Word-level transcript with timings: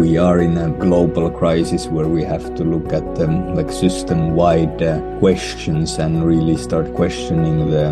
we 0.00 0.16
are 0.16 0.40
in 0.40 0.56
a 0.56 0.70
global 0.78 1.30
crisis 1.30 1.86
where 1.86 2.08
we 2.08 2.24
have 2.24 2.54
to 2.54 2.64
look 2.64 2.90
at 2.90 3.04
um, 3.20 3.54
like 3.54 3.70
system-wide 3.70 4.82
uh, 4.82 4.98
questions 5.18 5.98
and 5.98 6.24
really 6.24 6.56
start 6.56 6.90
questioning 6.94 7.68
the 7.68 7.86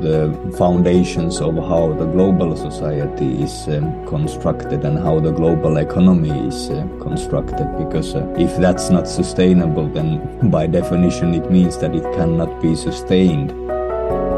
the 0.00 0.18
foundations 0.56 1.42
of 1.42 1.54
how 1.56 1.92
the 1.92 2.06
global 2.06 2.56
society 2.56 3.42
is 3.42 3.68
um, 3.68 3.84
constructed 4.06 4.82
and 4.86 4.98
how 4.98 5.20
the 5.20 5.30
global 5.30 5.76
economy 5.76 6.32
is 6.48 6.70
uh, 6.70 6.88
constructed. 7.02 7.68
Because 7.76 8.14
uh, 8.14 8.26
if 8.38 8.56
that's 8.56 8.88
not 8.88 9.06
sustainable, 9.06 9.88
then 9.88 10.48
by 10.50 10.66
definition 10.66 11.34
it 11.34 11.50
means 11.50 11.76
that 11.78 11.94
it 11.94 12.04
cannot 12.14 12.62
be 12.62 12.74
sustained. 12.74 13.52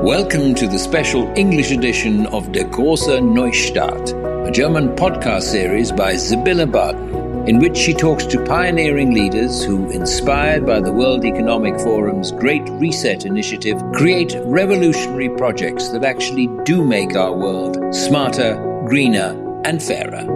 Welcome 0.03 0.55
to 0.57 0.67
the 0.67 0.79
special 0.79 1.33
English 1.37 1.71
edition 1.71 2.27
of 2.27 2.51
Der 2.53 2.65
große 2.65 3.21
Neustart, 3.21 4.13
a 4.45 4.51
German 4.51 4.95
podcast 4.95 5.45
series 5.45 5.91
by 5.91 6.17
Sibylle 6.17 6.67
Barton, 6.67 7.49
in 7.49 7.59
which 7.61 7.79
she 7.79 7.95
talks 7.95 8.27
to 8.27 8.45
pioneering 8.45 9.15
leaders 9.15 9.65
who, 9.65 9.89
inspired 9.89 10.67
by 10.67 10.81
the 10.81 10.93
World 10.93 11.25
Economic 11.25 11.81
Forum's 11.81 12.31
Great 12.31 12.63
Reset 12.73 13.25
initiative, 13.25 13.83
create 13.95 14.37
revolutionary 14.45 15.31
projects 15.31 15.89
that 15.89 16.05
actually 16.05 16.51
do 16.65 16.85
make 16.85 17.17
our 17.17 17.35
world 17.35 17.79
smarter, 17.95 18.55
greener, 18.87 19.63
and 19.65 19.83
fairer. 19.83 20.27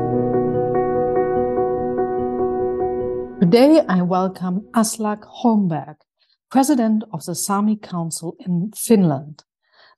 Today, 3.41 3.83
I 3.87 4.01
welcome 4.01 4.69
Aslak 4.75 5.23
Holmberg, 5.43 5.97
President 6.51 7.05
of 7.13 7.27
the 7.27 7.35
Sami 7.35 7.77
Council 7.77 8.37
in 8.41 8.73
Finland. 8.75 9.45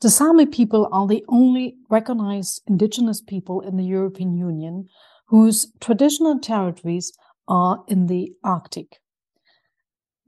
The 0.01 0.09
Sami 0.09 0.47
people 0.47 0.89
are 0.93 1.07
the 1.07 1.25
only 1.29 1.77
recognized 1.91 2.63
indigenous 2.67 3.21
people 3.21 3.61
in 3.61 3.77
the 3.77 3.85
European 3.85 4.35
Union 4.35 4.89
whose 5.27 5.73
traditional 5.79 6.39
territories 6.39 7.13
are 7.47 7.85
in 7.87 8.07
the 8.07 8.33
Arctic. 8.43 9.01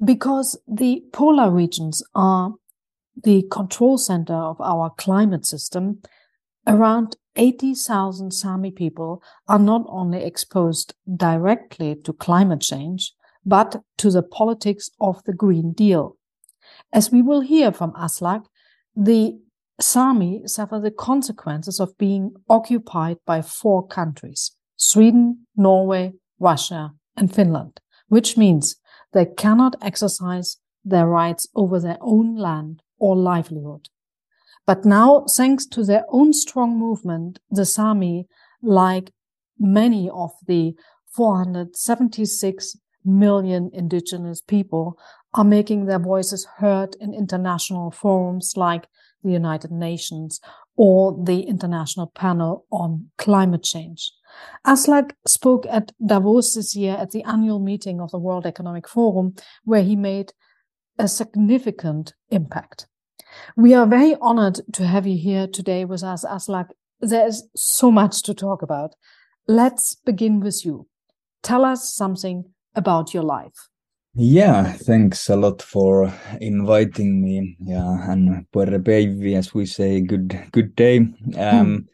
Because 0.04 0.60
the 0.68 1.04
polar 1.12 1.50
regions 1.50 2.02
are 2.14 2.52
the 3.24 3.44
control 3.50 3.96
center 3.96 4.34
of 4.34 4.60
our 4.60 4.90
climate 4.98 5.46
system, 5.46 6.02
around 6.66 7.16
80,000 7.36 8.30
Sami 8.30 8.70
people 8.70 9.22
are 9.48 9.58
not 9.58 9.86
only 9.88 10.22
exposed 10.22 10.94
directly 11.16 11.94
to 12.04 12.12
climate 12.12 12.60
change, 12.60 13.14
but 13.44 13.82
to 13.96 14.10
the 14.10 14.22
politics 14.22 14.90
of 15.00 15.24
the 15.24 15.32
Green 15.32 15.72
Deal. 15.72 16.18
As 16.92 17.10
we 17.10 17.22
will 17.22 17.40
hear 17.40 17.72
from 17.72 17.92
Aslak, 17.92 18.44
the 18.94 19.38
Sami 19.82 20.42
suffer 20.46 20.78
the 20.78 20.90
consequences 20.90 21.80
of 21.80 21.98
being 21.98 22.34
occupied 22.48 23.18
by 23.26 23.42
four 23.42 23.86
countries 23.86 24.52
Sweden, 24.76 25.46
Norway, 25.56 26.12
Russia, 26.38 26.92
and 27.16 27.34
Finland, 27.34 27.80
which 28.08 28.36
means 28.36 28.76
they 29.12 29.26
cannot 29.26 29.76
exercise 29.82 30.56
their 30.84 31.06
rights 31.06 31.46
over 31.54 31.78
their 31.78 31.98
own 32.00 32.36
land 32.36 32.82
or 32.98 33.16
livelihood. 33.16 33.88
But 34.66 34.84
now, 34.84 35.26
thanks 35.36 35.66
to 35.66 35.84
their 35.84 36.04
own 36.08 36.32
strong 36.32 36.78
movement, 36.78 37.40
the 37.50 37.64
Sami, 37.64 38.26
like 38.62 39.12
many 39.58 40.08
of 40.08 40.30
the 40.46 40.74
476 41.14 42.76
million 43.04 43.70
indigenous 43.72 44.40
people, 44.40 44.98
are 45.34 45.44
making 45.44 45.86
their 45.86 45.98
voices 45.98 46.46
heard 46.58 46.94
in 47.00 47.12
international 47.14 47.90
forums 47.90 48.54
like 48.56 48.86
the 49.22 49.32
United 49.32 49.70
Nations 49.70 50.40
or 50.76 51.16
the 51.24 51.42
International 51.42 52.06
Panel 52.06 52.66
on 52.70 53.10
Climate 53.18 53.62
Change. 53.62 54.12
Aslak 54.66 55.12
spoke 55.26 55.66
at 55.68 55.92
Davos 56.04 56.54
this 56.54 56.74
year 56.74 56.96
at 56.96 57.10
the 57.10 57.22
annual 57.24 57.60
meeting 57.60 58.00
of 58.00 58.10
the 58.10 58.18
World 58.18 58.46
Economic 58.46 58.88
Forum, 58.88 59.34
where 59.64 59.82
he 59.82 59.96
made 59.96 60.32
a 60.98 61.08
significant 61.08 62.14
impact. 62.30 62.86
We 63.56 63.74
are 63.74 63.86
very 63.86 64.14
honored 64.20 64.60
to 64.72 64.86
have 64.86 65.06
you 65.06 65.16
here 65.16 65.46
today 65.46 65.84
with 65.84 66.02
us, 66.02 66.24
Aslak. 66.24 66.68
There 67.00 67.26
is 67.26 67.48
so 67.56 67.90
much 67.90 68.22
to 68.22 68.34
talk 68.34 68.62
about. 68.62 68.94
Let's 69.48 69.94
begin 69.94 70.40
with 70.40 70.64
you. 70.64 70.86
Tell 71.42 71.64
us 71.64 71.92
something 71.92 72.44
about 72.74 73.12
your 73.12 73.24
life. 73.24 73.68
Yeah, 74.14 74.72
thanks 74.72 75.30
a 75.30 75.36
lot 75.36 75.62
for 75.62 76.12
inviting 76.38 77.22
me. 77.22 77.56
Yeah, 77.60 78.10
and 78.10 78.46
buorre 78.52 78.78
beaivi, 78.78 79.36
as 79.36 79.54
we 79.54 79.64
say, 79.64 80.02
good 80.02 80.38
good 80.52 80.76
day. 80.76 80.98
Um, 80.98 81.16
mm. 81.36 81.86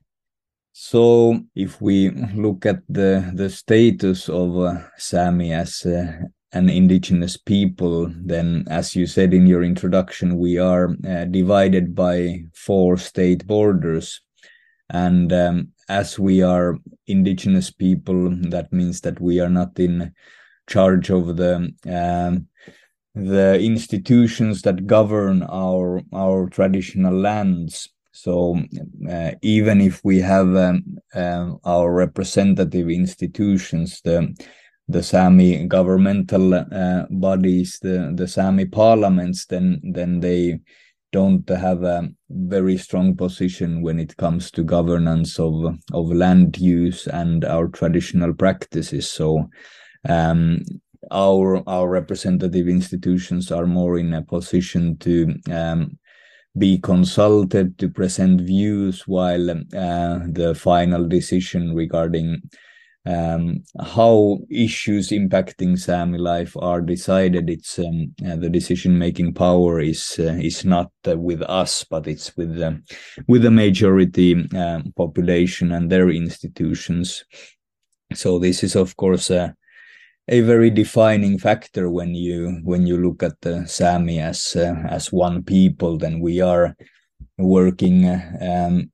So, 0.73 1.41
if 1.55 1.81
we 1.81 2.11
look 2.35 2.67
at 2.67 2.83
the 2.89 3.31
the 3.35 3.49
status 3.49 4.29
of 4.29 4.59
uh, 4.59 4.81
Sami 4.97 5.53
as 5.53 5.87
uh, 5.87 6.13
an 6.53 6.69
indigenous 6.69 7.37
people, 7.37 8.13
then, 8.25 8.65
as 8.69 8.97
you 8.97 9.07
said 9.07 9.33
in 9.33 9.47
your 9.47 9.63
introduction, 9.63 10.39
we 10.39 10.59
are 10.59 10.97
uh, 11.09 11.25
divided 11.27 11.95
by 11.95 12.43
four 12.53 12.97
state 12.97 13.47
borders, 13.47 14.21
and 14.91 15.33
um, 15.33 15.69
as 15.89 16.19
we 16.19 16.43
are 16.43 16.79
indigenous 17.07 17.71
people, 17.71 18.31
that 18.51 18.73
means 18.73 19.03
that 19.03 19.21
we 19.21 19.39
are 19.39 19.49
not 19.51 19.79
in 19.79 20.13
charge 20.69 21.11
of 21.11 21.37
the 21.37 21.73
um, 21.87 22.47
the 23.15 23.59
institutions 23.61 24.63
that 24.63 24.87
govern 24.87 25.43
our 25.43 26.03
our 26.13 26.49
traditional 26.49 27.15
lands. 27.15 27.89
So 28.13 28.61
uh, 29.09 29.33
even 29.43 29.81
if 29.81 30.05
we 30.05 30.21
have 30.21 30.55
um, 30.57 30.99
uh, 31.15 31.53
our 31.65 31.93
representative 31.93 32.89
institutions, 32.91 34.01
the 34.03 34.35
the 34.89 35.03
Sami 35.03 35.67
governmental 35.67 36.55
uh, 36.55 37.07
bodies, 37.11 37.79
the 37.83 38.13
the 38.15 38.29
Sami 38.29 38.67
parliaments, 38.67 39.47
then 39.47 39.81
then 39.93 40.21
they 40.21 40.61
don't 41.11 41.49
have 41.49 41.83
a 41.85 42.09
very 42.29 42.77
strong 42.77 43.17
position 43.17 43.83
when 43.83 43.99
it 43.99 44.17
comes 44.17 44.51
to 44.51 44.63
governance 44.63 45.39
of 45.39 45.79
of 45.93 46.13
land 46.13 46.59
use 46.59 47.07
and 47.07 47.45
our 47.45 47.69
traditional 47.69 48.35
practices. 48.35 49.11
So 49.11 49.49
um, 50.09 50.61
our 51.11 51.63
our 51.69 51.89
representative 51.89 52.69
institutions 52.69 53.51
are 53.51 53.67
more 53.67 53.99
in 53.99 54.13
a 54.15 54.23
position 54.23 54.97
to 54.99 55.35
um, 55.51 55.99
be 56.57 56.79
consulted 56.79 57.79
to 57.79 57.89
present 57.89 58.41
views 58.41 59.07
while 59.07 59.51
uh, 59.51 60.19
the 60.27 60.55
final 60.59 61.07
decision 61.07 61.75
regarding 61.75 62.43
um, 63.07 63.63
how 63.81 64.39
issues 64.51 65.09
impacting 65.09 65.79
Sami 65.79 66.19
life 66.19 66.55
are 66.59 66.83
decided. 66.83 67.49
It's 67.49 67.79
um, 67.79 68.15
uh, 68.27 68.37
the 68.37 68.51
decision 68.51 68.99
making 68.99 69.35
power 69.35 69.81
is 69.81 70.17
uh, 70.19 70.35
is 70.35 70.65
not 70.65 70.91
uh, 71.07 71.17
with 71.17 71.43
us, 71.43 71.85
but 71.85 72.07
it's 72.07 72.37
with 72.37 72.57
the 72.57 72.83
with 73.27 73.43
the 73.43 73.51
majority 73.51 74.35
um, 74.55 74.93
population 74.97 75.73
and 75.73 75.91
their 75.91 76.11
institutions. 76.11 77.25
So 78.15 78.39
this 78.39 78.63
is 78.63 78.77
of 78.77 78.97
course 78.97 79.31
a 79.31 79.55
a 80.29 80.41
very 80.43 80.71
defining 80.71 81.39
factor 81.39 81.89
when 81.89 82.15
you 82.15 82.61
when 82.65 82.87
you 82.87 82.97
look 82.99 83.23
at 83.23 83.41
the 83.41 83.67
Sami 83.67 84.21
as 84.21 84.55
uh, 84.57 84.75
as 84.89 85.13
one 85.13 85.43
people. 85.43 85.97
Then 85.97 86.21
we 86.21 86.41
are 86.41 86.77
working 87.39 88.05
um, 88.41 88.91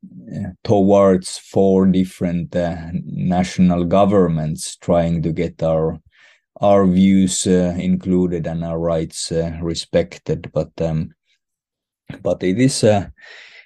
towards 0.62 1.38
four 1.38 1.86
different 1.86 2.54
uh, 2.54 2.76
national 3.04 3.84
governments, 3.84 4.76
trying 4.76 5.22
to 5.22 5.32
get 5.32 5.62
our 5.62 5.98
our 6.60 6.86
views 6.86 7.46
uh, 7.46 7.74
included 7.78 8.46
and 8.46 8.64
our 8.64 8.78
rights 8.78 9.32
uh, 9.32 9.58
respected. 9.60 10.50
But 10.52 10.70
um, 10.80 11.14
but 12.22 12.42
it 12.42 12.60
is 12.60 12.84
uh, 12.84 13.08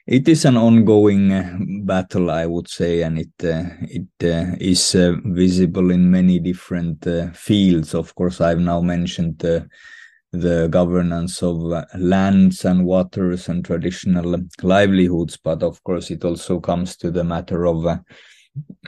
it 0.08 0.26
is 0.26 0.46
an 0.46 0.56
ongoing 0.56 1.30
uh, 1.32 1.54
battle, 1.84 2.30
I 2.30 2.46
would 2.46 2.66
say, 2.66 3.02
and 3.02 3.18
it 3.18 3.44
uh, 3.44 3.64
it 3.82 4.08
uh, 4.24 4.56
is 4.58 4.94
uh, 4.94 5.16
visible 5.24 5.90
in 5.90 6.10
many 6.10 6.38
different 6.38 7.06
uh, 7.06 7.30
fields. 7.32 7.94
Of 7.94 8.14
course, 8.14 8.40
I've 8.40 8.58
now 8.58 8.80
mentioned 8.80 9.38
the 9.38 10.68
governance 10.68 11.42
of 11.42 11.72
uh, 11.72 11.84
lands 11.98 12.64
and 12.64 12.86
waters 12.86 13.50
and 13.50 13.62
traditional 13.62 14.40
livelihoods, 14.62 15.36
but 15.36 15.62
of 15.62 15.82
course, 15.84 16.10
it 16.10 16.24
also 16.24 16.58
comes 16.58 16.96
to 16.96 17.10
the 17.10 17.24
matter 17.24 17.66
of 17.66 17.86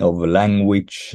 of 0.01 0.19
language. 0.19 1.15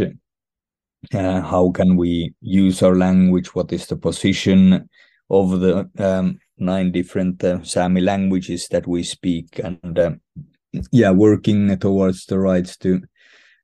how 1.11 1.71
can 1.71 1.97
we 1.97 2.33
use 2.41 2.83
our 2.83 2.95
language? 2.95 3.55
What 3.55 3.73
is 3.73 3.87
the 3.87 3.97
position 3.97 4.87
of 5.31 5.59
the 5.59 5.89
um, 5.97 6.39
nine 6.57 6.91
different 6.91 7.43
uh, 7.43 7.63
Sami 7.63 8.01
languages 8.01 8.67
that 8.69 8.87
we 8.87 9.03
speak, 9.03 9.59
and 9.59 9.99
uh, 9.99 10.11
yeah, 10.91 11.11
working 11.11 11.77
towards 11.77 12.25
the 12.25 12.39
rights 12.39 12.77
to 12.77 13.01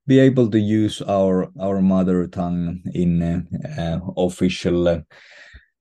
be 0.08 0.20
able 0.20 0.50
to 0.50 0.60
use 0.60 1.02
our 1.02 1.50
our 1.60 1.82
mother 1.82 2.28
tongue 2.28 2.82
in 2.94 3.22
uh, 3.22 4.00
official 4.18 4.88
uh, 4.88 5.00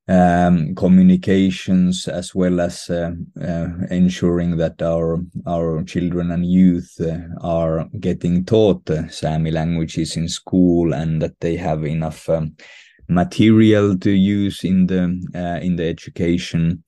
um, 0.08 0.74
communications 0.74 2.08
as 2.08 2.34
well 2.34 2.60
as 2.60 2.90
uh, 2.90 3.12
uh, 3.40 3.68
ensuring 3.90 4.56
that 4.56 4.82
our 4.82 5.20
our 5.46 5.84
children 5.84 6.32
and 6.32 6.46
youth 6.46 7.00
uh, 7.00 7.18
are 7.40 7.86
getting 8.00 8.44
taught 8.44 8.90
Sami 9.08 9.50
languages 9.50 10.16
in 10.16 10.28
school 10.28 10.92
and 10.94 11.22
that 11.22 11.38
they 11.40 11.56
have 11.56 11.84
enough 11.84 12.28
um, 12.28 12.56
material 13.10 13.98
to 13.98 14.10
use 14.10 14.64
in 14.64 14.86
the 14.86 15.02
uh, 15.34 15.64
in 15.64 15.76
the 15.76 15.86
education. 15.86 16.82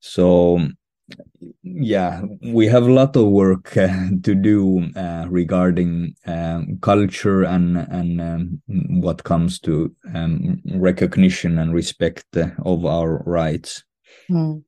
So 0.00 0.60
yeah, 1.62 2.22
we 2.52 2.66
have 2.66 2.86
a 2.86 2.92
lot 2.92 3.16
of 3.16 3.26
work 3.28 3.76
uh, 3.76 3.88
to 4.22 4.34
do 4.34 4.88
uh, 4.96 5.26
regarding 5.28 6.14
um, 6.26 6.78
culture 6.80 7.42
and 7.42 7.76
and 7.76 8.20
um, 8.20 8.62
what 9.00 9.24
comes 9.24 9.58
to 9.60 9.94
um, 10.14 10.60
recognition 10.74 11.58
and 11.58 11.74
respect 11.74 12.36
of 12.36 12.84
our 12.84 13.22
rights. 13.24 13.84
Mm. 14.30 14.62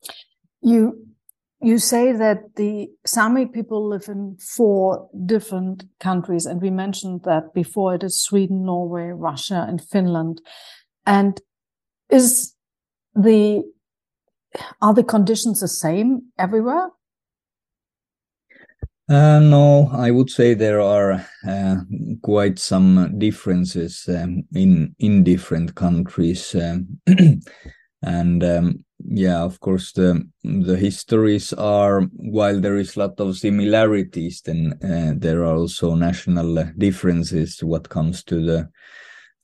You 0.61 1.13
you 1.61 1.79
say 1.79 2.13
that 2.13 2.57
the 2.57 2.89
Sami 3.07 3.47
people 3.47 3.89
live 3.89 4.09
in 4.09 4.37
four 4.57 5.09
different 5.27 5.85
countries, 6.01 6.45
and 6.45 6.61
we 6.61 6.71
mentioned 6.71 7.23
that 7.25 7.55
before. 7.55 7.95
It 7.95 8.03
is 8.03 8.23
Sweden, 8.23 8.65
Norway, 8.65 9.11
Russia, 9.15 9.65
and 9.69 9.81
Finland. 9.81 10.41
And 11.07 11.41
is 12.11 12.55
the 13.15 13.63
are 14.81 14.95
the 14.95 15.05
conditions 15.05 15.61
the 15.61 15.69
same 15.69 16.23
everywhere? 16.39 16.91
Uh, 19.09 19.41
no, 19.41 19.91
I 19.93 20.11
would 20.11 20.31
say 20.31 20.55
there 20.55 20.81
are 20.81 21.27
uh, 21.47 21.77
quite 22.23 22.59
some 22.59 23.19
differences 23.19 24.09
um, 24.09 24.45
in 24.55 24.95
in 24.99 25.25
different 25.25 25.75
countries, 25.75 26.55
um, 26.55 27.01
and 28.03 28.45
um, 28.45 28.85
yeah, 29.05 29.43
of 29.43 29.59
course 29.61 29.93
the 29.93 30.23
the 30.45 30.77
histories 30.77 31.53
are 31.53 32.03
while 32.17 32.61
there 32.61 32.77
is 32.77 32.97
a 32.97 33.01
lot 33.01 33.21
of 33.21 33.37
similarities, 33.37 34.41
then 34.43 34.79
uh, 34.85 35.15
there 35.17 35.45
are 35.45 35.57
also 35.57 35.95
national 35.95 36.65
differences 36.79 37.63
what 37.63 37.89
comes 37.89 38.23
to 38.25 38.37
the 38.37 38.71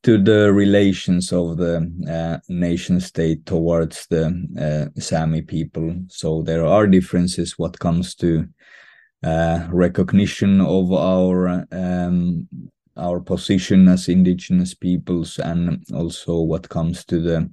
to 0.03 0.17
the 0.17 0.53
relations 0.53 1.33
of 1.33 1.57
the 1.57 1.77
uh, 2.09 2.39
nation 2.49 3.01
state 3.01 3.45
towards 3.47 4.07
the 4.07 4.27
uh, 4.59 5.01
Sami 5.01 5.43
people. 5.43 5.95
So 6.09 6.43
there 6.43 6.65
are 6.65 6.87
differences 6.87 7.59
what 7.59 7.79
comes 7.79 8.15
to 8.17 8.49
uh, 9.25 9.67
recognition 9.71 10.61
of 10.61 10.93
our 10.93 11.67
um, 11.73 12.49
our 12.97 13.21
position 13.21 13.89
as 13.89 14.09
indigenous 14.09 14.75
peoples, 14.75 15.39
and 15.39 15.85
also 15.95 16.41
what 16.41 16.69
comes 16.69 17.05
to 17.05 17.21
the 17.21 17.51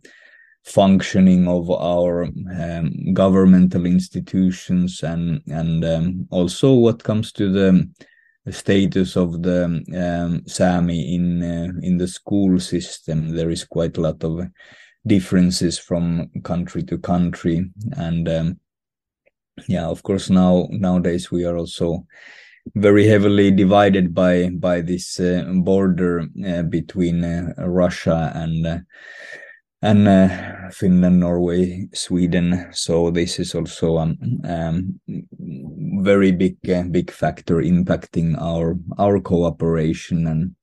functioning 0.64 1.48
of 1.48 1.70
our 1.70 2.24
um, 2.24 3.14
governmental 3.14 3.86
institutions, 3.86 5.04
and 5.04 5.42
and 5.48 5.86
um, 5.86 6.28
also 6.30 6.74
what 6.74 7.04
comes 7.04 7.32
to 7.32 7.52
the 7.52 7.90
status 8.52 9.16
of 9.16 9.42
the 9.42 9.66
um, 9.96 10.44
Sami 10.46 11.16
in 11.16 11.44
uh, 11.44 11.72
in 11.82 11.98
the 11.98 12.08
school 12.08 12.60
system. 12.60 13.30
There 13.30 13.50
is 13.50 13.64
quite 13.64 13.98
a 13.98 14.02
lot 14.02 14.24
of 14.24 14.48
differences 15.08 15.80
from 15.80 16.30
country 16.44 16.84
to 16.84 16.98
country, 16.98 17.70
and 17.98 18.30
um, 18.30 18.60
yeah, 19.68 19.86
of 19.86 20.04
course 20.04 20.30
now 20.30 20.68
nowadays 20.72 21.32
we 21.32 21.46
are 21.46 21.58
also 21.58 22.06
very 22.76 23.08
heavily 23.08 23.52
divided 23.52 24.14
by 24.14 24.50
by 24.50 24.82
this 24.82 25.20
uh, 25.20 25.44
border 25.64 26.28
uh, 26.48 26.64
between 26.64 27.24
uh, 27.24 27.54
Russia 27.58 28.32
and 28.36 28.66
uh, 28.66 28.80
and 29.82 30.08
uh, 30.08 30.70
Finland, 30.72 31.20
Norway, 31.20 31.88
Sweden. 31.94 32.68
So 32.72 33.12
this 33.12 33.40
is 33.40 33.54
also 33.54 33.98
um, 33.98 34.18
um, 34.44 35.00
very 36.06 36.32
big 36.32 36.58
uh, 36.70 36.84
big 36.84 37.12
factor 37.12 37.56
impacting 37.56 38.40
our 38.40 38.78
our 38.98 39.20
cooperation 39.20 40.28
and 40.28 40.56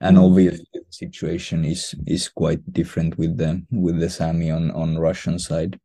and 0.00 0.16
mm. 0.16 0.24
obviously 0.24 0.66
the 0.72 0.84
situation 0.90 1.64
is 1.64 1.94
is 2.06 2.28
quite 2.28 2.60
different 2.72 3.18
with 3.18 3.36
the 3.36 3.62
with 3.70 3.98
the 4.00 4.10
Sami 4.10 4.50
on 4.50 4.70
on 4.70 4.98
Russian 4.98 5.38
side. 5.38 5.80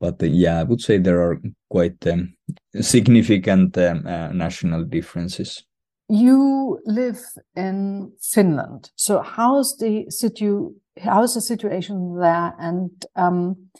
But 0.00 0.22
uh, 0.22 0.26
yeah, 0.26 0.60
I 0.60 0.64
would 0.64 0.80
say 0.80 0.98
there 0.98 1.22
are 1.22 1.40
quite 1.68 2.06
um, 2.06 2.34
significant 2.80 3.76
um, 3.78 4.06
uh, 4.06 4.28
national 4.32 4.84
differences. 4.84 5.64
You 6.08 6.80
live 6.86 7.20
in 7.54 8.12
Finland, 8.20 8.90
so 8.96 9.22
how's 9.22 9.76
the 9.78 10.06
situ 10.10 10.74
how's 10.98 11.34
the 11.34 11.40
situation 11.40 12.18
there 12.18 12.54
and 12.58 12.90
um, 13.16 13.70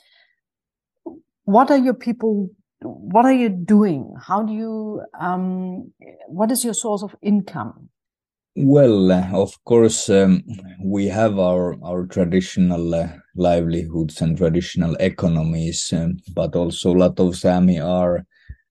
what 1.43 1.69
are 1.71 1.77
your 1.77 1.93
people 1.93 2.49
what 2.81 3.25
are 3.25 3.33
you 3.33 3.49
doing 3.49 4.13
how 4.19 4.41
do 4.43 4.53
you 4.53 5.01
um, 5.19 5.91
what 6.27 6.51
is 6.51 6.63
your 6.63 6.73
source 6.73 7.03
of 7.03 7.15
income 7.21 7.89
well 8.55 9.11
uh, 9.11 9.29
of 9.33 9.53
course 9.65 10.09
um, 10.09 10.43
we 10.83 11.07
have 11.07 11.37
our 11.37 11.75
our 11.83 12.05
traditional 12.07 12.93
uh, 12.95 13.07
livelihoods 13.35 14.21
and 14.21 14.37
traditional 14.37 14.95
economies 14.95 15.93
um, 15.93 16.17
but 16.33 16.55
also 16.55 16.91
a 16.91 16.97
lot 16.97 17.19
of 17.19 17.35
sami 17.35 17.79
are 17.79 18.25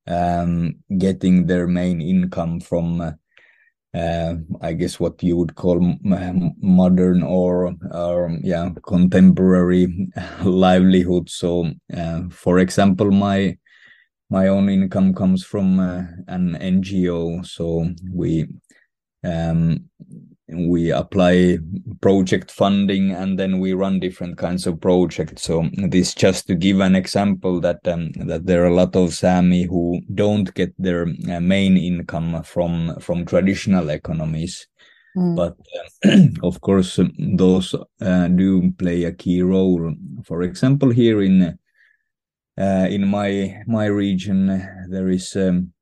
um, 0.07 0.75
getting 0.99 1.47
their 1.47 1.69
main 1.69 2.01
income 2.01 2.61
from 2.61 3.01
uh, 3.01 3.13
uh, 3.93 4.35
I 4.61 4.73
guess 4.75 5.01
what 5.01 5.21
you 5.23 5.37
would 5.37 5.57
call 5.57 5.81
modern 6.03 7.23
or, 7.25 7.75
or 7.91 8.39
yeah 8.41 8.71
contemporary 8.87 10.09
livelihood. 10.45 11.29
So, 11.29 11.73
uh, 11.97 12.23
for 12.31 12.61
example, 12.61 13.11
my 13.11 13.59
my 14.31 14.49
own 14.49 14.69
income 14.69 15.13
comes 15.13 15.45
from 15.45 15.81
uh, 15.81 16.05
an 16.29 16.57
NGO. 16.61 17.45
So 17.45 17.87
we 18.13 18.47
um, 19.25 19.91
we 20.53 20.91
apply 20.91 21.59
project 22.01 22.51
funding 22.51 23.13
and 23.13 23.39
then 23.39 23.61
we 23.61 23.73
run 23.73 24.01
different 24.01 24.37
kinds 24.37 24.67
of 24.67 24.81
projects 24.81 25.43
so 25.43 25.69
this 25.89 26.15
just 26.15 26.47
to 26.47 26.55
give 26.55 26.81
an 26.81 26.97
example 26.97 27.61
that 27.61 27.87
um, 27.87 28.11
that 28.13 28.47
there 28.47 28.65
are 28.65 28.69
a 28.69 28.75
lot 28.75 28.97
of 28.97 29.15
sami 29.15 29.63
who 29.63 30.01
don't 30.15 30.53
get 30.55 30.73
their 30.79 31.07
uh, 31.31 31.41
main 31.41 31.77
income 31.77 32.43
from 32.43 32.97
from 33.01 33.25
traditional 33.25 33.91
economies 33.91 34.67
mm. 35.17 35.37
but 35.37 35.57
uh, 36.05 36.27
of 36.47 36.61
course 36.61 36.99
those 37.19 37.75
uh, 38.01 38.29
do 38.29 38.73
play 38.73 39.05
a 39.05 39.13
key 39.13 39.43
role 39.43 39.95
for 40.25 40.43
example 40.43 40.91
here 40.91 41.23
in 41.23 41.57
uh, 42.61 42.87
in 42.91 43.09
my 43.09 43.63
my 43.67 43.87
region 43.87 44.47
there 44.89 45.09
is 45.09 45.35
um, 45.37 45.73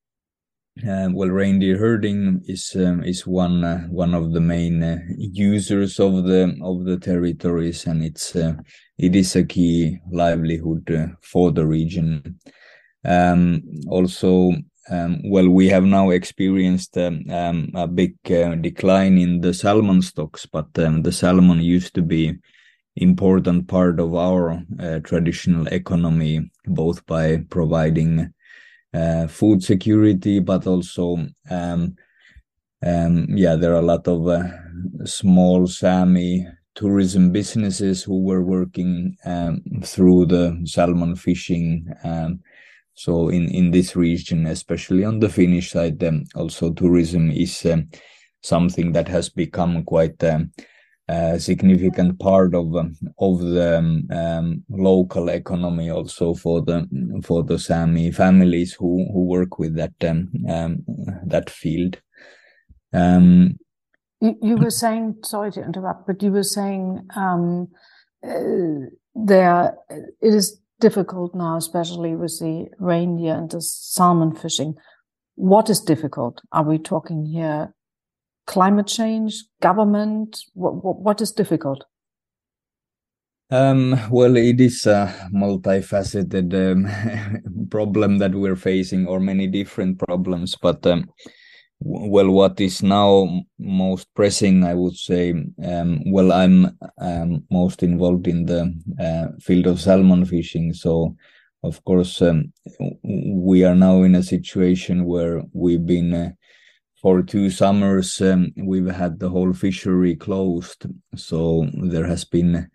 uh, 0.87 1.09
well, 1.13 1.29
reindeer 1.29 1.77
herding 1.77 2.41
is 2.47 2.77
um, 2.77 3.03
is 3.03 3.27
one 3.27 3.65
uh, 3.65 3.81
one 3.89 4.15
of 4.15 4.33
the 4.33 4.41
main 4.41 4.83
uh, 4.83 4.99
users 5.17 5.99
of 5.99 6.25
the 6.25 6.57
of 6.63 6.85
the 6.85 6.97
territories, 6.97 7.87
and 7.87 8.05
it's 8.05 8.37
uh, 8.37 8.55
it 8.97 9.17
is 9.17 9.35
a 9.35 9.44
key 9.44 9.99
livelihood 10.13 10.89
uh, 10.91 11.06
for 11.20 11.51
the 11.51 11.67
region. 11.67 12.39
Um, 13.05 13.63
also, 13.89 14.53
um, 14.91 15.20
well, 15.25 15.49
we 15.49 15.69
have 15.69 15.85
now 15.85 16.11
experienced 16.11 16.97
um, 16.97 17.25
um, 17.29 17.70
a 17.75 17.89
big 17.89 18.15
decline 18.23 19.19
in 19.19 19.41
the 19.41 19.55
salmon 19.55 20.03
stocks, 20.03 20.47
but 20.47 20.73
the 20.75 21.13
salmon 21.13 21.61
used 21.61 21.94
to 21.94 22.03
be 22.03 22.37
important 22.97 23.69
part 23.69 23.99
of 24.01 24.15
our 24.15 24.63
traditional 25.05 25.67
economy, 25.69 26.51
both 26.69 27.05
by 27.06 27.39
providing 27.48 28.32
uh, 28.94 29.27
food 29.27 29.63
security, 29.63 30.41
but 30.41 30.67
also 30.67 31.27
um, 31.51 31.96
um, 32.84 33.27
yeah, 33.31 33.56
there 33.56 33.72
are 33.72 33.81
a 33.81 33.82
lot 33.82 34.06
of 34.06 34.29
uh, 34.29 34.44
small 35.05 35.67
Sami 35.67 36.46
tourism 36.75 37.32
businesses 37.32 38.05
who 38.05 38.22
were 38.22 38.43
working 38.43 39.17
um, 39.25 39.60
through 39.82 40.27
the 40.27 40.60
salmon 40.65 41.17
fishing. 41.17 41.89
Um, 42.05 42.41
so 42.94 43.29
in 43.29 43.48
in 43.48 43.70
this 43.70 43.96
region, 43.96 44.46
especially 44.46 45.05
on 45.05 45.19
the 45.19 45.29
Finnish 45.29 45.72
side, 45.72 46.03
um, 46.05 46.25
also 46.34 46.72
tourism 46.72 47.31
is 47.31 47.67
um, 47.67 47.89
something 48.43 48.93
that 48.93 49.08
has 49.08 49.29
become 49.29 49.82
quite 49.84 50.22
a 51.08 51.41
significant 51.41 52.19
part 52.20 52.55
of 52.55 52.74
um, 52.77 52.96
of 53.19 53.41
the 53.41 53.79
um, 53.79 54.06
um, 54.10 54.65
local 54.69 55.29
economy 55.31 55.91
also 55.91 56.34
for 56.34 56.60
the 56.60 56.86
for 57.24 57.43
the 57.43 57.58
Sami 57.58 58.10
families 58.10 58.74
who 58.74 59.06
who 59.12 59.24
work 59.24 59.58
with 59.58 59.74
that 59.77 59.94
um, 60.03 60.31
um 60.48 60.84
that 61.24 61.48
field. 61.50 62.00
Um, 62.93 63.58
you, 64.20 64.36
you, 64.43 64.56
were 64.56 64.70
saying, 64.70 65.17
sorry 65.22 65.53
to 65.53 65.62
interrupt, 65.62 66.06
but 66.06 66.22
you 66.22 66.32
were 66.32 66.43
saying 66.43 67.06
um, 67.15 67.69
uh, 68.27 68.88
there 69.15 69.74
it 69.88 70.34
is 70.34 70.60
difficult 70.81 71.34
now, 71.34 71.56
especially 71.56 72.17
with 72.17 72.38
the 72.41 72.67
reindeer 72.79 73.34
and 73.34 73.50
the 73.50 73.60
salmon 73.60 74.34
fishing. 74.34 74.74
What 75.36 75.70
is 75.70 75.81
difficult? 75.81 76.41
Are 76.53 76.65
we 76.65 76.79
talking 76.79 77.27
here 77.27 77.74
climate 78.48 78.86
change, 78.86 79.44
government? 79.60 80.40
What, 80.55 80.82
what, 80.82 81.00
what 81.00 81.20
is 81.20 81.31
difficult? 81.31 81.84
Um, 83.50 83.98
well, 84.10 84.36
it 84.36 84.60
is 84.60 84.86
a 84.86 85.31
multifaceted 85.32 86.52
um, 86.55 87.69
problem 87.70 88.19
that 88.19 88.34
we're 88.34 88.56
facing, 88.56 89.06
or 89.06 89.20
many 89.20 89.46
different 89.46 89.98
problems. 89.98 90.56
But 90.60 90.86
um, 90.86 91.10
well, 91.81 92.31
what 92.31 92.60
is 92.60 92.82
now 92.82 93.43
most 93.58 94.12
pressing, 94.14 94.64
I 94.64 94.74
would 94.74 94.96
say. 94.96 95.31
Um, 95.64 96.02
well, 96.10 96.32
I'm 96.32 96.76
um, 97.00 97.44
most 97.50 97.82
involved 97.82 98.26
in 98.26 98.46
the 98.46 98.74
uh, 99.00 99.38
field 99.40 99.67
of 99.67 99.81
salmon 99.81 100.24
fishing, 100.24 100.72
so 100.72 101.17
of 101.62 101.82
course 101.84 102.22
um, 102.22 102.52
we 103.02 103.64
are 103.64 103.74
now 103.74 104.02
in 104.02 104.14
a 104.14 104.22
situation 104.22 105.05
where 105.05 105.43
we've 105.52 105.84
been. 105.84 106.14
Uh, 106.14 106.31
for 107.00 107.22
two 107.22 107.50
summers, 107.50 108.20
um, 108.20 108.52
we've 108.56 108.86
had 108.90 109.19
the 109.19 109.28
whole 109.28 109.52
fishery 109.52 110.17
closed, 110.17 110.86
so 111.14 111.69
there 111.74 112.06
has 112.06 112.24
been 112.24 112.69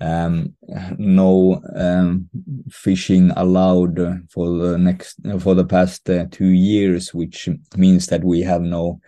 um, 0.00 0.54
no 0.96 1.60
um, 1.74 2.28
fishing 2.70 3.30
allowed 3.36 3.96
for 4.30 4.58
the 4.58 4.78
next 4.78 5.18
for 5.40 5.54
the 5.54 5.64
past 5.64 6.08
uh, 6.08 6.26
two 6.30 6.48
years, 6.48 7.12
which 7.12 7.48
means 7.76 8.06
that 8.06 8.24
we 8.24 8.42
have 8.42 8.62
no 8.62 9.00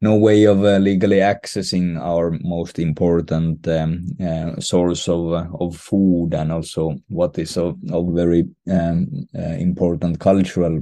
no 0.00 0.16
way 0.16 0.44
of 0.44 0.64
uh, 0.64 0.78
legally 0.78 1.16
accessing 1.16 1.98
our 1.98 2.38
most 2.42 2.78
important 2.78 3.66
um, 3.66 4.06
uh, 4.20 4.60
source 4.60 5.08
of 5.08 5.32
uh, 5.32 5.46
of 5.60 5.76
food 5.76 6.34
and 6.34 6.52
also 6.52 6.96
what 7.08 7.38
is 7.38 7.56
of, 7.56 7.76
of 7.92 8.14
very 8.14 8.46
um, 8.70 9.08
uh, 9.36 9.56
important 9.58 10.20
cultural 10.20 10.80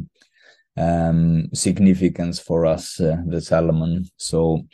um, 0.76 1.48
significance 1.54 2.38
for 2.38 2.66
us, 2.66 3.00
uh, 3.00 3.16
the 3.26 3.40
salmon. 3.40 4.06
So 4.16 4.66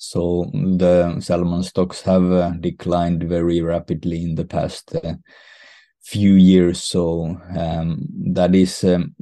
so 0.00 0.48
the 0.54 1.20
salmon 1.20 1.64
stocks 1.64 2.02
have 2.02 2.30
uh, 2.30 2.50
declined 2.60 3.24
very 3.24 3.60
rapidly 3.60 4.22
in 4.22 4.36
the 4.36 4.44
past 4.44 4.94
uh, 4.94 5.14
few 6.02 6.34
years. 6.34 6.82
So 6.84 7.40
um, 7.56 8.06
that 8.32 8.54
is 8.54 8.84
um, 8.84 9.16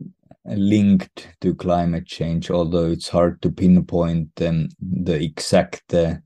linked 0.45 1.29
to 1.41 1.55
climate 1.55 2.07
change, 2.07 2.51
although 2.51 2.91
it's 2.91 3.09
hard 3.09 3.41
to 3.43 3.51
pinpoint 3.51 4.31
um, 4.43 4.69
the 4.81 5.15
exact 5.15 5.95
uh, 5.95 6.17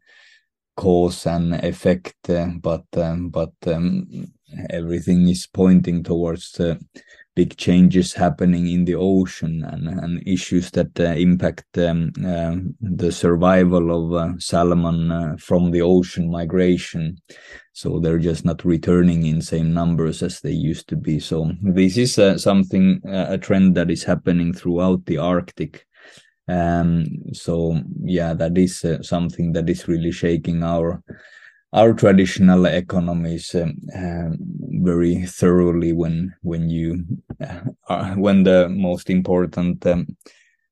cause 0.76 1.26
and 1.26 1.54
effect. 1.64 2.28
Uh, 2.28 2.48
but 2.60 2.86
um, 2.96 3.28
but 3.28 3.54
um, 3.66 4.32
everything 4.68 5.28
is 5.28 5.46
pointing 5.46 6.02
towards 6.02 6.58
big 7.40 7.56
changes 7.56 8.12
happening 8.12 8.66
in 8.68 8.84
the 8.84 8.94
ocean 8.94 9.64
and, 9.72 9.88
and 9.88 10.22
issues 10.26 10.70
that 10.72 10.92
uh, 11.00 11.14
impact 11.28 11.78
um, 11.78 12.12
uh, 12.22 12.54
the 12.82 13.10
survival 13.10 13.86
of 13.98 14.12
uh, 14.12 14.38
salmon 14.38 15.10
uh, 15.10 15.34
from 15.38 15.70
the 15.70 15.80
ocean 15.80 16.30
migration. 16.30 17.16
So 17.72 17.98
they're 17.98 18.18
just 18.30 18.44
not 18.44 18.62
returning 18.62 19.24
in 19.24 19.40
same 19.40 19.72
numbers 19.72 20.22
as 20.22 20.40
they 20.40 20.52
used 20.52 20.86
to 20.88 20.96
be. 20.96 21.18
So 21.18 21.52
this 21.62 21.96
is 21.96 22.18
uh, 22.18 22.36
something, 22.36 23.00
a 23.06 23.38
trend 23.38 23.74
that 23.76 23.90
is 23.90 24.04
happening 24.04 24.52
throughout 24.52 25.06
the 25.06 25.16
Arctic. 25.16 25.86
Um, 26.46 27.06
so 27.32 27.80
yeah, 28.02 28.34
that 28.34 28.58
is 28.58 28.84
something 29.00 29.52
that 29.54 29.70
is 29.70 29.88
really 29.88 30.12
shaking 30.12 30.62
our 30.62 31.02
our 31.72 31.92
traditional 31.92 32.66
economies 32.66 33.54
um, 33.54 33.76
uh, 33.94 34.30
very 34.82 35.24
thoroughly 35.26 35.92
when 35.92 36.34
when 36.42 36.68
you 36.68 37.04
uh, 37.88 38.14
when 38.14 38.42
the 38.42 38.68
most 38.68 39.08
important 39.10 39.86
um, 39.86 40.06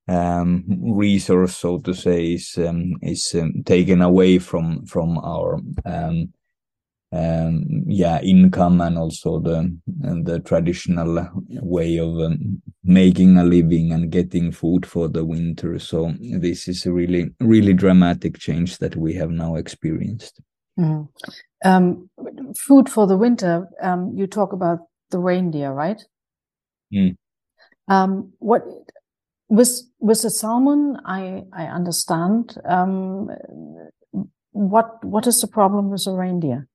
um, 0.09 0.65
resource, 0.81 1.57
so 1.57 1.79
to 1.79 1.95
say, 1.95 2.33
is 2.33 2.59
um, 2.59 2.95
is 3.03 3.35
um, 3.35 3.63
taken 3.65 4.03
away 4.03 4.39
from 4.39 4.85
from 4.87 5.19
our 5.19 5.61
um, 5.85 6.33
yeah 7.87 8.21
income 8.21 8.81
and 8.81 8.99
also 8.99 9.39
the 9.39 9.79
the 10.25 10.41
traditional 10.41 11.29
way 11.63 11.99
of 11.99 12.33
making 12.83 13.37
a 13.39 13.45
living 13.45 13.93
and 13.93 14.11
getting 14.11 14.51
food 14.51 14.85
for 14.85 15.09
the 15.09 15.25
winter. 15.25 15.79
So 15.79 16.13
this 16.21 16.69
is 16.69 16.87
a 16.87 16.93
really 16.93 17.31
really 17.41 17.75
dramatic 17.75 18.39
change 18.39 18.79
that 18.79 18.97
we 18.97 19.15
have 19.15 19.31
now 19.31 19.57
experienced. 19.57 20.41
Mm. 20.79 21.09
Um, 21.65 22.09
food 22.57 22.89
for 22.89 23.07
the 23.07 23.17
winter. 23.17 23.69
Um, 23.83 24.13
you 24.15 24.27
talk 24.27 24.53
about 24.53 24.79
the 25.11 25.19
reindeer, 25.19 25.73
right? 25.73 26.01
Mm. 26.95 27.17
Um, 27.89 28.33
what 28.39 28.63
with 29.49 29.83
with 29.99 30.23
the 30.23 30.31
salmon? 30.31 30.99
I 31.05 31.43
I 31.53 31.65
understand. 31.65 32.57
Um, 32.65 33.29
what 34.53 35.05
what 35.05 35.27
is 35.27 35.41
the 35.41 35.49
problem 35.49 35.91
with 35.91 36.05
the 36.05 36.13
reindeer? 36.13 36.69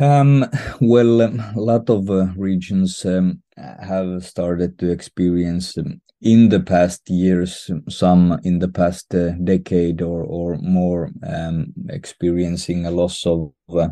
Um, 0.00 0.44
well, 0.80 1.22
um, 1.22 1.40
a 1.40 1.60
lot 1.60 1.88
of 1.88 2.10
uh, 2.10 2.26
regions 2.36 3.04
um, 3.06 3.42
have 3.56 4.24
started 4.24 4.78
to 4.78 4.90
experience 4.90 5.76
um, 5.78 6.00
in 6.20 6.48
the 6.48 6.60
past 6.60 7.08
years, 7.08 7.70
some 7.88 8.38
in 8.42 8.58
the 8.58 8.68
past 8.68 9.14
uh, 9.14 9.30
decade 9.44 10.02
or 10.02 10.24
or 10.24 10.56
more, 10.58 11.10
um, 11.26 11.72
experiencing 11.88 12.86
a 12.86 12.90
loss 12.90 13.26
of 13.26 13.52
uh, 13.70 13.88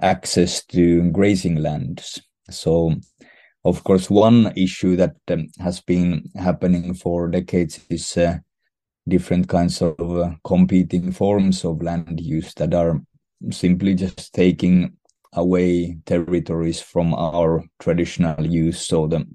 access 0.00 0.64
to 0.66 1.10
grazing 1.10 1.56
lands. 1.56 2.20
So, 2.50 2.94
of 3.64 3.84
course, 3.84 4.10
one 4.10 4.52
issue 4.56 4.96
that 4.96 5.16
um, 5.30 5.48
has 5.58 5.80
been 5.80 6.30
happening 6.36 6.94
for 6.94 7.28
decades 7.28 7.80
is 7.90 8.16
uh, 8.16 8.38
different 9.08 9.48
kinds 9.48 9.82
of 9.82 10.00
uh, 10.00 10.30
competing 10.44 11.12
forms 11.12 11.64
of 11.64 11.82
land 11.82 12.20
use 12.20 12.54
that 12.54 12.74
are 12.74 13.00
simply 13.50 13.94
just 13.94 14.32
taking 14.32 14.96
away 15.32 15.96
territories 16.06 16.80
from 16.80 17.14
our 17.14 17.62
traditional 17.80 18.46
use. 18.46 18.86
So 18.86 19.06
the 19.06 19.26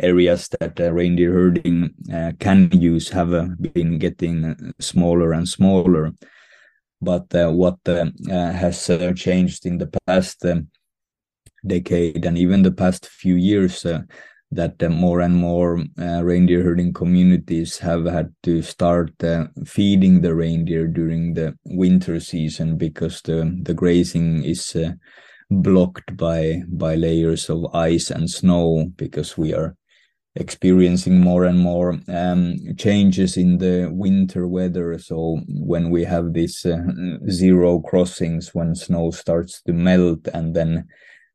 areas 0.00 0.48
that 0.60 0.80
uh, 0.80 0.92
reindeer 0.92 1.32
herding 1.32 1.90
uh, 2.12 2.32
can 2.38 2.70
use 2.72 3.08
have 3.10 3.32
uh, 3.32 3.48
been 3.60 3.98
getting 3.98 4.72
smaller 4.80 5.32
and 5.32 5.48
smaller. 5.48 6.12
But 7.00 7.34
uh, 7.34 7.50
what 7.50 7.78
uh, 7.86 8.06
uh, 8.30 8.52
has 8.52 8.90
changed 9.16 9.66
in 9.66 9.78
the 9.78 9.90
past 10.06 10.44
decade 11.66 12.24
and 12.24 12.38
even 12.38 12.62
the 12.62 12.72
past 12.72 13.06
few 13.06 13.34
years 13.34 13.84
that 14.50 14.82
uh, 14.82 14.88
more 14.88 15.20
and 15.20 15.36
more 15.36 15.82
uh, 16.00 16.22
reindeer 16.22 16.62
herding 16.62 16.92
communities 16.92 17.78
have 17.78 18.04
had 18.06 18.32
to 18.42 18.62
start 18.62 19.12
uh, 19.24 19.46
feeding 19.64 20.20
the 20.20 20.34
reindeer 20.34 20.86
during 20.86 21.34
the 21.34 21.56
winter 21.64 22.20
season 22.20 22.76
because 22.76 23.20
the 23.22 23.58
the 23.62 23.74
grazing 23.74 24.44
is 24.44 24.76
blocked 25.50 26.16
by 26.16 26.62
by 26.68 26.94
layers 26.94 27.48
of 27.48 27.74
ice 27.74 28.10
and 28.10 28.28
snow 28.28 28.90
because 28.96 29.38
we 29.38 29.54
are 29.54 29.76
experiencing 30.36 31.18
more 31.18 31.44
and 31.44 31.58
more 31.58 31.98
um, 32.08 32.56
changes 32.76 33.36
in 33.36 33.58
the 33.58 33.88
winter 33.90 34.46
weather. 34.46 34.98
So 34.98 35.40
when 35.48 35.90
we 35.90 36.04
have 36.04 36.32
these 36.32 36.64
uh, 36.66 36.76
zero 37.30 37.80
crossings, 37.80 38.54
when 38.54 38.74
snow 38.74 39.10
starts 39.10 39.62
to 39.62 39.72
melt 39.72 40.28
and 40.34 40.54
then 40.54 40.86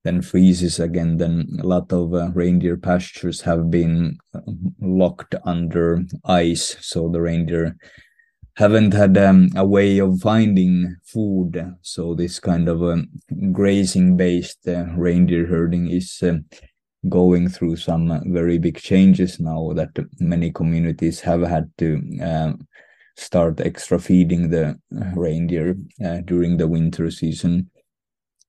then 0.03 0.21
freezes 0.21 0.79
again, 0.79 1.17
then 1.17 1.47
a 1.61 1.67
lot 1.67 1.93
of 1.93 2.13
uh, 2.13 2.31
reindeer 2.31 2.75
pastures 2.75 3.41
have 3.41 3.69
been 3.69 4.17
uh, 4.33 4.39
locked 4.79 5.35
under 5.45 6.01
ice. 6.25 6.75
So 6.81 7.07
the 7.07 7.21
reindeer 7.21 7.77
haven't 8.55 8.93
had 8.93 9.17
um, 9.17 9.49
a 9.55 9.65
way 9.65 9.99
of 9.99 10.19
finding 10.19 10.97
food. 11.03 11.75
So 11.81 12.13
this 12.13 12.39
kind 12.39 12.67
of 12.67 12.83
um, 12.83 13.09
grazing 13.51 14.17
based 14.17 14.67
uh, 14.67 14.85
reindeer 14.95 15.45
herding 15.47 15.89
is 15.89 16.19
um, 16.21 16.45
going 17.09 17.49
through 17.49 17.77
some 17.77 18.21
very 18.31 18.57
big 18.57 18.77
changes 18.77 19.39
now 19.39 19.71
that 19.73 19.89
many 20.19 20.51
communities 20.51 21.19
have 21.21 21.41
had 21.41 21.71
to 21.79 22.19
uh, 22.21 22.53
start 23.17 23.59
extra 23.61 23.99
feeding 23.99 24.49
the 24.49 24.79
reindeer 25.15 25.75
uh, 26.05 26.17
during 26.25 26.57
the 26.57 26.67
winter 26.67 27.09
season. 27.09 27.69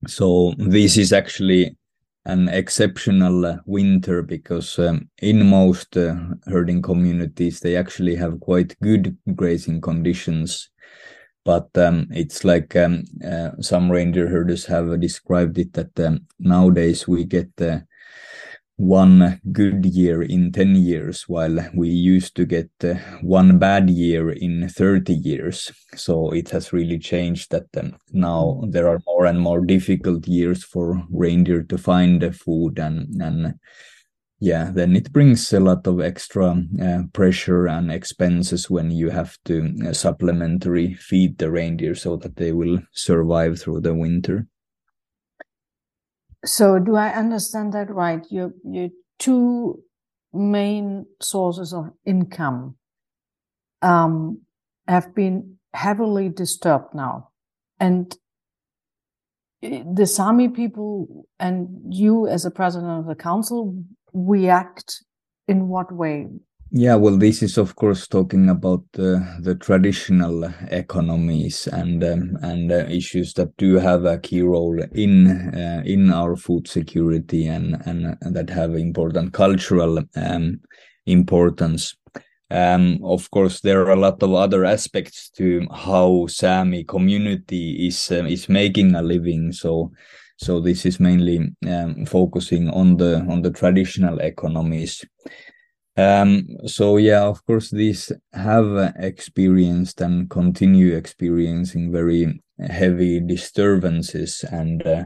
So 0.06 0.54
this 0.58 0.96
is 0.96 1.12
actually 1.12 1.76
an 2.24 2.48
exceptional 2.48 3.58
winter 3.66 4.22
because 4.22 4.78
um, 4.78 5.08
in 5.20 5.46
most 5.46 5.96
uh, 5.96 6.14
herding 6.46 6.80
communities 6.82 7.60
they 7.60 7.76
actually 7.76 8.14
have 8.16 8.40
quite 8.40 8.76
good 8.80 9.16
grazing 9.34 9.80
conditions. 9.80 10.70
But 11.44 11.76
um, 11.76 12.08
it's 12.10 12.44
like 12.44 12.76
um, 12.76 13.04
uh, 13.26 13.50
some 13.60 13.90
reindeer 13.90 14.28
herders 14.28 14.66
have 14.66 15.00
described 15.00 15.58
it 15.58 15.72
that 15.72 15.98
um, 16.00 16.26
nowadays 16.38 17.08
we 17.08 17.24
get 17.24 17.50
uh, 17.60 17.80
one 18.76 19.40
good 19.52 19.84
year 19.84 20.22
in 20.22 20.50
10 20.50 20.76
years 20.76 21.28
while 21.28 21.58
we 21.74 21.88
used 21.88 22.34
to 22.34 22.44
get 22.44 22.70
uh, 22.82 22.94
one 23.20 23.58
bad 23.58 23.88
year 23.88 24.30
in 24.30 24.68
30 24.68 25.12
years 25.14 25.70
so 25.94 26.30
it 26.30 26.50
has 26.50 26.72
really 26.72 26.98
changed 26.98 27.50
that 27.50 27.66
um, 27.76 27.94
now 28.12 28.60
there 28.68 28.88
are 28.88 29.00
more 29.06 29.26
and 29.26 29.40
more 29.40 29.60
difficult 29.64 30.26
years 30.26 30.64
for 30.64 31.02
reindeer 31.10 31.62
to 31.62 31.78
find 31.78 32.34
food 32.34 32.78
and 32.78 33.22
and 33.22 33.54
yeah, 34.42 34.72
then 34.74 34.96
it 34.96 35.12
brings 35.12 35.52
a 35.52 35.60
lot 35.60 35.86
of 35.86 36.00
extra 36.00 36.64
uh, 36.82 37.02
pressure 37.12 37.68
and 37.68 37.92
expenses 37.92 38.68
when 38.68 38.90
you 38.90 39.08
have 39.08 39.38
to 39.44 39.72
uh, 39.86 39.92
supplementary 39.92 40.94
feed 40.94 41.38
the 41.38 41.48
reindeer 41.48 41.94
so 41.94 42.16
that 42.16 42.34
they 42.34 42.50
will 42.50 42.80
survive 42.90 43.60
through 43.60 43.82
the 43.82 43.94
winter. 43.94 44.48
So, 46.44 46.78
do 46.78 46.96
I 46.96 47.10
understand 47.10 47.72
that 47.72 47.90
right? 47.90 48.24
Your 48.30 48.52
your 48.64 48.88
two 49.18 49.82
main 50.32 51.06
sources 51.20 51.72
of 51.72 51.90
income 52.04 52.76
um, 53.80 54.40
have 54.88 55.14
been 55.14 55.58
heavily 55.72 56.28
disturbed 56.28 56.94
now, 56.94 57.28
and 57.78 58.16
eh, 59.62 59.84
the 59.94 60.06
Sami 60.06 60.48
people 60.48 61.26
and 61.38 61.68
you 61.88 62.26
as 62.26 62.44
a 62.44 62.50
president 62.50 63.00
of 63.00 63.06
the 63.06 63.14
council 63.14 63.76
react 64.12 65.04
in 65.46 65.68
what 65.68 65.92
way? 65.92 66.26
Yeah, 66.74 66.94
well, 66.94 67.18
this 67.18 67.42
is 67.42 67.58
of 67.58 67.76
course 67.76 68.08
talking 68.08 68.48
about 68.48 68.82
the 68.92 69.20
the 69.40 69.54
traditional 69.56 70.44
economies 70.70 71.66
and 71.66 72.02
um, 72.02 72.38
and 72.40 72.72
uh, 72.72 72.86
issues 72.88 73.34
that 73.34 73.54
do 73.58 73.74
have 73.74 74.06
a 74.06 74.18
key 74.18 74.40
role 74.40 74.80
in 74.92 75.26
uh, 75.54 75.82
in 75.84 76.10
our 76.10 76.34
food 76.34 76.66
security 76.66 77.46
and, 77.46 77.76
and 77.84 78.16
and 78.22 78.34
that 78.34 78.48
have 78.48 78.74
important 78.74 79.34
cultural 79.34 79.98
um, 80.16 80.60
importance. 81.04 81.94
Um, 82.50 83.00
of 83.04 83.30
course, 83.30 83.60
there 83.60 83.82
are 83.82 83.92
a 83.92 83.96
lot 84.00 84.22
of 84.22 84.32
other 84.32 84.64
aspects 84.64 85.30
to 85.36 85.66
how 85.70 86.26
Sami 86.28 86.84
community 86.84 87.86
is 87.86 88.10
uh, 88.10 88.24
is 88.24 88.48
making 88.48 88.94
a 88.94 89.02
living. 89.02 89.52
So 89.52 89.92
so 90.38 90.58
this 90.60 90.86
is 90.86 90.98
mainly 90.98 91.52
um, 91.68 92.06
focusing 92.06 92.70
on 92.70 92.96
the 92.96 93.26
on 93.28 93.42
the 93.42 93.50
traditional 93.50 94.20
economies. 94.20 95.04
Um, 95.96 96.46
so 96.66 96.96
yeah, 96.96 97.22
of 97.24 97.44
course, 97.44 97.70
these 97.70 98.10
have 98.32 98.94
experienced 98.96 100.00
and 100.00 100.28
continue 100.30 100.96
experiencing 100.96 101.92
very 101.92 102.40
heavy 102.58 103.20
disturbances, 103.20 104.44
and 104.50 104.86
uh, 104.86 105.04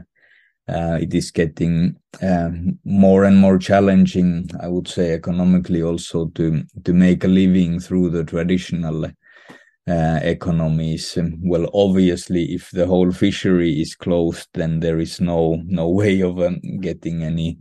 uh, 0.69 0.97
it 1.01 1.13
is 1.13 1.31
getting 1.31 1.97
uh, 2.21 2.49
more 2.85 3.25
and 3.25 3.37
more 3.37 3.57
challenging. 3.57 4.49
I 4.61 4.69
would 4.69 4.87
say 4.87 5.13
economically 5.13 5.83
also 5.83 6.27
to 6.35 6.63
to 6.85 6.93
make 6.93 7.25
a 7.25 7.27
living 7.27 7.81
through 7.81 8.11
the 8.11 8.23
traditional 8.23 9.05
uh, 9.05 10.19
economies. 10.23 11.17
Well, 11.41 11.69
obviously, 11.73 12.53
if 12.53 12.71
the 12.71 12.85
whole 12.85 13.11
fishery 13.11 13.81
is 13.81 13.93
closed, 13.95 14.47
then 14.53 14.79
there 14.79 14.99
is 14.99 15.19
no 15.19 15.61
no 15.65 15.89
way 15.89 16.21
of 16.21 16.39
um, 16.39 16.61
getting 16.79 17.23
any 17.23 17.59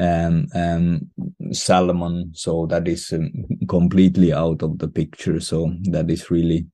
um, 0.00 0.46
um, 0.54 1.10
salmon. 1.52 2.30
So 2.34 2.66
that 2.66 2.88
is 2.88 3.12
um, 3.12 3.30
completely 3.68 4.32
out 4.32 4.62
of 4.62 4.78
the 4.78 4.88
picture. 4.88 5.40
So 5.40 5.72
that 5.90 6.10
is 6.10 6.30
really 6.30 6.66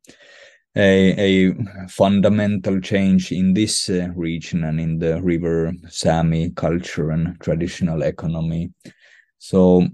a, 0.77 1.49
a 1.51 1.89
fundamental 1.89 2.81
change 2.81 3.33
in 3.33 3.55
this 3.55 3.89
uh, 3.89 4.09
region 4.15 4.65
and 4.65 4.79
in 4.79 4.99
the 4.99 5.21
river 5.23 5.73
Sami 5.89 6.51
culture 6.51 7.11
and 7.11 7.39
traditional 7.41 8.03
economy. 8.03 8.73
So, 9.39 9.89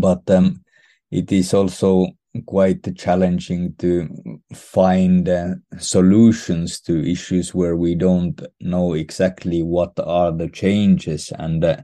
but 0.00 0.28
um, 0.30 0.64
it 1.10 1.32
is 1.32 1.54
also 1.54 2.08
quite 2.46 2.96
challenging 2.96 3.74
to 3.78 4.08
find 4.54 5.28
uh, 5.28 5.54
solutions 5.78 6.80
to 6.80 7.10
issues 7.10 7.54
where 7.54 7.76
we 7.76 7.94
don't 7.94 8.42
know 8.60 8.94
exactly 8.94 9.62
what 9.62 9.98
are 9.98 10.32
the 10.32 10.48
changes 10.48 11.32
and 11.38 11.64
uh, 11.64 11.76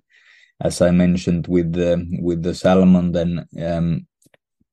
as 0.60 0.80
i 0.80 0.90
mentioned 0.90 1.46
with 1.46 1.72
the 1.72 2.06
with 2.20 2.42
the 2.42 2.54
salmon 2.54 3.12
then 3.12 3.46
um, 3.62 4.06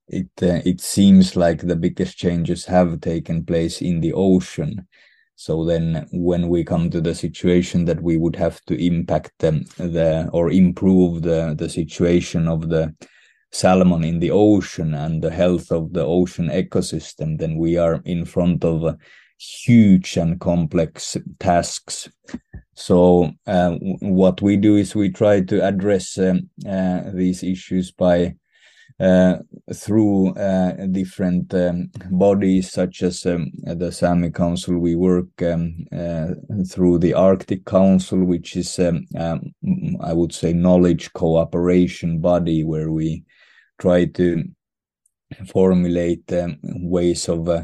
it 0.07 0.29
uh, 0.41 0.61
it 0.65 0.81
seems 0.81 1.35
like 1.35 1.61
the 1.61 1.75
biggest 1.75 2.17
changes 2.17 2.65
have 2.65 3.01
taken 3.01 3.45
place 3.45 3.81
in 3.81 3.99
the 4.01 4.13
ocean 4.13 4.87
so 5.35 5.65
then 5.65 6.07
when 6.11 6.49
we 6.49 6.63
come 6.63 6.89
to 6.91 7.01
the 7.01 7.15
situation 7.15 7.85
that 7.85 8.01
we 8.01 8.15
would 8.15 8.35
have 8.35 8.61
to 8.65 8.75
impact 8.75 9.31
the, 9.39 9.51
the 9.77 10.29
or 10.33 10.51
improve 10.51 11.23
the 11.23 11.55
the 11.57 11.69
situation 11.69 12.47
of 12.47 12.69
the 12.69 12.93
salmon 13.51 14.03
in 14.03 14.19
the 14.19 14.31
ocean 14.31 14.93
and 14.93 15.21
the 15.21 15.31
health 15.31 15.71
of 15.71 15.93
the 15.93 16.05
ocean 16.05 16.47
ecosystem, 16.47 17.37
then 17.37 17.57
we 17.57 17.77
are 17.77 18.01
in 18.05 18.25
front 18.25 18.63
of 18.63 18.97
huge 19.37 20.17
and 20.17 20.39
complex 20.39 21.17
tasks. 21.39 22.09
So 22.75 23.31
uh, 23.45 23.71
what 24.01 24.41
we 24.41 24.57
do 24.57 24.77
is 24.77 24.95
we 24.95 25.09
try 25.09 25.41
to 25.41 25.65
address 25.65 26.17
um, 26.17 26.49
uh, 26.67 27.01
these 27.13 27.43
issues 27.43 27.91
by 27.91 28.35
uh, 28.99 29.37
through 29.73 30.29
uh, 30.35 30.73
different 30.91 31.51
um, 31.55 31.89
bodies 32.11 32.71
such 32.71 33.01
as 33.01 33.25
um, 33.25 33.51
the 33.63 33.91
Sami 33.91 34.29
Council. 34.29 34.77
We 34.77 34.95
work 34.95 35.41
um, 35.41 35.75
uh, 35.91 36.27
through 36.69 36.99
the 36.99 37.15
Arctic 37.15 37.65
Council, 37.65 38.23
which 38.23 38.55
is 38.55 38.77
um, 38.77 39.07
um, 39.17 39.53
I 40.01 40.13
would 40.13 40.33
say 40.33 40.53
knowledge 40.53 41.11
cooperation 41.13 42.19
body 42.19 42.63
where 42.63 42.91
we 42.91 43.23
try 43.79 44.05
to 44.05 44.43
formulate 45.47 46.31
ways 46.63 47.27
of 47.27 47.49
uh, 47.49 47.63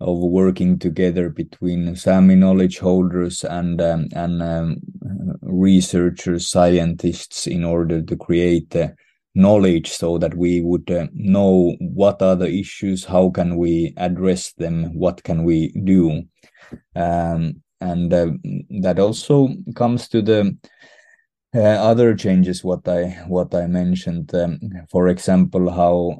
of 0.00 0.18
working 0.18 0.78
together 0.78 1.30
between 1.30 1.96
Sami 1.96 2.34
knowledge 2.34 2.78
holders 2.78 3.44
and 3.44 3.80
um, 3.80 4.08
and 4.12 4.42
um, 4.42 4.76
researchers, 5.42 6.48
scientists, 6.48 7.46
in 7.46 7.64
order 7.64 8.02
to 8.02 8.16
create 8.16 8.74
uh, 8.76 8.88
knowledge, 9.34 9.90
so 9.90 10.18
that 10.18 10.34
we 10.34 10.60
would 10.60 10.90
uh, 10.90 11.06
know 11.12 11.74
what 11.80 12.20
are 12.20 12.36
the 12.36 12.50
issues, 12.50 13.04
how 13.04 13.30
can 13.30 13.56
we 13.56 13.94
address 13.96 14.52
them, 14.52 14.94
what 14.94 15.22
can 15.22 15.44
we 15.44 15.72
do, 15.84 16.22
um, 16.94 17.62
and 17.80 18.12
uh, 18.12 18.30
that 18.80 18.98
also 18.98 19.48
comes 19.74 20.08
to 20.08 20.22
the 20.22 20.56
uh, 21.54 21.60
other 21.60 22.14
changes 22.14 22.62
what 22.62 22.86
i 22.88 23.04
what 23.28 23.54
i 23.54 23.66
mentioned 23.66 24.34
um, 24.34 24.58
for 24.90 25.08
example 25.08 25.70
how 25.70 26.18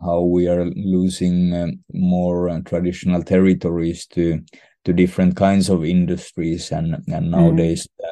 how 0.00 0.20
we 0.20 0.48
are 0.48 0.64
losing 0.64 1.54
um, 1.54 1.84
more 1.92 2.48
uh, 2.48 2.60
traditional 2.60 3.22
territories 3.22 4.06
to 4.06 4.40
to 4.84 4.92
different 4.92 5.36
kinds 5.36 5.68
of 5.68 5.84
industries 5.84 6.72
and 6.72 6.94
and 7.08 7.26
mm. 7.26 7.30
nowadays 7.30 7.86
mm. 8.00 8.08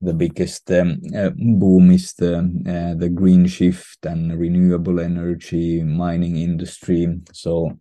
the 0.00 0.14
biggest 0.14 0.70
um, 0.72 1.00
uh, 1.16 1.30
boom 1.36 1.90
is 1.90 2.12
the 2.14 2.38
uh, 2.38 2.94
the 2.98 3.08
green 3.08 3.46
shift 3.46 4.04
and 4.04 4.38
renewable 4.38 5.00
energy 5.00 5.82
mining 5.82 6.36
industry 6.36 7.20
so 7.32 7.76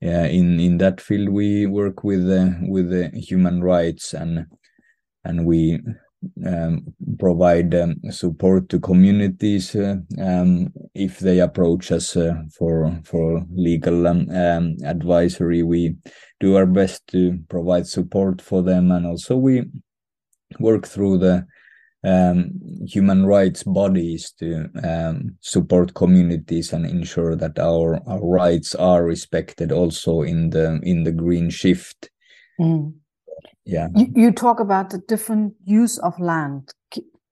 in 0.00 0.58
in 0.58 0.78
that 0.78 1.00
field 1.00 1.28
we 1.28 1.66
work 1.66 2.02
with 2.02 2.28
uh, 2.30 2.50
with 2.62 2.90
human 3.14 3.62
rights 3.62 4.14
and 4.14 4.46
and 5.24 5.44
we 5.44 5.78
um, 6.46 6.94
provide 7.18 7.74
um, 7.74 7.96
support 8.10 8.68
to 8.68 8.80
communities 8.80 9.74
uh, 9.74 9.96
um, 10.20 10.72
if 10.94 11.18
they 11.18 11.40
approach 11.40 11.92
us 11.92 12.16
uh, 12.16 12.42
for 12.56 13.00
for 13.04 13.44
legal 13.52 14.06
um, 14.06 14.28
um, 14.30 14.76
advisory. 14.84 15.62
We 15.62 15.96
do 16.38 16.56
our 16.56 16.66
best 16.66 17.06
to 17.08 17.38
provide 17.48 17.86
support 17.86 18.42
for 18.42 18.62
them, 18.62 18.90
and 18.90 19.06
also 19.06 19.36
we 19.36 19.64
work 20.58 20.86
through 20.86 21.18
the 21.18 21.46
um, 22.02 22.52
human 22.86 23.26
rights 23.26 23.62
bodies 23.62 24.32
to 24.38 24.70
support 25.40 25.94
communities 25.94 26.72
and 26.72 26.86
ensure 26.86 27.36
that 27.36 27.58
our, 27.58 28.00
our 28.08 28.26
rights 28.26 28.74
are 28.74 29.04
respected 29.04 29.70
also 29.70 30.22
in 30.22 30.50
the 30.50 30.80
in 30.82 31.04
the 31.04 31.12
green 31.12 31.50
shift. 31.50 32.10
Mm 32.58 32.99
yeah. 33.70 33.88
You, 33.94 34.12
you 34.14 34.32
talk 34.32 34.60
about 34.60 34.90
the 34.90 34.98
different 34.98 35.54
use 35.64 35.98
of 35.98 36.18
land. 36.18 36.72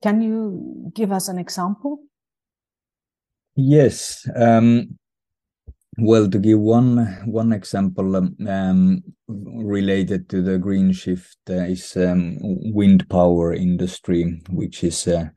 Can 0.03 0.23
you 0.23 0.93
give 0.95 1.11
us 1.11 1.29
an 1.29 1.39
example? 1.39 1.99
Yes 3.57 4.29
um, 4.37 4.97
well 5.99 6.31
to 6.31 6.39
give 6.39 6.61
one 6.61 6.99
one 7.27 7.53
example 7.53 8.15
um, 8.15 8.37
um 8.49 9.03
related 9.27 10.29
to 10.29 10.43
the 10.43 10.59
green 10.59 10.93
shift 10.93 11.39
uh, 11.51 11.65
is 11.65 11.97
um, 11.97 12.39
wind 12.73 13.09
power 13.09 13.53
industry 13.53 14.41
which 14.51 14.85
is 14.85 15.09
uh, 15.09 15.29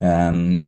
um, 0.00 0.66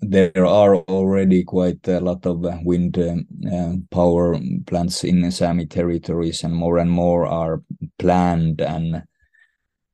there 0.00 0.46
are 0.46 0.76
already 0.76 1.44
quite 1.44 1.86
a 1.88 2.00
lot 2.00 2.26
of 2.26 2.44
wind 2.64 2.98
uh, 2.98 3.72
power 3.90 4.38
plants 4.66 5.04
in 5.04 5.30
Sami 5.30 5.66
territories, 5.66 6.44
and 6.44 6.54
more 6.54 6.78
and 6.78 6.90
more 6.90 7.26
are 7.26 7.62
planned. 7.98 8.60
And 8.60 9.02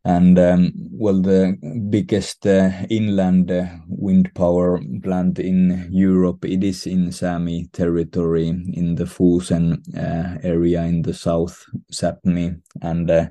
and 0.06 0.38
um, 0.38 0.72
well, 0.90 1.20
the 1.22 1.56
biggest 1.88 2.46
uh, 2.46 2.70
inland 2.90 3.50
uh, 3.50 3.66
wind 3.88 4.34
power 4.34 4.80
plant 5.02 5.38
in 5.38 5.88
Europe 5.90 6.44
it 6.44 6.62
is 6.62 6.86
in 6.86 7.10
Sami 7.12 7.68
territory 7.72 8.48
in 8.48 8.96
the 8.96 9.04
Fosen 9.04 9.80
uh, 9.96 10.38
area 10.42 10.82
in 10.82 11.02
the 11.02 11.14
South 11.14 11.64
Sapmi, 11.92 12.60
and 12.82 13.10
uh, 13.10 13.28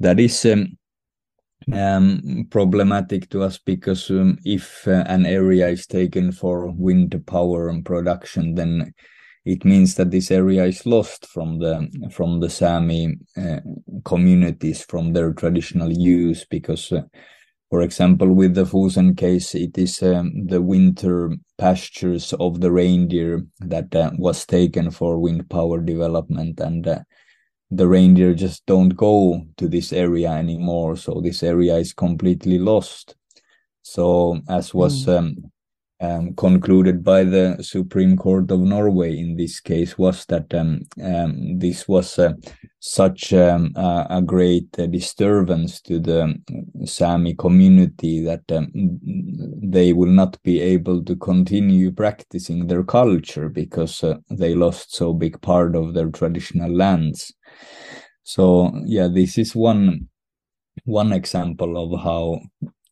that 0.00 0.20
is. 0.20 0.44
Um, 0.44 0.77
um, 1.72 2.46
problematic 2.50 3.28
to 3.30 3.42
us 3.42 3.58
because 3.58 4.10
um, 4.10 4.38
if 4.44 4.86
uh, 4.86 5.04
an 5.06 5.26
area 5.26 5.68
is 5.68 5.86
taken 5.86 6.32
for 6.32 6.70
wind 6.70 7.20
power 7.26 7.68
and 7.68 7.84
production, 7.84 8.54
then 8.54 8.94
it 9.44 9.64
means 9.64 9.94
that 9.94 10.10
this 10.10 10.30
area 10.30 10.64
is 10.64 10.84
lost 10.86 11.26
from 11.26 11.58
the 11.58 11.88
from 12.12 12.40
the 12.40 12.50
Sami 12.50 13.16
uh, 13.36 13.60
communities 14.04 14.84
from 14.84 15.12
their 15.12 15.32
traditional 15.32 15.90
use 15.92 16.44
because. 16.44 16.92
Uh, 16.92 17.02
for 17.70 17.82
example, 17.82 18.32
with 18.32 18.54
the 18.54 18.64
Fosen 18.64 19.14
case, 19.14 19.54
it 19.54 19.76
is 19.76 20.02
um, 20.02 20.46
the 20.46 20.62
winter 20.62 21.36
pastures 21.58 22.32
of 22.40 22.62
the 22.62 22.70
reindeer 22.70 23.44
that 23.60 23.94
uh, 23.94 24.10
was 24.16 24.46
taken 24.46 24.90
for 24.90 25.18
wind 25.18 25.50
power 25.50 25.78
development, 25.78 26.60
and 26.60 26.88
uh, 26.88 27.00
the 27.70 27.86
reindeer 27.86 28.34
just 28.34 28.64
don't 28.66 28.96
go 28.96 29.42
to 29.56 29.68
this 29.68 29.92
area 29.92 30.30
anymore. 30.30 30.96
So 30.96 31.20
this 31.20 31.42
area 31.42 31.76
is 31.76 31.92
completely 31.92 32.58
lost. 32.58 33.14
So, 33.82 34.40
as 34.48 34.74
was 34.74 35.06
mm. 35.06 35.18
um, 35.18 35.50
um, 36.00 36.34
concluded 36.34 37.02
by 37.02 37.24
the 37.24 37.56
Supreme 37.60 38.16
Court 38.16 38.50
of 38.50 38.60
Norway 38.60 39.18
in 39.18 39.36
this 39.36 39.60
case 39.60 39.98
was 39.98 40.24
that 40.26 40.52
um, 40.54 40.82
um, 41.02 41.58
this 41.58 41.88
was 41.88 42.18
uh, 42.18 42.34
such 42.78 43.32
um, 43.32 43.72
a 43.76 44.22
great 44.24 44.68
uh, 44.78 44.86
disturbance 44.86 45.80
to 45.82 45.98
the 45.98 46.34
Sami 46.84 47.34
community 47.34 48.22
that 48.24 48.42
um, 48.52 48.68
they 49.62 49.92
will 49.92 50.10
not 50.10 50.40
be 50.42 50.60
able 50.60 51.02
to 51.04 51.16
continue 51.16 51.90
practicing 51.90 52.66
their 52.66 52.84
culture 52.84 53.48
because 53.48 54.04
uh, 54.04 54.18
they 54.30 54.54
lost 54.54 54.94
so 54.94 55.12
big 55.12 55.40
part 55.40 55.74
of 55.74 55.94
their 55.94 56.10
traditional 56.10 56.72
lands. 56.72 57.32
So 58.28 58.72
yeah, 58.84 59.08
this 59.08 59.38
is 59.38 59.56
one 59.56 60.08
one 60.84 61.14
example 61.14 61.78
of 61.82 61.98
how 62.02 62.40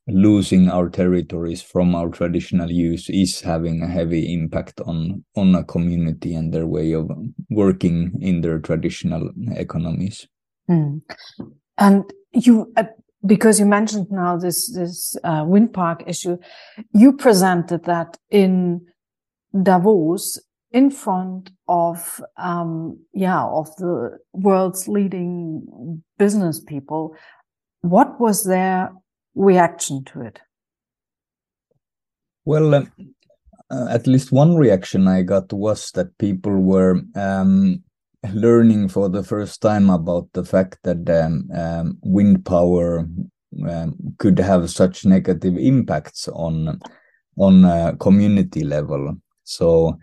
losing 0.09 0.71
our 0.71 0.89
territories 0.89 1.61
from 1.61 1.95
our 1.95 2.09
traditional 2.09 2.71
use 2.71 3.11
is 3.11 3.43
having 3.43 3.83
a 3.83 3.87
heavy 3.87 4.33
impact 4.33 4.81
on 4.87 5.27
on 5.35 5.55
a 5.55 5.63
community 5.63 6.35
and 6.35 6.55
their 6.55 6.67
way 6.67 6.93
of 6.93 7.11
working 7.51 8.13
in 8.23 8.41
their 8.41 8.61
traditional 8.61 9.31
economies 9.57 10.27
mm. 10.71 11.03
and 11.77 12.05
you 12.33 12.73
uh, 12.77 12.85
because 13.27 13.61
you 13.61 13.67
mentioned 13.67 14.07
now 14.11 14.37
this 14.37 14.73
this 14.73 15.17
uh, 15.25 15.45
wind 15.47 15.75
park 15.75 16.03
issue 16.07 16.39
you 16.93 17.13
presented 17.13 17.85
that 17.85 18.17
in 18.31 18.81
davos 19.63 20.41
in 20.73 20.91
front 20.91 21.51
of 21.69 22.21
um 22.37 22.99
yeah 23.13 23.45
of 23.45 23.75
the 23.77 24.19
world's 24.33 24.89
leading 24.89 26.03
business 26.19 26.61
people 26.61 27.17
what 27.83 28.21
was 28.21 28.45
their 28.45 28.91
reaction 29.37 30.05
to 30.05 30.23
it? 30.23 30.41
Well, 32.45 32.75
um, 32.75 32.93
uh, 33.71 33.89
at 33.91 34.07
least 34.07 34.33
one 34.33 34.57
reaction 34.57 35.09
I 35.09 35.23
got 35.23 35.53
was 35.53 35.91
that 35.93 36.17
people 36.19 36.53
were 36.53 37.01
um, 37.15 37.83
learning 38.33 38.89
for 38.89 39.09
the 39.09 39.23
first 39.23 39.61
time 39.61 39.91
about 39.91 40.29
the 40.33 40.45
fact 40.45 40.79
that 40.85 41.09
um, 41.11 41.49
um 41.55 41.99
wind 42.03 42.45
power 42.45 43.07
um, 43.69 43.97
could 44.19 44.39
have 44.39 44.71
such 44.71 45.05
negative 45.05 45.57
impacts 45.57 46.29
on 46.29 46.81
on 47.37 47.65
a 47.65 47.97
community 47.99 48.65
level. 48.65 49.17
So 49.45 49.99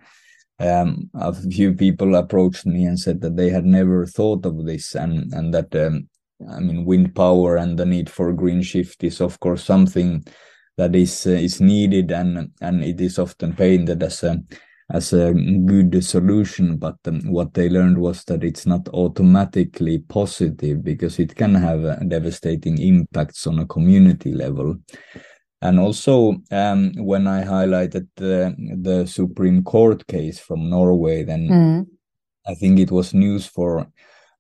um, 0.60 1.10
a 1.14 1.34
few 1.34 1.74
people 1.74 2.16
approached 2.16 2.66
me 2.66 2.86
and 2.86 3.00
said 3.00 3.22
that 3.22 3.36
they 3.36 3.50
had 3.50 3.66
never 3.66 4.06
thought 4.06 4.46
of 4.46 4.66
this 4.66 4.96
and 4.96 5.34
and 5.34 5.54
that 5.54 5.76
um, 5.76 6.08
I 6.50 6.60
mean, 6.60 6.86
wind 6.86 7.16
power 7.16 7.58
and 7.58 7.78
the 7.78 7.86
need 7.86 8.10
for 8.10 8.34
green 8.34 8.62
shift 8.62 9.04
is, 9.04 9.22
of 9.22 9.40
course, 9.40 9.64
something 9.64 10.26
that 10.78 10.96
is 10.96 11.28
uh, 11.28 11.32
is 11.32 11.62
needed, 11.62 12.12
and 12.12 12.52
and 12.62 12.84
it 12.84 13.00
is 13.00 13.20
often 13.20 13.54
painted 13.54 14.02
as 14.04 14.24
a 14.24 14.42
as 14.92 15.14
a 15.14 15.34
good 15.34 16.04
solution. 16.04 16.78
But 16.78 16.98
um, 17.06 17.22
what 17.32 17.54
they 17.54 17.70
learned 17.70 17.98
was 17.98 18.24
that 18.26 18.44
it's 18.44 18.66
not 18.66 18.90
automatically 18.90 20.00
positive 20.00 20.84
because 20.84 21.20
it 21.20 21.36
can 21.36 21.56
have 21.56 21.86
uh, 21.86 21.96
devastating 22.08 22.80
impacts 22.80 23.48
on 23.48 23.60
a 23.60 23.68
community 23.68 24.34
level. 24.34 24.78
And 25.64 25.80
also, 25.80 26.36
um, 26.52 26.92
when 26.98 27.26
I 27.26 27.46
highlighted 27.46 28.08
the 28.18 28.54
the 28.82 29.08
Supreme 29.08 29.64
Court 29.64 30.06
case 30.08 30.38
from 30.38 30.70
Norway, 30.70 31.24
then 31.24 31.48
mm. 31.48 31.88
I 32.46 32.54
think 32.56 32.80
it 32.80 32.92
was 32.92 33.14
news 33.14 33.46
for 33.46 33.80
a 33.80 33.88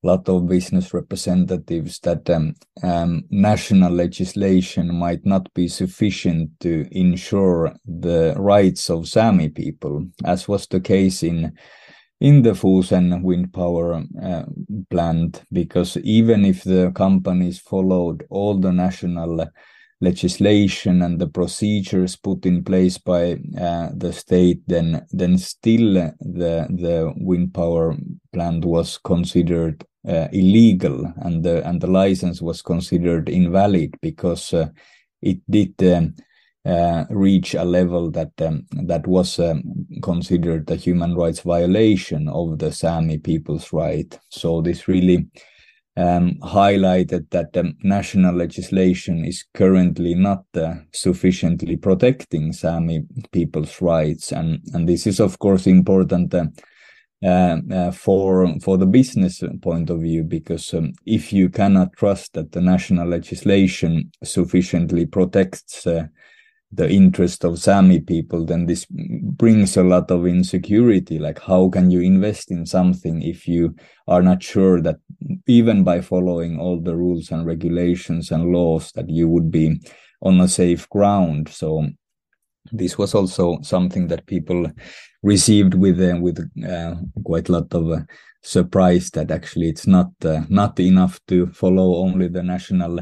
lot 0.04 0.28
of 0.28 0.50
business 0.50 0.94
representatives 0.94 2.00
that 2.00 2.30
um, 2.30 2.56
um, 2.84 3.24
national 3.30 3.94
legislation 3.94 4.94
might 4.94 5.26
not 5.26 5.48
be 5.54 5.70
sufficient 5.70 6.50
to 6.60 6.86
ensure 6.92 7.74
the 7.86 8.34
rights 8.38 8.90
of 8.90 9.08
Sami 9.08 9.48
people, 9.48 10.06
as 10.26 10.50
was 10.50 10.68
the 10.68 10.82
case 10.82 11.24
in 11.24 11.54
in 12.20 12.42
the 12.42 12.54
Fosen 12.54 13.22
wind 13.24 13.54
power 13.54 14.04
uh, 14.22 14.44
plant, 14.90 15.44
because 15.54 15.96
even 16.04 16.44
if 16.44 16.64
the 16.64 16.92
companies 16.92 17.62
followed 17.62 18.26
all 18.30 18.60
the 18.60 18.74
national 18.74 19.48
legislation 20.04 21.02
and 21.02 21.20
the 21.20 21.28
procedures 21.28 22.16
put 22.16 22.46
in 22.46 22.64
place 22.64 22.98
by 22.98 23.40
uh, 23.60 23.90
the 23.96 24.12
state, 24.12 24.62
then 24.68 25.06
then 25.12 25.38
still 25.38 25.94
the 26.20 26.68
the 26.70 27.14
wind 27.18 27.54
power 27.54 27.96
plant 28.34 28.66
was 28.66 28.98
considered 28.98 29.86
uh, 30.08 30.28
illegal 30.32 31.12
and 31.18 31.44
the 31.44 31.66
and 31.68 31.80
the 31.82 31.88
license 31.88 32.42
was 32.42 32.62
considered 32.62 33.30
invalid 33.30 33.96
because 34.02 34.54
uh, 34.54 34.68
it 35.22 35.40
did 35.50 35.74
um, 35.84 36.14
uh, 36.66 37.06
reach 37.10 37.54
a 37.56 37.64
level 37.64 38.12
that 38.12 38.32
um, 38.42 38.66
that 38.72 39.08
was 39.08 39.40
um, 39.40 39.64
considered 40.02 40.70
a 40.70 40.76
human 40.76 41.16
rights 41.16 41.42
violation 41.42 42.28
of 42.28 42.60
the 42.60 42.72
Sami 42.72 43.18
people's 43.18 43.72
right. 43.74 44.20
So 44.30 44.62
this 44.62 44.88
really 44.88 45.28
um, 45.96 46.36
highlighted 46.42 47.30
that 47.30 47.54
the 47.54 47.74
national 47.84 48.36
legislation 48.36 49.26
is 49.26 49.46
currently 49.54 50.16
not 50.16 50.46
uh, 50.56 50.76
sufficiently 50.92 51.78
protecting 51.78 52.52
Sami 52.52 53.06
people's 53.32 53.82
rights, 53.82 54.32
and 54.32 54.60
and 54.74 54.90
this 54.90 55.06
is 55.08 55.20
of 55.20 55.40
course 55.40 55.68
important. 55.68 56.34
Uh, 56.34 56.46
uh, 57.24 57.62
uh, 57.72 57.90
for 57.90 58.54
for 58.60 58.78
the 58.78 58.86
business 58.86 59.42
point 59.62 59.90
of 59.90 60.02
view 60.02 60.26
because 60.26 60.74
um, 60.74 60.92
if 61.06 61.32
you 61.32 61.48
cannot 61.48 61.94
trust 61.94 62.34
that 62.34 62.52
the 62.52 62.60
national 62.60 63.08
legislation 63.08 64.12
sufficiently 64.26 65.06
protects 65.06 65.88
uh, 65.88 66.06
the 66.74 66.90
interest 66.90 67.44
of 67.44 67.60
Sami 67.60 68.00
people, 68.00 68.46
then 68.46 68.66
this 68.66 68.86
brings 68.90 69.78
a 69.78 69.84
lot 69.84 70.10
of 70.10 70.26
insecurity. 70.26 71.20
Like, 71.20 71.40
how 71.40 71.70
can 71.70 71.92
you 71.92 72.02
invest 72.02 72.52
in 72.52 72.66
something 72.66 73.22
if 73.22 73.48
you 73.48 73.76
are 74.08 74.22
not 74.22 74.42
sure 74.42 74.82
that 74.82 74.98
even 75.48 75.84
by 75.84 76.02
following 76.02 76.60
all 76.60 76.80
the 76.80 76.96
rules 76.96 77.32
and 77.32 77.46
regulations 77.46 78.32
and 78.32 78.52
laws 78.52 78.92
that 78.94 79.10
you 79.10 79.28
would 79.28 79.52
be 79.52 79.80
on 80.22 80.42
a 80.42 80.48
safe 80.48 80.90
ground? 80.90 81.50
So 81.50 81.88
this 82.72 82.98
was 82.98 83.14
also 83.14 83.60
something 83.62 84.08
that 84.08 84.26
people 84.26 84.72
received 85.22 85.74
with 85.74 86.02
uh, 86.02 86.18
with 86.20 86.40
uh, 86.68 86.96
quite 87.24 87.50
a 87.50 87.52
lot 87.52 87.74
of 87.74 87.92
uh, 87.92 88.00
surprise 88.42 89.10
that 89.12 89.32
actually 89.32 89.70
it's 89.70 89.88
not 89.88 90.12
uh, 90.26 90.42
not 90.50 90.80
enough 90.80 91.20
to 91.28 91.48
follow 91.48 91.96
only 91.96 92.28
the 92.28 92.44
national 92.44 93.00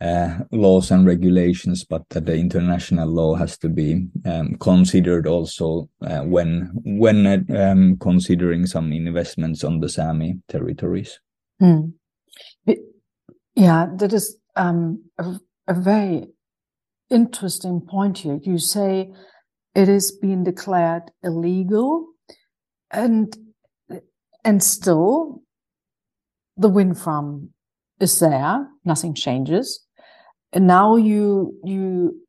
uh, 0.00 0.38
laws 0.52 0.90
and 0.90 1.06
regulations, 1.06 1.84
but 1.84 2.08
that 2.10 2.26
the 2.26 2.34
international 2.34 3.08
law 3.08 3.34
has 3.34 3.56
to 3.58 3.68
be 3.68 4.06
um, 4.24 4.56
considered 4.56 5.26
also 5.26 5.88
uh, 6.02 6.20
when 6.20 6.70
when 6.84 7.46
um, 7.56 7.96
considering 7.98 8.66
some 8.66 8.92
investments 8.92 9.64
on 9.64 9.80
the 9.80 9.88
Sami 9.88 10.40
territories. 10.48 11.18
Hmm. 11.58 11.90
Yeah, 13.54 13.86
that 13.96 14.12
is 14.12 14.36
um, 14.54 15.04
a, 15.18 15.40
a 15.66 15.74
very 15.74 16.26
interesting 17.08 17.80
point 17.80 18.18
here. 18.18 18.38
You 18.42 18.58
say 18.58 19.12
it 19.74 19.88
is 19.88 20.12
being 20.12 20.44
declared 20.44 21.10
illegal 21.22 22.08
and 22.90 23.36
and 24.44 24.62
still 24.62 25.42
the 26.56 26.68
wind 26.68 26.98
farm 26.98 27.50
is 28.00 28.18
there 28.20 28.68
nothing 28.84 29.14
changes 29.14 29.85
and 30.52 30.66
now 30.66 30.96
you 30.96 31.54
you 31.64 32.20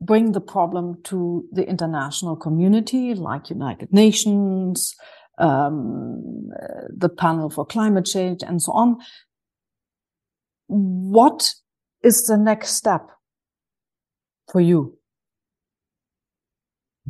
bring 0.00 0.32
the 0.32 0.40
problem 0.40 1.00
to 1.04 1.44
the 1.52 1.68
international 1.68 2.34
community 2.34 3.14
like 3.14 3.50
united 3.50 3.92
nations 3.92 4.96
um, 5.38 6.50
the 6.88 7.08
panel 7.08 7.50
for 7.50 7.64
climate 7.64 8.06
change 8.06 8.42
and 8.42 8.60
so 8.60 8.72
on. 8.72 8.98
What 10.68 11.54
is 12.02 12.26
the 12.26 12.36
next 12.36 12.70
step 12.70 13.08
for 14.50 14.60
you? 14.60 14.98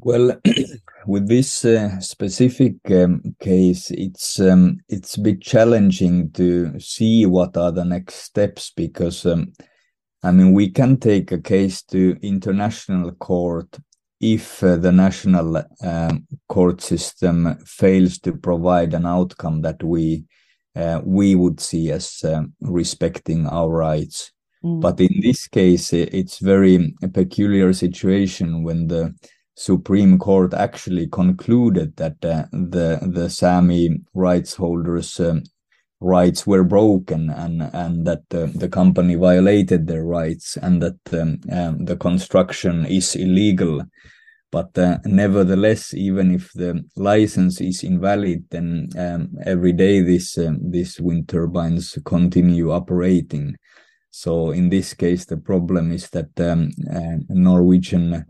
Well, 0.00 0.40
with 1.06 1.28
this 1.28 1.64
uh, 1.64 2.00
specific 2.00 2.74
um, 2.90 3.36
case, 3.40 3.90
it's 3.90 4.40
um, 4.40 4.80
it's 4.88 5.16
a 5.16 5.20
bit 5.20 5.42
challenging 5.42 6.32
to 6.32 6.78
see 6.80 7.26
what 7.26 7.56
are 7.56 7.70
the 7.70 7.84
next 7.84 8.16
steps 8.16 8.72
because 8.74 9.24
um, 9.26 9.52
I 10.22 10.30
mean, 10.30 10.52
we 10.52 10.70
can 10.70 10.98
take 10.98 11.32
a 11.32 11.40
case 11.40 11.82
to 11.84 12.16
international 12.22 13.12
court 13.12 13.78
if 14.20 14.62
uh, 14.62 14.76
the 14.76 14.92
national 14.92 15.56
uh, 15.82 16.14
court 16.48 16.80
system 16.80 17.56
fails 17.66 18.18
to 18.20 18.32
provide 18.32 18.94
an 18.94 19.04
outcome 19.04 19.62
that 19.62 19.82
we 19.82 20.24
uh, 20.74 21.00
we 21.04 21.34
would 21.34 21.60
see 21.60 21.90
as 21.90 22.24
um, 22.24 22.54
respecting 22.60 23.46
our 23.46 23.68
rights. 23.68 24.32
Mm. 24.64 24.80
But 24.80 25.00
in 25.00 25.20
this 25.20 25.46
case, 25.48 25.92
it's 25.92 26.38
very 26.38 26.94
a 27.02 27.08
peculiar 27.08 27.72
situation 27.74 28.62
when 28.62 28.86
the 28.86 29.14
Supreme 29.54 30.18
Court 30.18 30.54
actually 30.54 31.08
concluded 31.08 31.96
that 31.96 32.24
uh, 32.24 32.46
the 32.52 33.00
the 33.02 33.28
Sami 33.28 34.00
rights 34.14 34.54
holders 34.54 35.20
um, 35.20 35.42
rights 36.02 36.46
were 36.46 36.64
broken 36.64 37.30
and 37.30 37.62
and 37.62 38.06
that 38.06 38.22
the, 38.30 38.46
the 38.46 38.68
company 38.68 39.14
violated 39.14 39.86
their 39.86 40.04
rights 40.04 40.56
and 40.56 40.82
that 40.82 40.98
um, 41.12 41.40
um, 41.50 41.84
the 41.84 41.96
construction 41.96 42.84
is 42.86 43.14
illegal. 43.14 43.82
But 44.50 44.76
uh, 44.76 44.98
nevertheless 45.04 45.94
even 45.94 46.34
if 46.34 46.52
the 46.52 46.84
license 46.96 47.60
is 47.60 47.84
invalid 47.84 48.44
then 48.50 48.88
um, 48.98 49.30
every 49.46 49.72
day 49.72 50.00
this 50.00 50.36
um, 50.36 50.58
these 50.70 51.00
wind 51.00 51.28
turbines 51.28 51.96
continue 52.04 52.70
operating. 52.72 53.56
So 54.10 54.50
in 54.50 54.68
this 54.68 54.92
case 54.94 55.24
the 55.24 55.38
problem 55.38 55.92
is 55.92 56.10
that 56.10 56.38
um, 56.40 56.70
uh, 56.92 57.16
norwegian 57.28 58.26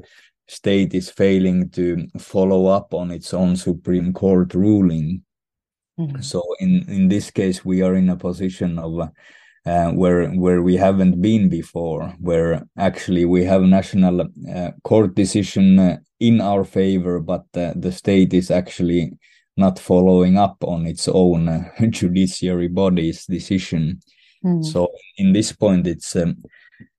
state 0.46 0.94
is 0.94 1.10
failing 1.10 1.70
to 1.70 2.06
follow 2.18 2.66
up 2.66 2.92
on 2.92 3.10
its 3.10 3.32
own 3.32 3.56
supreme 3.56 4.12
court 4.12 4.54
ruling 4.54 5.22
Mm-hmm. 6.02 6.22
So 6.22 6.42
in 6.60 6.84
in 6.88 7.08
this 7.08 7.30
case, 7.30 7.64
we 7.64 7.82
are 7.82 7.94
in 7.94 8.08
a 8.10 8.16
position 8.16 8.78
of 8.78 9.08
uh, 9.64 9.90
where 9.92 10.28
where 10.30 10.62
we 10.62 10.76
haven't 10.76 11.20
been 11.20 11.48
before, 11.48 12.14
where 12.18 12.62
actually 12.76 13.24
we 13.24 13.44
have 13.44 13.62
national 13.62 14.22
uh, 14.22 14.70
court 14.82 15.14
decision 15.14 15.78
uh, 15.78 15.98
in 16.18 16.40
our 16.40 16.64
favor, 16.64 17.20
but 17.20 17.44
uh, 17.54 17.72
the 17.76 17.92
state 17.92 18.34
is 18.34 18.50
actually 18.50 19.12
not 19.56 19.78
following 19.78 20.38
up 20.38 20.56
on 20.64 20.86
its 20.86 21.08
own 21.08 21.48
uh, 21.48 21.70
judiciary 21.90 22.68
body's 22.68 23.26
decision. 23.26 24.00
Mm. 24.44 24.64
So 24.64 24.88
in 25.18 25.32
this 25.32 25.52
point, 25.52 25.86
it's 25.86 26.16
um, 26.16 26.42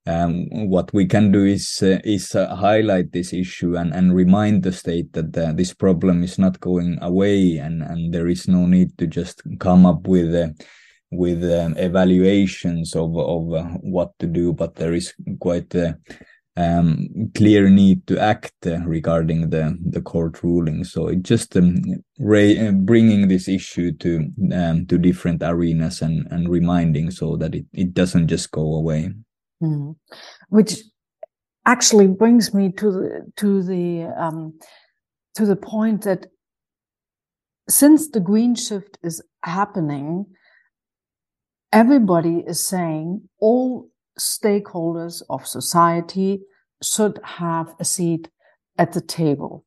um, 0.05 0.47
what 0.67 0.93
we 0.93 1.05
can 1.05 1.31
do 1.31 1.45
is 1.45 1.81
uh, 1.81 1.99
is 2.03 2.35
uh, 2.35 2.53
highlight 2.55 3.11
this 3.11 3.31
issue 3.31 3.77
and, 3.77 3.93
and 3.93 4.13
remind 4.13 4.63
the 4.63 4.71
state 4.71 5.13
that 5.13 5.37
uh, 5.37 5.53
this 5.53 5.73
problem 5.73 6.23
is 6.23 6.37
not 6.37 6.59
going 6.59 6.97
away 7.01 7.57
and, 7.57 7.81
and 7.81 8.13
there 8.13 8.27
is 8.27 8.47
no 8.47 8.65
need 8.65 8.97
to 8.97 9.07
just 9.07 9.41
come 9.59 9.85
up 9.85 10.05
with 10.07 10.35
uh, 10.35 10.49
with 11.11 11.43
um, 11.43 11.77
evaluations 11.77 12.95
of 12.95 13.15
of 13.17 13.53
uh, 13.53 13.63
what 13.81 14.11
to 14.19 14.27
do, 14.27 14.51
but 14.51 14.75
there 14.75 14.93
is 14.93 15.13
quite 15.39 15.73
a 15.75 15.97
um, 16.55 17.07
clear 17.33 17.69
need 17.69 18.05
to 18.07 18.19
act 18.19 18.53
uh, 18.67 18.79
regarding 18.85 19.49
the 19.49 19.77
the 19.89 20.01
court 20.01 20.43
ruling. 20.43 20.83
So 20.83 21.07
it 21.07 21.23
just 21.23 21.55
um, 21.55 21.81
bringing 22.17 23.27
this 23.27 23.47
issue 23.47 23.93
to 23.99 24.29
um, 24.53 24.85
to 24.87 24.97
different 24.97 25.43
arenas 25.43 26.01
and 26.01 26.27
and 26.29 26.49
reminding 26.49 27.11
so 27.11 27.37
that 27.37 27.55
it, 27.55 27.65
it 27.73 27.93
doesn't 27.93 28.27
just 28.27 28.51
go 28.51 28.75
away. 28.75 29.13
Mm. 29.61 29.95
Which 30.49 30.81
actually 31.65 32.07
brings 32.07 32.53
me 32.53 32.71
to 32.73 32.91
the 32.91 33.31
to 33.37 33.63
the 33.63 34.03
um, 34.17 34.59
to 35.35 35.45
the 35.45 35.55
point 35.55 36.03
that 36.03 36.27
since 37.69 38.09
the 38.09 38.19
green 38.19 38.55
shift 38.55 38.97
is 39.03 39.23
happening, 39.43 40.25
everybody 41.71 42.43
is 42.45 42.65
saying 42.65 43.29
all 43.39 43.89
stakeholders 44.19 45.23
of 45.29 45.47
society 45.47 46.41
should 46.81 47.19
have 47.23 47.73
a 47.79 47.85
seat 47.85 48.29
at 48.77 48.93
the 48.93 49.01
table. 49.01 49.65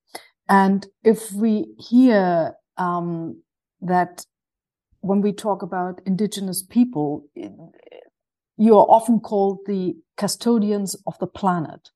And 0.49 0.87
if 1.03 1.33
we 1.33 1.75
hear 1.79 2.55
um, 2.77 3.43
that 3.81 4.25
when 5.01 5.21
we 5.21 5.33
talk 5.33 5.63
about 5.63 6.01
indigenous 6.07 6.63
people, 6.63 7.27
you 8.57 8.77
are 8.77 8.87
often 8.89 9.21
called 9.21 9.61
the 9.67 9.97
custodians 10.17 10.97
of 11.07 11.19
the 11.19 11.27
planet. 11.27 11.91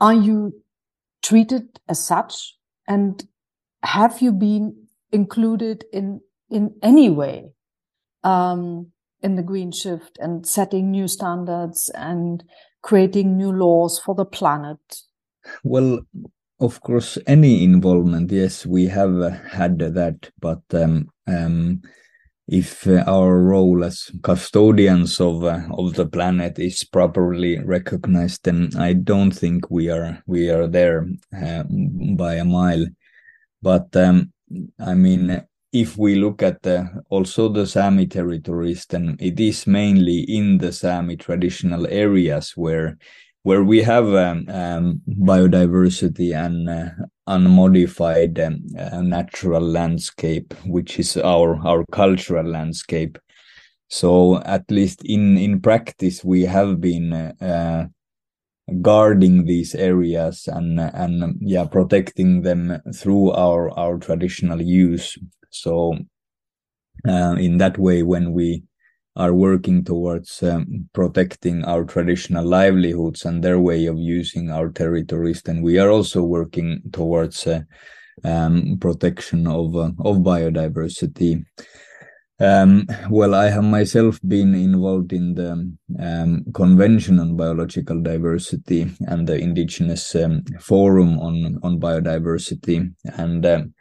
Are 0.00 0.14
you 0.14 0.62
treated 1.22 1.80
as 1.88 2.04
such? 2.04 2.56
And 2.86 3.26
have 3.82 4.20
you 4.20 4.32
been 4.32 4.86
included 5.12 5.84
in, 5.92 6.20
in 6.50 6.74
any 6.82 7.08
way, 7.08 7.50
um, 8.22 8.92
in 9.22 9.36
the 9.36 9.42
green 9.42 9.72
shift 9.72 10.18
and 10.20 10.46
setting 10.46 10.90
new 10.90 11.08
standards 11.08 11.90
and 11.94 12.44
creating 12.82 13.36
new 13.36 13.50
laws 13.50 13.98
for 13.98 14.14
the 14.14 14.26
planet? 14.26 14.78
Well, 15.64 16.00
of 16.60 16.80
course, 16.80 17.18
any 17.26 17.64
involvement, 17.64 18.30
yes, 18.30 18.66
we 18.66 18.86
have 18.86 19.32
had 19.46 19.78
that, 19.78 20.30
but 20.40 20.62
um, 20.72 21.10
um, 21.26 21.82
if 22.48 22.86
uh, 22.86 23.02
our 23.06 23.38
role 23.40 23.84
as 23.84 24.10
custodians 24.22 25.20
of 25.20 25.44
uh, 25.44 25.60
of 25.70 25.94
the 25.94 26.06
planet 26.06 26.58
is 26.58 26.84
properly 26.84 27.58
recognized 27.58 28.44
then 28.44 28.70
i 28.78 28.92
don't 28.92 29.32
think 29.32 29.68
we 29.70 29.90
are 29.90 30.22
we 30.26 30.48
are 30.48 30.66
there 30.66 31.06
uh, 31.36 31.64
by 32.16 32.34
a 32.34 32.44
mile. 32.44 32.86
But 33.62 33.96
um, 33.96 34.32
i 34.78 34.94
mean 34.94 35.42
if 35.72 35.98
we 35.98 36.14
look 36.14 36.42
at 36.42 36.62
the, 36.62 36.88
also 37.10 37.48
the 37.48 37.66
Sami 37.66 38.06
territories, 38.06 38.86
then 38.86 39.16
it 39.20 39.38
is 39.38 39.66
mainly 39.66 40.20
in 40.20 40.58
the 40.58 40.72
Sami 40.72 41.16
traditional 41.16 41.86
areas 41.88 42.52
where 42.56 42.96
where 43.42 43.62
we 43.62 43.80
have 43.80 44.12
um, 44.12 44.44
um, 44.48 45.00
biodiversity 45.06 46.34
and 46.34 46.68
uh, 46.68 46.90
unmodified 47.26 48.38
um, 48.38 48.64
uh, 48.78 49.02
natural 49.02 49.62
landscape, 49.62 50.54
which 50.66 50.98
is 50.98 51.16
our 51.16 51.56
our 51.66 51.84
cultural 51.92 52.46
landscape. 52.46 53.18
So 53.88 54.40
at 54.42 54.70
least 54.70 55.04
in 55.04 55.38
in 55.38 55.60
practice, 55.60 56.24
we 56.24 56.42
have 56.42 56.80
been 56.80 57.12
uh, 57.12 57.88
guarding 58.82 59.44
these 59.44 59.74
areas 59.74 60.48
and 60.48 60.80
and 60.80 61.36
yeah 61.40 61.64
protecting 61.64 62.42
them 62.42 62.80
through 62.94 63.30
our 63.32 63.70
our 63.78 63.98
traditional 63.98 64.60
use. 64.60 65.18
So 65.50 65.98
uh, 67.08 67.36
in 67.38 67.58
that 67.58 67.78
way, 67.78 68.02
when 68.02 68.32
we 68.32 68.64
are 69.16 69.32
working 69.32 69.82
towards 69.82 70.42
um, 70.42 70.88
protecting 70.92 71.64
our 71.64 71.84
traditional 71.84 72.44
livelihoods 72.44 73.24
and 73.24 73.42
their 73.42 73.58
way 73.58 73.86
of 73.86 73.98
using 73.98 74.50
our 74.50 74.68
territories, 74.68 75.42
then 75.42 75.62
we 75.62 75.78
are 75.78 75.90
also 75.90 76.22
working 76.22 76.82
towards 76.92 77.46
uh, 77.46 77.60
um, 78.24 78.76
protection 78.80 79.46
of 79.46 79.74
uh, 79.76 79.90
of 80.04 80.18
biodiversity. 80.18 81.44
Um, 82.38 82.86
well, 83.08 83.34
I 83.34 83.48
have 83.48 83.64
myself 83.64 84.20
been 84.20 84.54
involved 84.54 85.14
in 85.14 85.34
the 85.34 85.52
um, 85.98 86.44
Convention 86.52 87.18
on 87.18 87.34
Biological 87.34 88.02
Diversity 88.02 88.90
and 89.08 89.26
the 89.26 89.38
Indigenous 89.38 90.14
um, 90.14 90.44
Forum 90.60 91.18
on 91.18 91.58
on 91.62 91.80
Biodiversity, 91.80 92.92
and 93.16 93.46
um, 93.46 93.74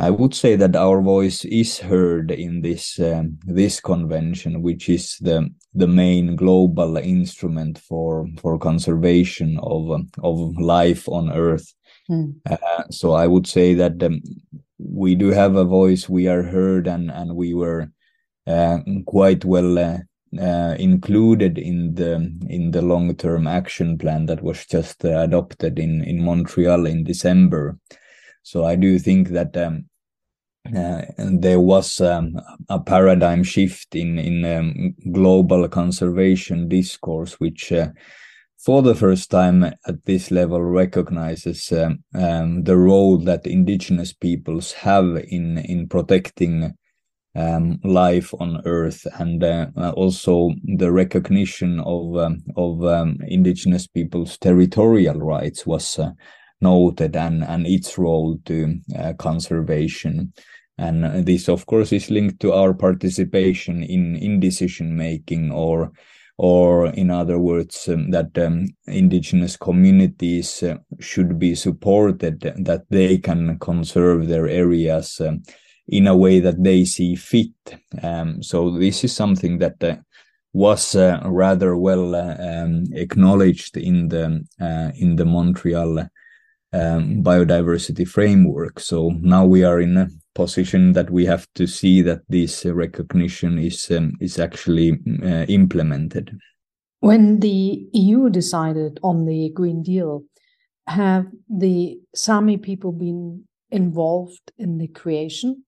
I 0.00 0.08
would 0.08 0.34
say 0.34 0.56
that 0.56 0.76
our 0.76 1.02
voice 1.02 1.44
is 1.44 1.78
heard 1.78 2.30
in 2.30 2.62
this 2.62 2.98
um, 2.98 3.38
this 3.44 3.80
convention, 3.80 4.62
which 4.62 4.88
is 4.88 5.18
the 5.20 5.50
the 5.74 5.86
main 5.86 6.36
global 6.36 6.96
instrument 6.96 7.78
for 7.78 8.26
for 8.38 8.58
conservation 8.58 9.58
of 9.62 10.00
of 10.22 10.56
life 10.58 11.06
on 11.06 11.30
Earth. 11.30 11.74
Mm. 12.10 12.34
Uh, 12.48 12.84
so 12.90 13.12
I 13.12 13.26
would 13.26 13.46
say 13.46 13.74
that 13.74 14.02
um, 14.02 14.22
we 14.78 15.14
do 15.14 15.28
have 15.32 15.56
a 15.56 15.66
voice. 15.66 16.08
We 16.08 16.28
are 16.28 16.44
heard, 16.44 16.86
and 16.86 17.10
and 17.10 17.36
we 17.36 17.52
were 17.52 17.92
uh, 18.46 18.78
quite 19.06 19.44
well. 19.44 19.78
Uh, 19.78 19.98
uh, 20.40 20.76
included 20.78 21.58
in 21.58 21.92
the 21.96 22.14
in 22.48 22.70
the 22.70 22.80
long 22.80 23.12
term 23.16 23.48
action 23.48 23.98
plan 23.98 24.26
that 24.26 24.40
was 24.40 24.64
just 24.64 25.04
uh, 25.04 25.18
adopted 25.18 25.76
in 25.76 26.04
in 26.04 26.22
Montreal 26.22 26.86
in 26.86 27.02
December. 27.02 27.76
So 28.44 28.64
I 28.64 28.76
do 28.76 28.98
think 29.00 29.30
that 29.30 29.56
um, 29.56 29.89
uh, 30.66 31.02
there 31.18 31.60
was 31.60 32.00
um, 32.00 32.36
a 32.68 32.78
paradigm 32.78 33.42
shift 33.42 33.94
in 33.94 34.18
in 34.18 34.44
um, 34.44 34.94
global 35.12 35.68
conservation 35.68 36.68
discourse, 36.68 37.40
which 37.40 37.72
uh, 37.72 37.88
for 38.58 38.82
the 38.82 38.94
first 38.94 39.30
time 39.30 39.64
at 39.64 40.04
this 40.04 40.30
level 40.30 40.62
recognizes 40.62 41.72
um, 41.72 42.04
um 42.14 42.62
the 42.64 42.76
role 42.76 43.16
that 43.18 43.46
indigenous 43.46 44.12
peoples 44.12 44.72
have 44.72 45.16
in 45.28 45.58
in 45.58 45.88
protecting 45.88 46.74
um, 47.34 47.78
life 47.84 48.34
on 48.38 48.60
Earth, 48.66 49.06
and 49.18 49.42
uh, 49.42 49.92
also 49.96 50.50
the 50.76 50.92
recognition 50.92 51.80
of 51.80 52.16
um, 52.16 52.42
of 52.56 52.82
indigenous 53.26 53.86
peoples' 53.86 54.36
territorial 54.36 55.18
rights 55.20 55.66
was 55.66 55.98
uh, 55.98 56.10
noted 56.60 57.16
and, 57.16 57.44
and 57.44 57.66
its 57.66 57.98
role 57.98 58.38
to 58.44 58.78
uh, 58.98 59.12
conservation. 59.14 60.32
And 60.78 61.26
this, 61.26 61.48
of 61.48 61.66
course, 61.66 61.92
is 61.92 62.10
linked 62.10 62.40
to 62.40 62.52
our 62.52 62.72
participation 62.72 63.82
in, 63.82 64.16
in 64.16 64.40
decision 64.40 64.96
making 64.96 65.52
or 65.52 65.92
or 66.42 66.86
in 66.86 67.10
other 67.10 67.38
words, 67.38 67.86
um, 67.86 68.12
that 68.12 68.38
um, 68.38 68.66
indigenous 68.86 69.58
communities 69.58 70.62
uh, 70.62 70.78
should 70.98 71.38
be 71.38 71.54
supported, 71.54 72.40
that 72.40 72.84
they 72.88 73.18
can 73.18 73.58
conserve 73.58 74.26
their 74.26 74.48
areas 74.48 75.20
um, 75.20 75.42
in 75.86 76.06
a 76.06 76.16
way 76.16 76.40
that 76.40 76.62
they 76.64 76.86
see 76.86 77.14
fit. 77.14 77.52
Um, 78.02 78.42
so 78.42 78.70
this 78.70 79.04
is 79.04 79.14
something 79.14 79.58
that 79.58 79.84
uh, 79.84 79.96
was 80.54 80.94
uh, 80.94 81.20
rather 81.26 81.76
well 81.76 82.14
uh, 82.14 82.36
um, 82.38 82.84
acknowledged 82.94 83.76
in 83.76 84.08
the 84.08 84.42
uh, 84.58 84.92
in 84.94 85.16
the 85.16 85.26
Montreal 85.26 86.08
um, 86.72 87.22
biodiversity 87.22 88.06
framework. 88.06 88.80
So 88.80 89.10
now 89.20 89.44
we 89.44 89.64
are 89.64 89.80
in 89.80 89.96
a 89.96 90.08
position 90.34 90.92
that 90.92 91.10
we 91.10 91.26
have 91.26 91.46
to 91.54 91.66
see 91.66 92.02
that 92.02 92.20
this 92.28 92.64
recognition 92.64 93.58
is 93.58 93.90
um, 93.90 94.12
is 94.20 94.38
actually 94.38 94.92
uh, 95.22 95.46
implemented. 95.48 96.38
When 97.00 97.40
the 97.40 97.88
EU 97.92 98.28
decided 98.30 99.00
on 99.02 99.24
the 99.24 99.50
Green 99.54 99.82
Deal, 99.82 100.24
have 100.86 101.26
the 101.48 101.98
Sami 102.14 102.56
people 102.58 102.92
been 102.92 103.44
involved 103.70 104.52
in 104.58 104.78
the 104.78 104.88
creation? 104.88 105.64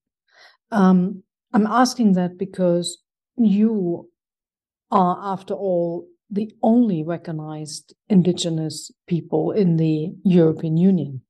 Um, 0.70 1.22
I'm 1.52 1.66
asking 1.66 2.14
that 2.14 2.38
because 2.38 2.98
you 3.36 4.08
are, 4.90 5.18
after 5.32 5.54
all, 5.54 6.06
the 6.32 6.50
only 6.62 7.04
recognized 7.04 7.94
indigenous 8.08 8.90
people 9.06 9.52
in 9.52 9.76
the 9.76 10.12
European 10.24 10.78
Union. 10.78 11.20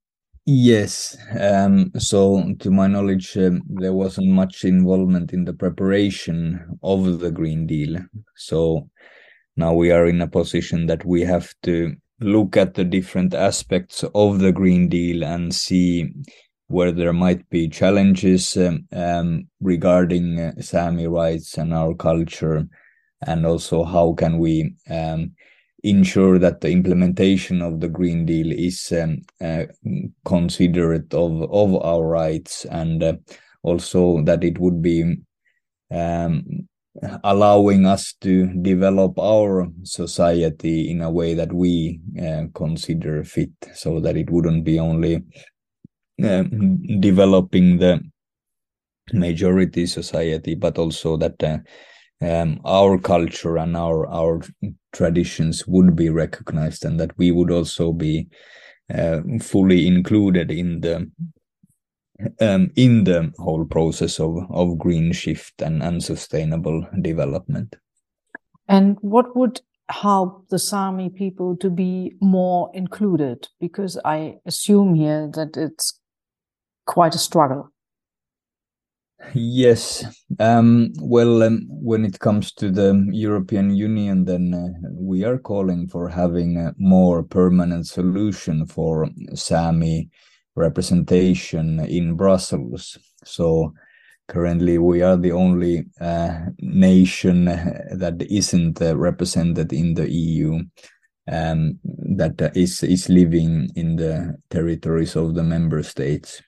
Yes. 0.46 1.16
Um, 1.38 1.92
so, 1.98 2.54
to 2.60 2.70
my 2.70 2.86
knowledge, 2.86 3.36
um, 3.36 3.62
there 3.68 3.92
wasn't 3.92 4.28
much 4.28 4.64
involvement 4.64 5.32
in 5.32 5.44
the 5.44 5.52
preparation 5.52 6.78
of 6.82 7.20
the 7.20 7.30
Green 7.30 7.66
Deal. 7.66 7.98
So, 8.36 8.88
now 9.56 9.72
we 9.74 9.92
are 9.92 10.06
in 10.06 10.20
a 10.20 10.26
position 10.26 10.86
that 10.86 11.04
we 11.04 11.20
have 11.22 11.52
to 11.64 11.94
look 12.20 12.56
at 12.56 12.74
the 12.74 12.84
different 12.84 13.34
aspects 13.34 14.04
of 14.14 14.38
the 14.38 14.52
Green 14.52 14.88
Deal 14.88 15.24
and 15.24 15.54
see 15.54 16.08
where 16.68 16.92
there 16.92 17.12
might 17.12 17.48
be 17.50 17.68
challenges 17.68 18.56
um, 18.56 18.86
um, 18.92 19.46
regarding 19.60 20.40
uh, 20.40 20.52
Sami 20.60 21.06
rights 21.06 21.58
and 21.58 21.74
our 21.74 21.94
culture, 21.94 22.66
and 23.26 23.46
also 23.46 23.84
how 23.84 24.12
can 24.14 24.38
we 24.38 24.74
um, 24.90 25.32
ensure 25.82 26.38
that 26.38 26.60
the 26.60 26.70
implementation 26.70 27.60
of 27.62 27.80
the 27.80 27.88
Green 27.88 28.24
Deal 28.24 28.52
is 28.52 28.92
um, 28.92 29.22
uh, 29.40 29.64
considerate 30.24 31.12
of 31.14 31.42
of 31.50 31.82
our 31.82 32.06
rights, 32.06 32.64
and 32.66 33.02
uh, 33.02 33.14
also 33.62 34.22
that 34.22 34.44
it 34.44 34.58
would 34.58 34.82
be 34.82 35.16
um, 35.90 36.68
allowing 37.24 37.86
us 37.86 38.14
to 38.20 38.46
develop 38.62 39.18
our 39.18 39.66
society 39.82 40.90
in 40.90 41.00
a 41.00 41.10
way 41.10 41.34
that 41.34 41.52
we 41.52 42.00
uh, 42.20 42.44
consider 42.54 43.24
fit, 43.24 43.50
so 43.74 43.98
that 44.00 44.16
it 44.16 44.30
wouldn't 44.30 44.64
be 44.64 44.78
only 44.78 45.22
uh, 46.22 46.44
developing 47.00 47.78
the 47.78 48.00
majority 49.12 49.86
society, 49.86 50.54
but 50.54 50.78
also 50.78 51.16
that 51.16 51.42
uh, 51.42 51.58
um, 52.22 52.60
our 52.64 52.98
culture 52.98 53.58
and 53.58 53.76
our 53.76 54.06
our 54.06 54.40
traditions 54.92 55.66
would 55.66 55.96
be 55.96 56.08
recognized, 56.08 56.84
and 56.84 57.00
that 57.00 57.16
we 57.18 57.30
would 57.30 57.50
also 57.50 57.92
be 57.92 58.28
uh, 58.94 59.20
fully 59.40 59.86
included 59.86 60.50
in 60.50 60.80
the 60.80 61.10
um, 62.40 62.70
in 62.76 63.04
the 63.04 63.32
whole 63.38 63.64
process 63.64 64.20
of 64.20 64.36
of 64.50 64.78
green 64.78 65.12
shift 65.12 65.60
and, 65.60 65.82
and 65.82 66.02
sustainable 66.02 66.86
development. 67.00 67.76
And 68.68 68.96
what 69.00 69.36
would 69.36 69.60
help 69.88 70.48
the 70.48 70.58
Sami 70.58 71.10
people 71.10 71.56
to 71.56 71.70
be 71.70 72.14
more 72.20 72.70
included? 72.72 73.48
Because 73.60 73.98
I 74.04 74.36
assume 74.46 74.94
here 74.94 75.28
that 75.34 75.56
it's 75.56 75.98
quite 76.86 77.14
a 77.14 77.18
struggle. 77.18 77.71
Yes. 79.34 80.04
Um, 80.38 80.92
well, 81.00 81.42
um, 81.42 81.66
when 81.68 82.04
it 82.04 82.18
comes 82.18 82.52
to 82.54 82.70
the 82.70 83.06
European 83.12 83.74
Union, 83.74 84.24
then 84.24 84.52
uh, 84.52 84.88
we 84.92 85.24
are 85.24 85.38
calling 85.38 85.88
for 85.88 86.08
having 86.08 86.56
a 86.58 86.74
more 86.76 87.22
permanent 87.22 87.86
solution 87.86 88.66
for 88.66 89.08
Sami 89.34 90.10
representation 90.54 91.80
in 91.80 92.14
Brussels. 92.14 92.98
So 93.24 93.72
currently, 94.28 94.78
we 94.78 95.02
are 95.02 95.16
the 95.16 95.32
only 95.32 95.86
uh, 96.00 96.40
nation 96.58 97.46
that 97.46 98.26
isn't 98.28 98.82
uh, 98.82 98.96
represented 98.96 99.72
in 99.72 99.94
the 99.94 100.10
EU. 100.10 100.60
Um, 101.30 101.78
that 101.84 102.52
is 102.56 102.82
is 102.82 103.08
living 103.08 103.70
in 103.76 103.94
the 103.94 104.36
territories 104.50 105.14
of 105.14 105.34
the 105.34 105.42
member 105.44 105.82
states. 105.84 106.42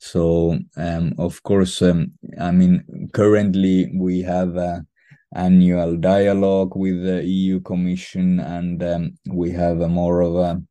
So, 0.00 0.58
um, 0.78 1.12
of 1.18 1.42
course, 1.42 1.82
um, 1.82 2.12
I 2.40 2.50
mean, 2.52 3.10
currently 3.12 3.92
we 3.94 4.22
have 4.22 4.56
a 4.56 4.86
annual 5.34 5.98
dialogue 5.98 6.74
with 6.74 7.04
the 7.04 7.22
EU 7.22 7.60
Commission, 7.60 8.40
and 8.40 8.82
um, 8.82 9.18
we 9.28 9.50
have 9.50 9.80
a 9.80 9.88
more 9.88 10.22
of 10.22 10.36
a 10.36 10.62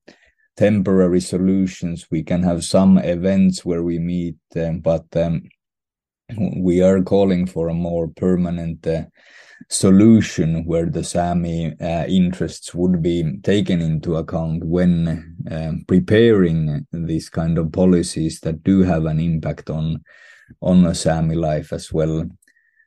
temporary 0.58 1.22
solutions. 1.22 2.08
We 2.10 2.24
can 2.24 2.42
have 2.42 2.64
some 2.66 2.98
events 2.98 3.64
where 3.64 3.84
we 3.84 4.00
meet, 4.00 4.38
um, 4.56 4.80
but 4.80 5.06
um, 5.16 5.44
we 6.58 6.82
are 6.82 7.02
calling 7.04 7.46
for 7.46 7.70
a 7.70 7.74
more 7.74 8.08
permanent 8.08 8.86
uh, 8.88 9.04
solution 9.68 10.64
where 10.66 10.86
the 10.86 11.04
Sami 11.04 11.74
uh, 11.80 12.06
interests 12.06 12.74
would 12.74 13.02
be 13.02 13.40
taken 13.44 13.82
into 13.82 14.16
account 14.16 14.64
when 14.64 15.38
uh, 15.52 15.74
preparing 15.88 16.88
these 16.92 17.30
kind 17.30 17.58
of 17.58 17.72
policies 17.72 18.40
that 18.42 18.64
do 18.64 18.82
have 18.82 19.06
an 19.06 19.20
impact 19.20 19.70
on 19.70 20.04
on 20.62 20.86
a 20.86 20.96
Sami 20.96 21.36
life 21.36 21.74
as 21.74 21.94
well. 21.94 22.26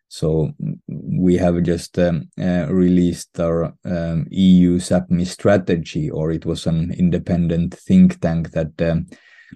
So 0.09 0.53
we 0.87 1.37
have 1.39 1.63
just 1.63 1.99
um, 1.99 2.29
uh, 2.39 2.67
released 2.69 3.41
our 3.41 3.73
um, 3.85 4.27
EU 4.31 4.79
Sapmi 4.79 5.27
strategy, 5.27 6.11
or 6.11 6.33
it 6.33 6.45
was 6.45 6.67
an 6.67 6.93
independent 6.93 7.75
think 7.75 8.21
tank 8.21 8.51
that 8.51 8.83
um, 8.83 9.07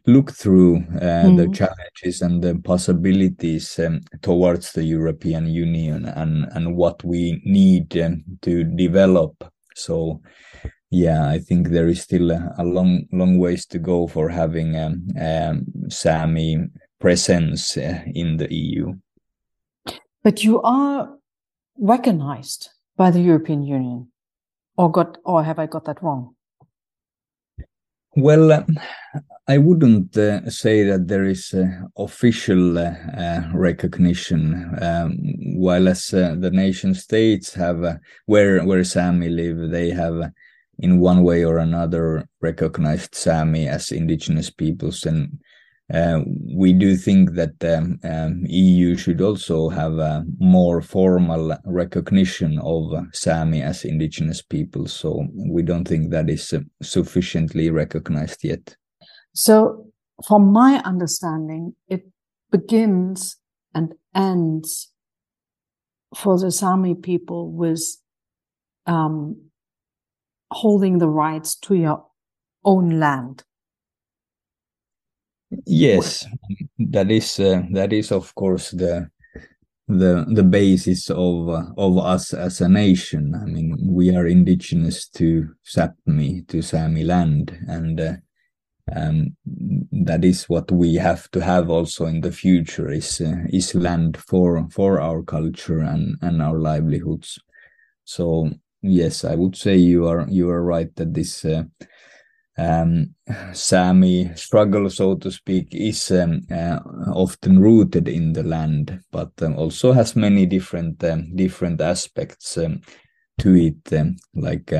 look 0.07 0.33
through 0.33 0.77
uh, 0.97 1.27
mm. 1.27 1.37
the 1.37 1.49
challenges 1.49 2.23
and 2.23 2.43
the 2.43 2.55
possibilities 2.65 3.79
um, 3.79 4.01
towards 4.23 4.73
the 4.73 4.85
European 4.85 5.47
Union 5.47 6.07
and 6.07 6.47
and 6.53 6.77
what 6.77 7.03
we 7.05 7.41
need 7.45 7.97
um, 7.99 8.23
to 8.43 8.65
develop. 8.65 9.33
So, 9.75 10.21
yeah, 10.91 11.29
I 11.29 11.39
think 11.39 11.69
there 11.69 11.89
is 11.89 12.03
still 12.03 12.31
a, 12.31 12.55
a 12.59 12.65
long 12.65 13.07
long 13.13 13.39
ways 13.39 13.67
to 13.67 13.79
go 13.79 14.07
for 14.07 14.29
having 14.29 14.77
um, 14.77 15.07
um, 15.21 15.67
Sami 15.89 16.59
presence 17.01 17.77
uh, 17.77 18.03
in 18.15 18.37
the 18.37 18.53
EU. 18.53 18.95
But 20.23 20.45
you 20.45 20.61
are 20.63 21.17
recognized 21.79 22.71
by 22.97 23.11
the 23.11 23.21
European 23.21 23.63
Union, 23.63 24.13
or 24.77 24.91
got 24.91 25.19
or 25.25 25.45
have 25.45 25.59
I 25.59 25.67
got 25.67 25.85
that 25.85 26.03
wrong? 26.03 26.36
Well, 28.17 28.51
uh, 28.51 28.65
I 29.47 29.59
wouldn't 29.59 30.17
uh, 30.17 30.49
say 30.49 30.85
that 30.85 31.07
there 31.07 31.25
is 31.25 31.53
uh, 31.53 31.67
official 31.99 32.79
uh, 32.79 32.95
uh 33.15 33.43
recognition, 33.53 34.75
um, 34.81 35.19
while 35.55 35.87
as 35.87 36.15
uh, 36.15 36.35
the 36.39 36.51
nation 36.51 36.95
states 36.95 37.53
have 37.55 38.01
where 38.25 38.65
where 38.65 38.85
Sami 38.85 39.29
live, 39.29 39.71
they 39.71 39.91
have 39.91 40.33
in 40.79 40.99
one 40.99 41.25
way 41.25 41.45
or 41.45 41.59
another 41.59 42.27
recognized 42.41 43.15
Sami 43.15 43.69
as 43.69 43.93
indigenous 43.93 44.49
peoples, 44.49 45.05
and 45.05 45.39
we 45.89 46.73
do 46.73 46.97
think 46.97 47.35
that 47.35 47.59
the 47.61 47.79
um, 47.79 48.01
um 48.03 48.43
EU 48.47 48.97
should 48.97 49.21
also 49.21 49.69
have 49.69 49.99
a 49.99 50.25
more 50.39 50.83
formal 50.83 51.57
recognition 51.65 52.59
of 52.59 52.93
Sami 53.13 53.63
as 53.63 53.85
indigenous 53.85 54.43
people. 54.43 54.87
So 54.87 55.27
we 55.35 55.63
don't 55.63 55.87
think 55.87 56.11
that 56.11 56.29
is 56.29 56.53
uh, 56.53 56.61
sufficiently 56.83 57.71
recognized 57.71 58.43
yet. 58.43 58.77
So, 59.35 59.87
from 60.27 60.51
my 60.51 60.81
understanding, 60.85 61.75
it 61.89 62.07
begins 62.51 63.37
and 63.75 63.95
ends 64.15 64.91
for 66.17 66.39
the 66.39 66.51
Sami 66.51 66.95
people 66.95 67.51
with 67.53 67.83
um, 68.87 69.37
holding 70.51 70.99
the 70.99 71.09
rights 71.09 71.55
to 71.57 71.75
your 71.75 72.07
own 72.65 72.99
land 72.99 73.45
Yes, 75.65 76.27
that 76.79 77.11
is 77.11 77.39
uh, 77.41 77.63
that 77.73 77.93
is 77.93 78.13
of 78.13 78.35
course 78.35 78.71
the 78.73 79.09
the 79.89 80.25
the 80.29 80.43
basis 80.43 81.11
of 81.11 81.49
uh, 81.49 81.65
of 81.77 81.99
us 81.99 82.35
as 82.35 82.61
a 82.61 82.69
nation. 82.69 83.35
I 83.35 83.47
mean, 83.47 83.77
we 83.81 84.15
are 84.15 84.27
indigenous 84.27 85.09
to 85.11 85.51
Sapmi, 85.65 86.47
to 86.49 86.63
Sami 86.63 87.05
land, 87.05 87.57
and 87.69 88.01
uh, 88.01 88.13
um, 88.95 89.37
that 89.93 90.25
is 90.25 90.49
what 90.49 90.71
we 90.71 90.95
have 90.95 91.31
to 91.33 91.41
have 91.41 91.71
also 91.71 92.07
in 92.07 92.21
the 92.21 92.33
future 92.33 92.91
is 92.91 93.21
uh, 93.21 93.45
is 93.51 93.75
land 93.75 94.17
for 94.17 94.69
for 94.71 95.01
our 95.01 95.23
culture 95.23 95.81
and 95.81 96.17
and 96.23 96.43
our 96.43 96.59
livelihoods. 96.59 97.39
So 98.05 98.51
yes, 98.83 99.25
I 99.25 99.35
would 99.35 99.57
say 99.57 99.77
you 99.77 100.07
are 100.09 100.27
you 100.29 100.51
are 100.51 100.63
right 100.63 100.95
that 100.97 101.15
this 101.15 101.45
uh, 101.45 101.65
um, 102.59 103.15
Sami 103.53 104.35
struggle, 104.35 104.89
so 104.89 105.15
to 105.17 105.31
speak, 105.31 105.69
is 105.73 106.11
um, 106.11 106.43
uh, 106.51 106.79
often 107.13 107.59
rooted 107.59 108.09
in 108.09 108.33
the 108.33 108.43
land, 108.43 109.01
but 109.11 109.31
um, 109.43 109.57
also 109.57 109.93
has 109.93 110.17
many 110.17 110.47
different 110.47 111.03
um, 111.05 111.35
different 111.37 111.81
aspects 111.81 112.57
um, 112.57 112.81
to 113.39 113.55
it, 113.55 113.93
um, 113.93 114.17
like 114.35 114.73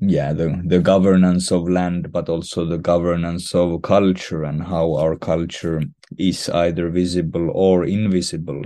yeah, 0.00 0.32
the 0.32 0.60
the 0.66 0.80
governance 0.80 1.50
of 1.50 1.68
land, 1.68 2.12
but 2.12 2.28
also 2.28 2.64
the 2.64 2.78
governance 2.78 3.54
of 3.54 3.80
culture 3.82 4.44
and 4.44 4.62
how 4.62 4.94
our 4.96 5.16
culture 5.16 5.82
is 6.18 6.48
either 6.50 6.90
visible 6.90 7.50
or 7.54 7.84
invisible. 7.84 8.62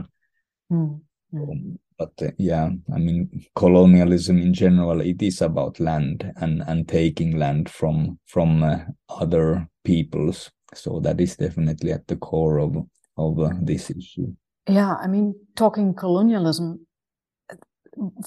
Mm. 0.70 1.00
Mm 1.32 1.78
but 1.98 2.12
uh, 2.22 2.30
yeah 2.38 2.70
i 2.94 2.98
mean 2.98 3.28
colonialism 3.56 4.38
in 4.38 4.54
general 4.54 5.00
it 5.00 5.22
is 5.22 5.40
about 5.40 5.80
land 5.80 6.32
and 6.36 6.62
and 6.66 6.88
taking 6.88 7.38
land 7.38 7.68
from 7.68 8.18
from 8.26 8.62
uh, 8.62 8.78
other 9.08 9.68
peoples. 9.84 10.50
So 10.74 11.00
that 11.00 11.20
is 11.20 11.36
definitely 11.36 11.92
at 11.92 12.06
the 12.06 12.16
core 12.16 12.58
of 12.58 12.76
of 13.16 13.38
uh, 13.38 13.50
this 13.60 13.90
issue. 13.90 14.34
Yeah 14.68 14.94
i 14.94 15.06
mean 15.06 15.34
talking 15.56 15.94
colonialism 15.94 16.86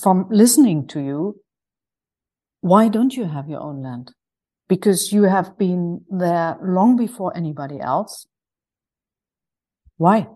from 0.02 0.28
listening 0.30 0.88
to 0.88 1.00
you 1.00 1.36
why 2.66 2.88
don't 2.88 3.16
you 3.16 3.26
have 3.26 3.48
your 3.48 3.62
own 3.62 3.84
land? 3.84 4.12
Because 4.68 5.14
you 5.14 5.24
have 5.24 5.56
been 5.56 6.02
there 6.10 6.58
long 6.64 6.96
before 6.96 7.32
anybody 7.38 7.80
else. 7.80 8.26
Why 9.98 10.28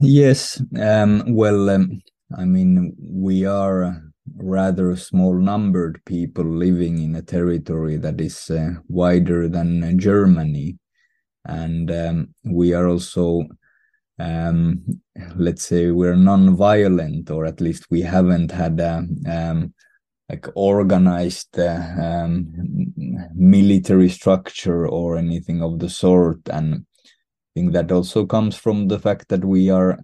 Yes. 0.00 0.62
Um, 0.80 1.24
well, 1.34 1.70
um, 1.70 2.02
I 2.36 2.44
mean, 2.44 2.94
we 3.00 3.44
are 3.44 4.02
rather 4.36 4.94
small 4.96 5.34
numbered 5.34 6.00
people 6.04 6.44
living 6.44 7.02
in 7.02 7.16
a 7.16 7.22
territory 7.22 7.96
that 7.96 8.20
is 8.20 8.50
uh, 8.50 8.74
wider 8.88 9.48
than 9.48 9.98
Germany. 9.98 10.78
And 11.46 11.90
um, 11.90 12.34
we 12.44 12.74
are 12.74 12.88
also, 12.88 13.44
um, 14.18 14.84
let's 15.36 15.64
say, 15.66 15.90
we're 15.90 16.16
non 16.16 16.56
violent, 16.56 17.30
or 17.30 17.46
at 17.46 17.60
least 17.60 17.86
we 17.90 18.02
haven't 18.02 18.52
had 18.52 18.80
a 18.80 19.06
um, 19.28 19.74
like 20.28 20.46
organized 20.56 21.58
uh, 21.58 21.82
um, 22.00 22.48
military 23.34 24.08
structure 24.10 24.88
or 24.88 25.16
anything 25.18 25.62
of 25.62 25.78
the 25.80 25.90
sort. 25.90 26.40
And 26.50 26.86
think 27.54 27.72
that 27.72 27.90
also 27.92 28.26
comes 28.26 28.56
from 28.56 28.88
the 28.88 28.98
fact 28.98 29.28
that 29.28 29.44
we 29.44 29.70
are 29.70 29.98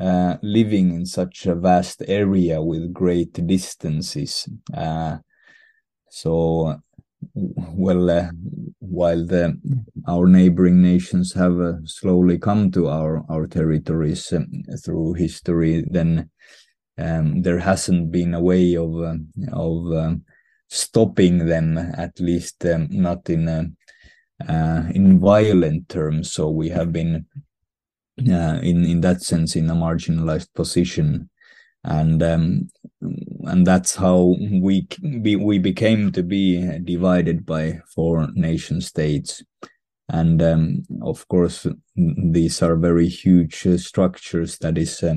uh, 0.00 0.36
living 0.42 0.94
in 0.94 1.06
such 1.06 1.46
a 1.46 1.54
vast 1.54 2.02
area 2.06 2.62
with 2.62 2.92
great 2.92 3.32
distances. 3.46 4.48
Uh, 4.74 5.18
so, 6.10 6.80
well, 7.34 8.10
uh, 8.10 8.28
while 8.78 9.24
the 9.24 9.58
our 10.06 10.26
neighboring 10.26 10.82
nations 10.82 11.32
have 11.34 11.60
uh, 11.60 11.74
slowly 11.84 12.38
come 12.38 12.70
to 12.70 12.88
our 12.88 13.24
our 13.30 13.46
territories 13.46 14.32
um, 14.32 14.46
through 14.84 15.14
history, 15.14 15.84
then 15.90 16.30
um, 16.98 17.42
there 17.42 17.58
hasn't 17.58 18.10
been 18.12 18.34
a 18.34 18.40
way 18.40 18.76
of 18.76 18.94
uh, 18.96 19.16
of 19.52 19.92
um, 19.92 20.22
stopping 20.68 21.46
them, 21.46 21.78
at 21.78 22.18
least 22.20 22.64
um, 22.66 22.88
not 22.90 23.28
in 23.30 23.48
a 23.48 23.70
uh, 24.48 24.84
in 24.94 25.18
violent 25.18 25.88
terms. 25.88 26.32
So 26.32 26.48
we 26.48 26.68
have 26.70 26.92
been, 26.92 27.26
uh, 28.20 28.60
in 28.62 28.84
in 28.84 29.00
that 29.02 29.22
sense, 29.22 29.56
in 29.56 29.70
a 29.70 29.74
marginalized 29.74 30.52
position, 30.54 31.30
and 31.84 32.22
um, 32.22 32.68
and 33.44 33.66
that's 33.66 33.94
how 33.94 34.36
we 34.60 34.88
be, 35.22 35.36
we 35.36 35.58
became 35.58 36.12
to 36.12 36.22
be 36.22 36.78
divided 36.80 37.46
by 37.46 37.80
four 37.94 38.28
nation 38.34 38.80
states. 38.80 39.42
And 40.08 40.40
um, 40.40 40.82
of 41.02 41.26
course, 41.26 41.66
these 41.96 42.62
are 42.62 42.76
very 42.76 43.08
huge 43.08 43.66
uh, 43.66 43.76
structures 43.76 44.58
that 44.58 44.78
is 44.78 45.02
uh, 45.02 45.16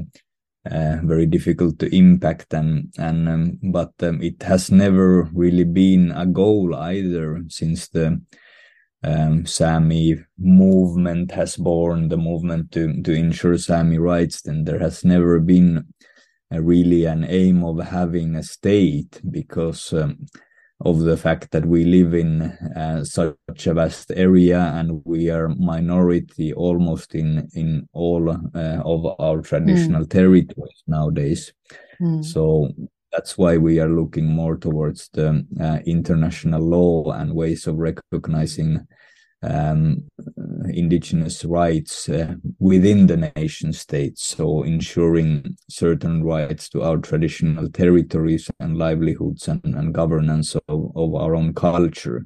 uh, 0.66 0.98
very 1.04 1.26
difficult 1.26 1.80
to 1.80 1.96
impact 1.96 2.54
and 2.54 2.94
and 2.98 3.30
um, 3.30 3.60
but 3.72 3.94
um, 4.02 4.22
it 4.22 4.42
has 4.44 4.72
never 4.72 5.24
really 5.34 5.64
been 5.64 6.12
a 6.12 6.26
goal 6.26 6.76
either 6.76 7.42
since 7.48 7.88
the 7.88 8.22
um, 9.04 9.46
Sami 9.46 10.18
movement 10.38 11.32
has 11.32 11.56
born, 11.56 12.10
the 12.10 12.18
movement 12.18 12.72
to, 12.74 13.02
to 13.04 13.14
ensure 13.14 13.58
Sami 13.58 13.98
rights, 13.98 14.42
then 14.42 14.66
there 14.66 14.80
has 14.80 15.06
never 15.06 15.40
been 15.40 15.86
a, 16.52 16.62
really 16.62 17.06
an 17.06 17.26
aim 17.28 17.64
of 17.64 17.80
having 17.80 18.36
a 18.36 18.44
state 18.44 19.22
because 19.30 19.94
um, 19.94 20.26
of 20.82 21.00
the 21.00 21.18
fact 21.18 21.52
that 21.52 21.66
we 21.66 21.84
live 21.84 22.14
in 22.14 22.42
uh, 22.76 23.04
such 23.04 23.68
a 23.68 23.74
vast 23.74 24.12
area 24.16 24.60
and 24.76 25.02
we 25.06 25.30
are 25.30 25.50
minority 25.50 26.54
almost 26.54 27.16
in 27.16 27.50
in 27.54 27.88
all 27.92 28.30
uh, 28.30 28.82
of 28.86 29.20
our 29.20 29.42
traditional 29.42 30.06
mm. 30.06 30.10
territories 30.10 30.84
nowadays. 30.88 31.52
Mm. 32.02 32.24
So 32.24 32.70
that's 33.12 33.38
why 33.38 33.58
we 33.58 33.80
are 33.80 33.90
looking 33.90 34.28
more 34.28 34.58
towards 34.58 35.10
the 35.14 35.46
uh, 35.60 35.80
international 35.86 36.62
law 36.62 37.12
and 37.12 37.34
ways 37.34 37.68
of 37.68 37.78
recognizing 37.78 38.88
um, 39.42 40.04
indigenous 40.70 41.46
rights 41.46 42.10
uh, 42.10 42.36
within 42.60 43.08
the 43.08 43.32
nation 43.36 43.72
states. 43.74 44.26
So 44.26 44.64
ensuring 44.64 45.58
certain 45.70 46.24
rights 46.24 46.70
to 46.70 46.84
our 46.84 46.98
traditional 46.98 47.70
territories 47.70 48.52
and 48.60 48.78
livelihoods 48.78 49.48
and, 49.48 49.62
and 49.64 49.94
governance 49.94 50.56
of, 50.56 50.92
of 50.96 51.16
our 51.16 51.36
own 51.36 51.54
culture. 51.54 52.26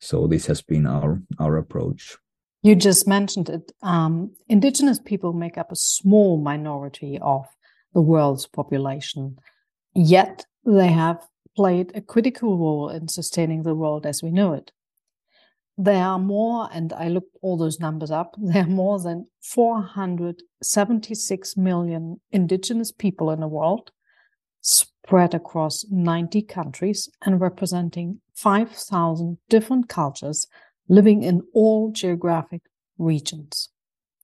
So 0.00 0.26
this 0.26 0.46
has 0.46 0.62
been 0.62 0.86
our 0.86 1.20
our 1.38 1.56
approach. 1.56 2.16
You 2.62 2.74
just 2.74 3.06
mentioned 3.06 3.48
it. 3.48 3.72
Um, 3.82 4.32
indigenous 4.48 4.98
people 4.98 5.32
make 5.32 5.56
up 5.56 5.70
a 5.72 5.76
small 5.76 6.38
minority 6.38 7.18
of 7.22 7.46
the 7.94 8.02
world's 8.02 8.46
population 8.46 9.38
Yet 10.00 10.46
they 10.64 10.92
have 10.92 11.26
played 11.56 11.90
a 11.92 12.00
critical 12.00 12.56
role 12.56 12.88
in 12.88 13.08
sustaining 13.08 13.64
the 13.64 13.74
world 13.74 14.06
as 14.06 14.22
we 14.22 14.30
know 14.30 14.52
it. 14.52 14.70
There 15.76 16.04
are 16.04 16.20
more, 16.20 16.68
and 16.72 16.92
I 16.92 17.08
looked 17.08 17.36
all 17.42 17.56
those 17.56 17.80
numbers 17.80 18.12
up, 18.12 18.36
there 18.38 18.62
are 18.62 18.68
more 18.68 19.00
than 19.00 19.26
476 19.40 21.56
million 21.56 22.20
indigenous 22.30 22.92
people 22.92 23.32
in 23.32 23.40
the 23.40 23.48
world, 23.48 23.90
spread 24.60 25.34
across 25.34 25.84
90 25.90 26.42
countries 26.42 27.08
and 27.26 27.40
representing 27.40 28.20
5,000 28.34 29.38
different 29.48 29.88
cultures 29.88 30.46
living 30.88 31.24
in 31.24 31.42
all 31.52 31.90
geographic 31.90 32.62
regions. 32.98 33.70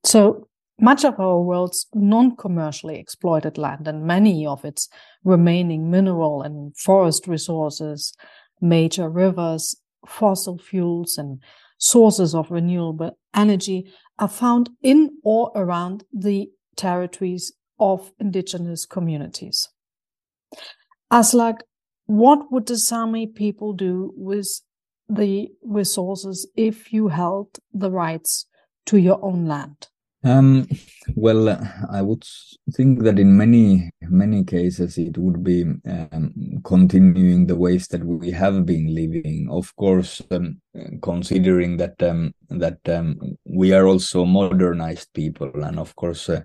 So 0.05 0.47
much 0.81 1.05
of 1.05 1.19
our 1.21 1.41
world's 1.41 1.87
non-commercially 1.95 2.99
exploited 2.99 3.59
land 3.59 3.87
and 3.87 4.05
many 4.05 4.47
of 4.47 4.65
its 4.65 4.89
remaining 5.23 5.91
mineral 5.91 6.43
and 6.43 6.77
forest 6.77 7.27
resources, 7.27 8.13
major 8.61 9.09
rivers, 9.09 9.77
fossil 10.07 10.59
fuels, 10.59 11.17
and 11.17 11.41
sources 11.79 12.35
of 12.35 12.51
renewable 12.51 13.17
energy 13.35 13.91
are 14.19 14.29
found 14.29 14.71
in 14.83 15.11
or 15.23 15.51
around 15.55 16.05
the 16.13 16.49
territories 16.77 17.53
of 17.79 18.13
indigenous 18.19 18.87
communities. 18.87 19.69
Aslak, 21.13 21.61
what 22.07 22.53
would 22.53 22.67
the 22.67 22.77
Sami 22.77 23.27
people 23.27 23.73
do 23.73 24.13
with 24.17 24.61
the 25.09 25.49
resources 25.63 26.49
if 26.57 26.93
you 26.93 27.09
held 27.09 27.59
the 27.73 27.91
rights 27.91 28.47
to 28.87 28.99
your 28.99 29.23
own 29.25 29.47
land? 29.47 29.89
Um, 30.25 30.67
well, 31.17 31.51
I 31.91 32.01
would 32.01 32.25
think 32.73 33.03
that 33.03 33.19
in 33.19 33.37
many 33.37 33.91
many 34.09 34.43
cases 34.43 34.97
it 34.97 35.19
would 35.19 35.45
be 35.45 35.65
um, 35.87 36.63
continuing 36.65 37.47
the 37.47 37.57
ways 37.57 37.89
that 37.89 38.03
we 38.03 38.31
have 38.31 38.65
been 38.65 38.95
living. 38.95 39.49
Of 39.51 39.77
course, 39.77 40.23
um, 40.31 40.63
considering 41.03 41.77
that 41.77 42.03
um, 42.03 42.33
that 42.49 42.79
um, 42.89 43.37
we 43.45 43.75
are 43.75 43.87
also 43.87 44.25
modernized 44.25 45.13
people, 45.13 45.51
and 45.63 45.79
of 45.79 45.95
course, 45.95 46.31
uh, 46.31 46.41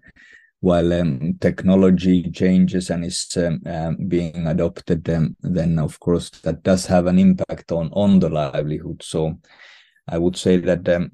while 0.60 0.92
um, 0.92 1.38
technology 1.40 2.30
changes 2.32 2.90
and 2.90 3.06
is 3.06 3.30
being 4.10 4.48
adopted, 4.48 5.06
then 5.06 5.80
of 5.80 5.98
course 6.02 6.30
that 6.42 6.64
does 6.64 6.86
have 6.86 7.08
an 7.08 7.18
impact 7.18 7.72
on 7.72 7.90
on 7.94 8.20
the 8.20 8.28
livelihood. 8.28 9.02
So, 9.04 9.40
I 10.06 10.18
would 10.18 10.36
say 10.36 10.58
that 10.58 11.10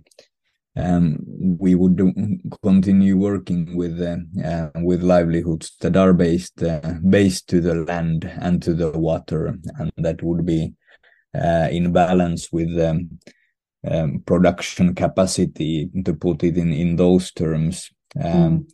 we 0.76 1.76
would 1.76 1.98
continue 2.62 3.18
working 3.18 3.76
with 3.78 4.02
uh, 4.02 4.18
uh, 4.46 4.70
with 4.82 5.04
livelihoods 5.04 5.76
that 5.80 5.96
are 5.96 6.14
based 6.14 6.62
uh, 6.64 6.96
based 7.10 7.48
to 7.50 7.62
the 7.62 7.76
land 7.76 8.30
and 8.42 8.62
to 8.64 8.74
the 8.74 8.92
water, 8.92 9.58
and 9.80 9.92
that 9.98 10.22
would 10.22 10.46
be 10.46 10.74
uh, 11.34 11.70
in 11.72 11.94
balance 11.94 12.52
with 12.52 12.78
um, 12.80 13.20
um, 13.90 14.22
production 14.26 14.94
capacity 14.94 15.90
to 16.04 16.14
put 16.14 16.44
it 16.44 16.58
in 16.58 16.74
in 16.74 16.96
those 16.96 17.32
terms. 17.32 17.90
Mm. 18.18 18.66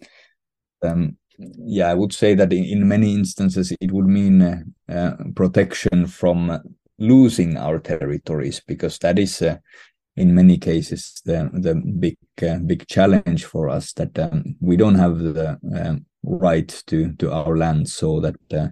yeah, 1.66 1.90
I 1.90 1.94
would 1.94 2.14
say 2.14 2.36
that 2.36 2.54
in, 2.54 2.64
in 2.64 2.88
many 2.88 3.14
instances 3.14 3.74
it 3.80 3.92
would 3.92 4.06
mean 4.06 4.42
uh, 4.42 4.62
uh, 4.90 5.14
protection 5.36 6.08
from 6.08 6.60
losing 7.00 7.58
our 7.58 7.80
territories 7.80 8.62
because 8.68 9.00
that 9.00 9.18
is 9.18 9.42
uh, 9.42 9.58
in 10.18 10.36
many 10.36 10.58
cases 10.58 11.22
the 11.26 11.50
the 11.54 11.76
big 11.76 12.18
uh, 12.44 12.58
big 12.58 12.86
challenge 12.88 13.46
for 13.46 13.70
us 13.70 13.94
that 13.94 14.18
um, 14.20 14.56
we 14.60 14.76
don't 14.76 14.96
have 14.96 15.20
the 15.20 15.58
um, 15.76 16.06
right 16.24 16.84
to 16.88 17.14
to 17.14 17.32
our 17.32 17.58
land 17.58 17.88
so 17.88 18.20
that 18.20 18.54
uh, 18.54 18.68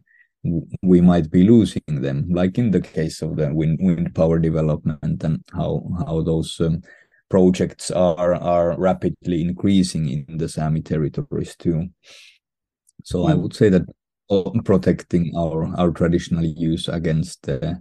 we 0.81 1.01
might 1.01 1.29
be 1.31 1.43
losing 1.43 1.81
them 1.87 2.25
like 2.29 2.57
in 2.57 2.71
the 2.71 2.79
case 2.81 3.21
of 3.21 3.35
the 3.35 3.53
wind, 3.53 3.77
wind 3.81 4.13
power 4.15 4.39
development 4.39 5.23
and 5.23 5.43
how 5.53 5.83
how 6.05 6.21
those 6.21 6.59
um, 6.59 6.81
projects 7.29 7.91
are 7.91 8.35
are 8.35 8.77
rapidly 8.77 9.41
increasing 9.41 10.09
in 10.09 10.37
the 10.37 10.49
Sami 10.49 10.81
territories 10.81 11.55
too 11.55 11.89
so 13.03 13.19
mm. 13.19 13.29
i 13.29 13.33
hmm. 13.33 13.41
would 13.41 13.55
say 13.55 13.69
that 13.69 13.85
protecting 14.63 15.31
our 15.35 15.65
our 15.77 15.91
traditional 15.91 16.45
use 16.45 16.87
against 16.87 17.47
uh, 17.49 17.73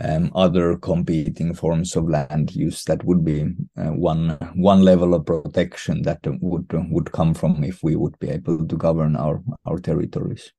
um, 0.00 0.30
other 0.34 0.76
competing 0.76 1.54
forms 1.54 1.94
of 1.96 2.08
land 2.08 2.54
use 2.54 2.84
that 2.84 3.04
would 3.04 3.24
be 3.24 3.42
uh, 3.76 3.90
one 3.90 4.30
one 4.54 4.82
level 4.82 5.14
of 5.14 5.26
protection 5.26 6.02
that 6.02 6.18
would 6.40 6.66
would 6.90 7.12
come 7.12 7.34
from 7.34 7.62
if 7.62 7.82
we 7.82 7.94
would 7.94 8.18
be 8.18 8.30
able 8.30 8.66
to 8.66 8.76
govern 8.76 9.16
our 9.16 9.42
our 9.66 9.78
territories. 9.78 10.52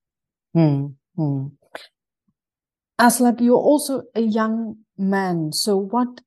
Mm, 0.55 0.95
mm. 1.17 1.51
Aslak, 2.99 3.41
you're 3.41 3.57
also 3.57 4.03
a 4.15 4.21
young 4.21 4.77
man. 4.97 5.51
So, 5.51 5.75
what 5.75 6.21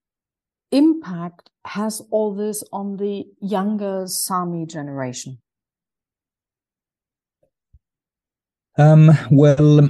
impact 0.71 1.49
has 1.65 2.03
all 2.11 2.35
this 2.35 2.63
on 2.73 2.99
the 2.99 3.25
younger 3.41 4.07
Sami 4.07 4.67
generation? 4.67 5.39
Um, 8.77 9.11
well, 9.31 9.89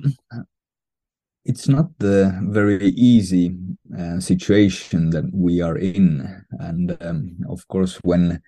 it's 1.49 1.67
not 1.67 1.87
the 1.99 2.39
very 2.43 2.89
easy 2.91 3.57
uh, 3.99 4.21
situation 4.21 5.11
that 5.11 5.25
we 5.33 5.63
are 5.63 5.79
in. 5.79 6.45
And 6.61 6.97
um, 7.01 7.39
of 7.49 7.67
course 7.69 7.97
when 8.05 8.43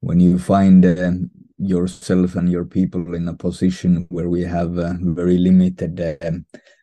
when 0.00 0.20
you 0.20 0.38
find 0.38 0.86
uh, 0.86 1.12
yourself 1.58 2.36
and 2.36 2.48
your 2.50 2.64
people 2.64 3.14
in 3.14 3.28
a 3.28 3.34
position 3.34 4.06
where 4.08 4.28
we 4.30 4.42
have 4.42 4.78
a 4.78 4.96
very 5.00 5.36
limited 5.36 6.00
uh, 6.00 6.30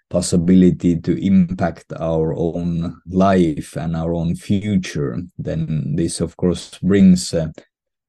possibility 0.09 0.99
to 0.99 1.25
impact 1.25 1.91
our 1.99 2.33
own 2.37 3.01
life 3.07 3.75
and 3.75 3.95
our 3.95 4.13
own 4.13 4.35
future 4.35 5.17
then 5.37 5.95
this 5.95 6.21
of 6.21 6.37
course 6.37 6.77
brings 6.83 7.33
uh, 7.33 7.47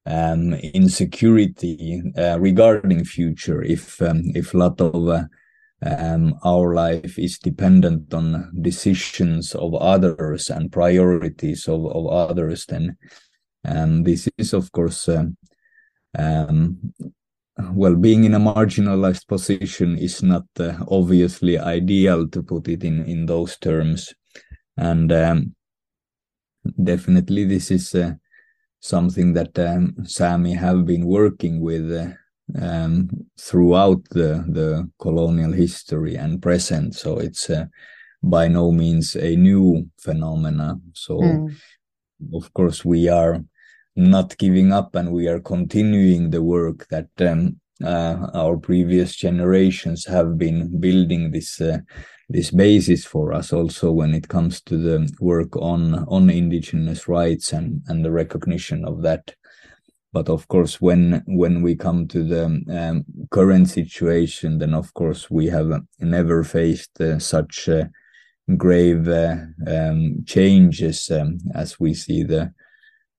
um, 0.05 0.53
insecurity 0.53 2.01
uh, 2.17 2.37
regarding 2.39 3.03
future. 3.05 3.61
If 3.61 4.01
um, 4.01 4.23
if 4.35 4.53
a 4.53 4.57
lot 4.57 4.81
of 4.81 5.07
uh, 5.07 5.23
um, 5.85 6.35
our 6.43 6.73
life 6.73 7.17
is 7.17 7.39
dependent 7.39 8.13
on 8.13 8.51
decisions 8.61 9.55
of 9.55 9.73
others 9.75 10.49
and 10.49 10.71
priorities 10.71 11.67
of, 11.67 11.85
of 11.85 12.07
others, 12.07 12.65
then 12.65 12.97
um, 13.65 14.03
this 14.03 14.29
is, 14.37 14.53
of 14.53 14.71
course, 14.71 15.07
uh, 15.07 15.25
um, 16.17 16.93
well, 17.73 17.95
being 17.95 18.23
in 18.23 18.33
a 18.33 18.39
marginalized 18.39 19.27
position 19.27 19.97
is 19.97 20.23
not 20.23 20.45
uh, 20.59 20.73
obviously 20.89 21.57
ideal 21.57 22.27
to 22.29 22.41
put 22.41 22.67
it 22.67 22.83
in, 22.83 23.05
in 23.05 23.25
those 23.25 23.57
terms. 23.57 24.13
And 24.77 25.11
um, 25.11 25.55
definitely, 26.81 27.45
this 27.45 27.69
is 27.71 27.93
uh, 27.95 28.13
something 28.79 29.33
that 29.33 29.59
um, 29.59 29.95
Sami 30.05 30.53
have 30.53 30.85
been 30.85 31.05
working 31.05 31.59
with 31.59 31.91
uh, 31.91 32.13
um, 32.61 33.09
throughout 33.39 34.03
the 34.09 34.43
the 34.47 34.89
colonial 34.99 35.51
history 35.51 36.15
and 36.15 36.41
present. 36.41 36.95
So 36.95 37.19
it's 37.19 37.49
uh, 37.49 37.65
by 38.21 38.47
no 38.47 38.71
means 38.71 39.15
a 39.15 39.35
new 39.35 39.89
phenomena. 39.99 40.79
So 40.93 41.19
mm. 41.19 41.55
of 42.33 42.53
course 42.53 42.83
we 42.83 43.09
are 43.09 43.43
not 43.95 44.37
giving 44.37 44.71
up 44.71 44.95
and 44.95 45.11
we 45.11 45.27
are 45.27 45.39
continuing 45.39 46.29
the 46.29 46.41
work 46.41 46.87
that 46.89 47.09
um, 47.19 47.59
uh, 47.83 48.29
our 48.33 48.57
previous 48.57 49.15
generations 49.15 50.05
have 50.05 50.37
been 50.37 50.79
building 50.79 51.31
this 51.31 51.61
uh, 51.61 51.79
this 52.29 52.51
basis 52.51 53.05
for 53.05 53.33
us 53.33 53.51
also 53.51 53.91
when 53.91 54.13
it 54.13 54.27
comes 54.27 54.61
to 54.61 54.77
the 54.77 55.11
work 55.19 55.55
on 55.57 56.05
on 56.07 56.29
indigenous 56.29 57.07
rights 57.07 57.53
and 57.53 57.81
and 57.87 58.05
the 58.05 58.11
recognition 58.11 58.85
of 58.85 59.01
that 59.01 59.33
but 60.11 60.29
of 60.29 60.47
course 60.47 60.81
when 60.81 61.23
when 61.27 61.61
we 61.61 61.75
come 61.75 62.07
to 62.07 62.23
the 62.23 62.45
um, 62.45 63.05
current 63.29 63.69
situation 63.69 64.57
then 64.57 64.73
of 64.73 64.93
course 64.93 65.29
we 65.29 65.47
have 65.47 65.71
never 65.99 66.43
faced 66.43 66.99
uh, 67.01 67.19
such 67.19 67.69
uh, 67.69 67.85
grave 68.57 69.07
uh, 69.07 69.35
um, 69.67 70.23
changes 70.25 71.09
um, 71.11 71.37
as 71.53 71.79
we 71.79 71.93
see 71.93 72.23
the 72.23 72.51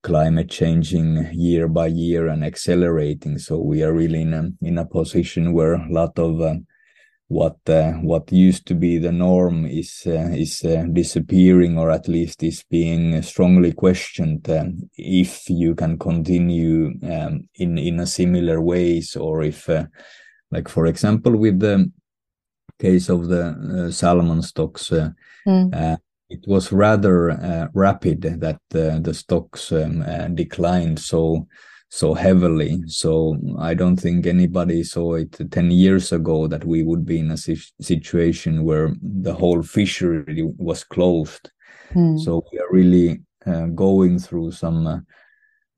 climate 0.02 0.48
changing 0.48 1.28
year 1.32 1.68
by 1.68 1.86
year 1.86 2.28
and 2.28 2.44
accelerating. 2.44 3.38
So 3.38 3.58
we 3.58 3.82
are 3.82 3.92
really 3.92 4.22
in 4.22 4.34
a 4.34 4.50
in 4.62 4.78
a 4.78 4.86
position 4.86 5.52
where 5.52 5.74
a 5.74 5.92
lot 5.92 6.18
of 6.18 6.40
uh, 6.40 6.54
what 7.30 7.56
uh, 7.68 7.92
what 8.02 8.32
used 8.32 8.66
to 8.66 8.74
be 8.74 8.98
the 8.98 9.12
norm 9.12 9.64
is 9.64 10.02
uh, 10.04 10.30
is 10.32 10.64
uh, 10.64 10.84
disappearing 10.92 11.78
or 11.78 11.88
at 11.88 12.08
least 12.08 12.42
is 12.42 12.64
being 12.68 13.22
strongly 13.22 13.72
questioned 13.72 14.50
um, 14.50 14.90
if 14.96 15.48
you 15.48 15.76
can 15.76 15.96
continue 15.96 16.92
um, 17.04 17.48
in 17.54 17.78
in 17.78 18.00
a 18.00 18.06
similar 18.06 18.60
ways 18.60 19.14
or 19.14 19.44
if 19.44 19.70
uh, 19.70 19.84
like 20.50 20.68
for 20.68 20.86
example 20.86 21.36
with 21.36 21.60
the 21.60 21.88
case 22.80 23.08
of 23.08 23.28
the 23.28 23.86
uh, 23.86 23.92
salmon 23.92 24.42
stocks 24.42 24.90
uh, 24.90 25.10
mm. 25.46 25.98
it 26.30 26.44
was 26.48 26.72
rather 26.72 27.70
rapid 27.74 28.22
that 28.22 28.58
the 28.70 29.14
stocks 29.14 29.70
um, 29.70 30.34
declined 30.34 30.98
so 30.98 31.46
so 31.90 32.14
heavily. 32.14 32.82
So 32.86 33.36
I 33.58 33.74
don't 33.74 33.96
think 33.96 34.24
anybody 34.24 34.84
saw 34.84 35.14
it 35.14 35.36
10 35.50 35.72
years 35.72 36.12
ago 36.12 36.46
that 36.46 36.64
we 36.64 36.84
would 36.84 37.04
be 37.04 37.18
in 37.18 37.32
a 37.32 37.36
situation 37.36 38.64
where 38.64 38.94
the 39.02 39.34
whole 39.34 39.62
fishery 39.62 40.48
was 40.56 40.84
closed. 40.84 41.50
Hmm. 41.92 42.16
So 42.16 42.44
we 42.52 42.60
are 42.60 42.70
really 42.70 43.22
uh, 43.44 43.66
going 43.66 44.20
through 44.20 44.52
some 44.52 44.86
uh, 44.86 45.00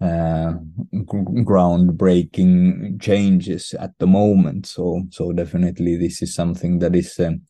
uh, 0.04 0.52
groundbreaking 0.92 3.00
changes 3.00 3.74
at 3.80 3.92
the 3.98 4.06
moment. 4.06 4.66
So 4.66 5.04
so 5.10 5.32
definitely 5.32 5.96
this 5.96 6.20
is 6.20 6.34
something 6.34 6.78
that 6.80 6.94
is 6.94 7.18
um, 7.20 7.40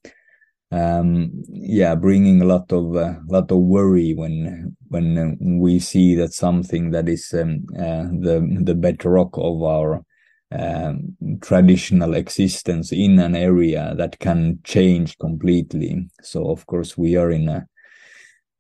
um, 0.71 1.33
yeah, 1.49 1.97
bringing 1.97 2.43
a 2.43 2.45
lot 2.45 2.73
of 2.73 2.95
uh, 2.95 3.15
lot 3.29 3.51
of 3.51 3.59
worry 3.59 4.15
when 4.15 4.77
when 4.93 5.19
uh, 5.19 5.35
we 5.41 5.79
see 5.79 6.15
that 6.15 6.33
something 6.33 6.91
that 6.91 7.09
is 7.09 7.33
um, 7.35 7.65
uh, 7.77 8.05
the 8.21 8.61
the 8.63 8.75
bedrock 8.75 9.31
of 9.39 9.63
our 9.63 10.05
um, 10.53 11.17
traditional 11.41 12.15
existence 12.15 12.93
in 12.93 13.19
an 13.19 13.35
area 13.35 13.95
that 13.97 14.19
can 14.19 14.59
change 14.65 15.19
completely. 15.19 16.09
So 16.23 16.51
of 16.51 16.67
course 16.67 16.99
we 16.99 17.17
are 17.17 17.31
in 17.31 17.49
a 17.49 17.67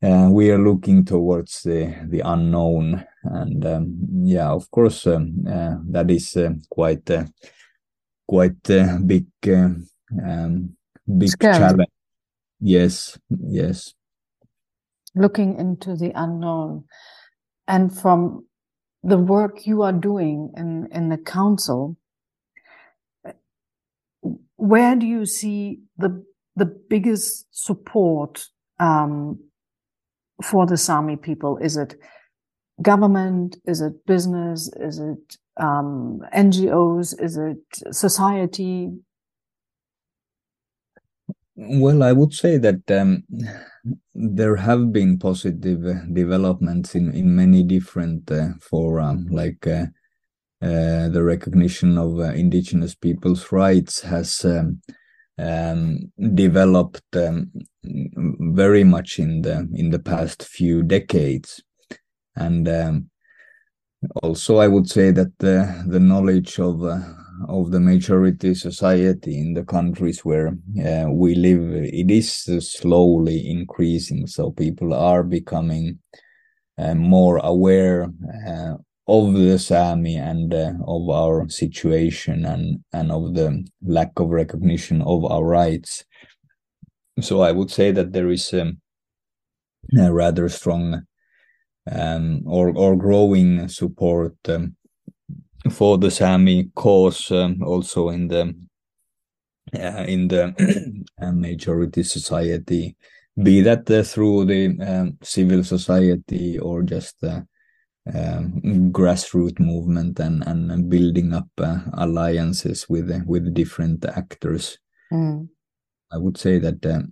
uh, 0.02 0.28
we 0.30 0.50
are 0.50 0.58
looking 0.58 1.04
towards 1.04 1.62
the 1.62 1.94
the 2.08 2.20
unknown, 2.20 3.04
and 3.22 3.64
um, 3.66 3.96
yeah, 4.24 4.50
of 4.50 4.70
course 4.70 5.06
um, 5.06 5.44
uh, 5.46 5.76
that 5.90 6.10
is 6.10 6.36
uh, 6.36 6.54
quite 6.70 7.08
quite 8.26 8.62
big 9.06 9.26
um, 9.46 10.76
big 11.06 11.30
Scary. 11.30 11.58
challenge 11.58 11.88
Yes, 12.64 13.18
yes. 13.28 13.92
Looking 15.14 15.58
into 15.58 15.96
the 15.96 16.12
unknown. 16.14 16.84
And 17.68 17.96
from 17.96 18.46
the 19.02 19.18
work 19.18 19.66
you 19.66 19.82
are 19.82 19.92
doing 19.92 20.52
in, 20.56 20.88
in 20.90 21.08
the 21.08 21.18
council, 21.18 21.96
where 24.56 24.94
do 24.96 25.06
you 25.06 25.26
see 25.26 25.80
the 25.98 26.24
the 26.54 26.66
biggest 26.66 27.46
support 27.50 28.46
um, 28.78 29.40
for 30.42 30.66
the 30.66 30.76
Sami 30.76 31.16
people? 31.16 31.58
Is 31.58 31.76
it 31.76 31.96
government? 32.80 33.56
Is 33.66 33.80
it 33.80 34.06
business? 34.06 34.70
Is 34.76 34.98
it 34.98 35.36
um, 35.56 36.20
NGOs? 36.34 37.20
Is 37.20 37.36
it 37.36 37.56
society? 37.90 38.92
Well, 41.64 42.02
I 42.02 42.12
would 42.12 42.32
say 42.34 42.58
that 42.58 42.90
um, 42.90 43.24
there 44.14 44.56
have 44.56 44.92
been 44.92 45.18
positive 45.18 45.84
uh, 45.86 46.04
developments 46.12 46.94
in, 46.94 47.12
in 47.14 47.34
many 47.36 47.62
different 47.62 48.30
uh, 48.30 48.48
fora, 48.60 49.16
like 49.30 49.66
uh, 49.66 49.86
uh, 50.62 51.08
the 51.10 51.22
recognition 51.24 51.98
of 51.98 52.18
uh, 52.20 52.32
indigenous 52.34 52.94
people's 52.94 53.52
rights 53.52 54.00
has 54.02 54.44
um, 54.44 54.80
um, 55.38 56.12
developed 56.34 57.02
um, 57.16 57.52
very 57.84 58.84
much 58.84 59.18
in 59.18 59.42
the 59.42 59.68
in 59.74 59.90
the 59.90 60.00
past 60.00 60.44
few 60.44 60.82
decades, 60.82 61.62
and 62.36 62.68
um, 62.68 63.10
also 64.22 64.56
I 64.58 64.68
would 64.68 64.88
say 64.88 65.10
that 65.12 65.32
the 65.38 65.84
the 65.86 66.00
knowledge 66.00 66.58
of 66.58 66.82
uh, 66.82 67.00
of 67.48 67.70
the 67.70 67.80
majority 67.80 68.54
society 68.54 69.38
in 69.38 69.54
the 69.54 69.64
countries 69.64 70.24
where 70.24 70.48
uh, 70.84 71.06
we 71.10 71.34
live, 71.34 71.60
it 71.72 72.10
is 72.10 72.30
slowly 72.60 73.48
increasing. 73.48 74.26
So 74.26 74.50
people 74.50 74.94
are 74.94 75.22
becoming 75.22 75.98
uh, 76.78 76.94
more 76.94 77.38
aware 77.38 78.10
uh, 78.48 78.74
of 79.06 79.34
the 79.34 79.58
Sami 79.58 80.16
and 80.16 80.54
uh, 80.54 80.72
of 80.86 81.10
our 81.10 81.48
situation 81.48 82.44
and 82.44 82.84
and 82.92 83.10
of 83.10 83.34
the 83.34 83.66
lack 83.82 84.18
of 84.18 84.30
recognition 84.30 85.02
of 85.02 85.24
our 85.24 85.44
rights. 85.44 86.04
So 87.20 87.40
I 87.42 87.52
would 87.52 87.70
say 87.70 87.92
that 87.92 88.12
there 88.12 88.30
is 88.30 88.52
um, 88.54 88.80
a 89.98 90.12
rather 90.12 90.48
strong 90.48 91.02
um, 91.90 92.42
or 92.46 92.70
or 92.76 92.96
growing 92.96 93.68
support 93.68 94.36
um, 94.48 94.76
for 95.70 95.98
the 95.98 96.10
Sami 96.10 96.70
cause 96.74 97.30
um, 97.30 97.62
also 97.62 98.08
in 98.10 98.28
the 98.28 98.54
uh, 99.74 100.04
in 100.06 100.28
the 100.28 101.04
majority 101.32 102.02
society, 102.02 102.96
be 103.42 103.62
that 103.62 103.90
uh, 103.90 104.02
through 104.02 104.44
the 104.44 104.76
um, 104.80 105.18
civil 105.22 105.64
society 105.64 106.58
or 106.58 106.82
just 106.82 107.22
uh, 107.24 107.40
um, 108.12 108.90
grassroots 108.92 109.60
movement 109.60 110.18
and 110.18 110.46
and 110.46 110.90
building 110.90 111.32
up 111.32 111.48
uh, 111.58 111.78
alliances 111.94 112.88
with 112.88 113.10
with 113.26 113.54
different 113.54 114.04
actors. 114.04 114.78
Mm. 115.12 115.48
I 116.10 116.18
would 116.18 116.36
say 116.36 116.58
that 116.58 116.84
uh, 116.84 117.02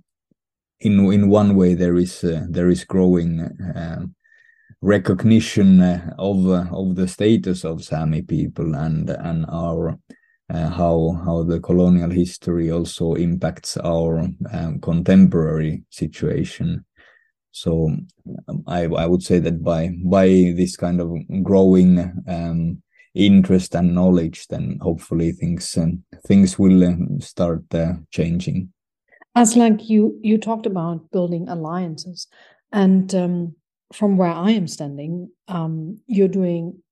in 0.80 1.12
in 1.12 1.28
one 1.28 1.54
way 1.54 1.74
there 1.74 1.96
is 1.96 2.24
uh, 2.24 2.44
there 2.48 2.68
is 2.68 2.84
growing 2.84 3.40
um, 3.74 4.14
recognition 4.82 5.80
uh, 5.80 6.14
of 6.18 6.46
uh, 6.46 6.64
of 6.72 6.96
the 6.96 7.06
status 7.06 7.64
of 7.64 7.84
Sami 7.84 8.22
people 8.22 8.74
and 8.74 9.10
and 9.10 9.44
our 9.48 9.98
uh, 10.52 10.68
how 10.68 11.20
how 11.24 11.42
the 11.42 11.60
colonial 11.60 12.10
history 12.10 12.70
also 12.70 13.14
impacts 13.14 13.76
our 13.76 14.26
um, 14.52 14.80
contemporary 14.80 15.84
situation. 15.90 16.84
So 17.52 17.90
um, 18.48 18.64
I 18.66 18.84
I 18.84 19.06
would 19.06 19.22
say 19.22 19.38
that 19.40 19.62
by 19.62 19.90
by 20.04 20.26
this 20.56 20.76
kind 20.76 21.00
of 21.00 21.10
growing 21.42 21.98
um, 22.26 22.82
interest 23.14 23.74
and 23.74 23.94
knowledge, 23.94 24.46
then 24.48 24.78
hopefully 24.80 25.32
things 25.32 25.76
um, 25.76 26.04
things 26.26 26.58
will 26.58 26.84
uh, 26.84 26.96
start 27.18 27.62
uh, 27.74 27.94
changing. 28.10 28.72
As 29.34 29.56
like 29.56 29.88
you 29.90 30.18
you 30.22 30.38
talked 30.38 30.66
about 30.66 31.10
building 31.10 31.48
alliances, 31.48 32.26
and 32.72 33.14
um, 33.14 33.54
from 33.92 34.16
where 34.16 34.32
I 34.32 34.52
am 34.52 34.68
standing, 34.68 35.30
um, 35.48 35.98
you're 36.06 36.28
doing 36.28 36.82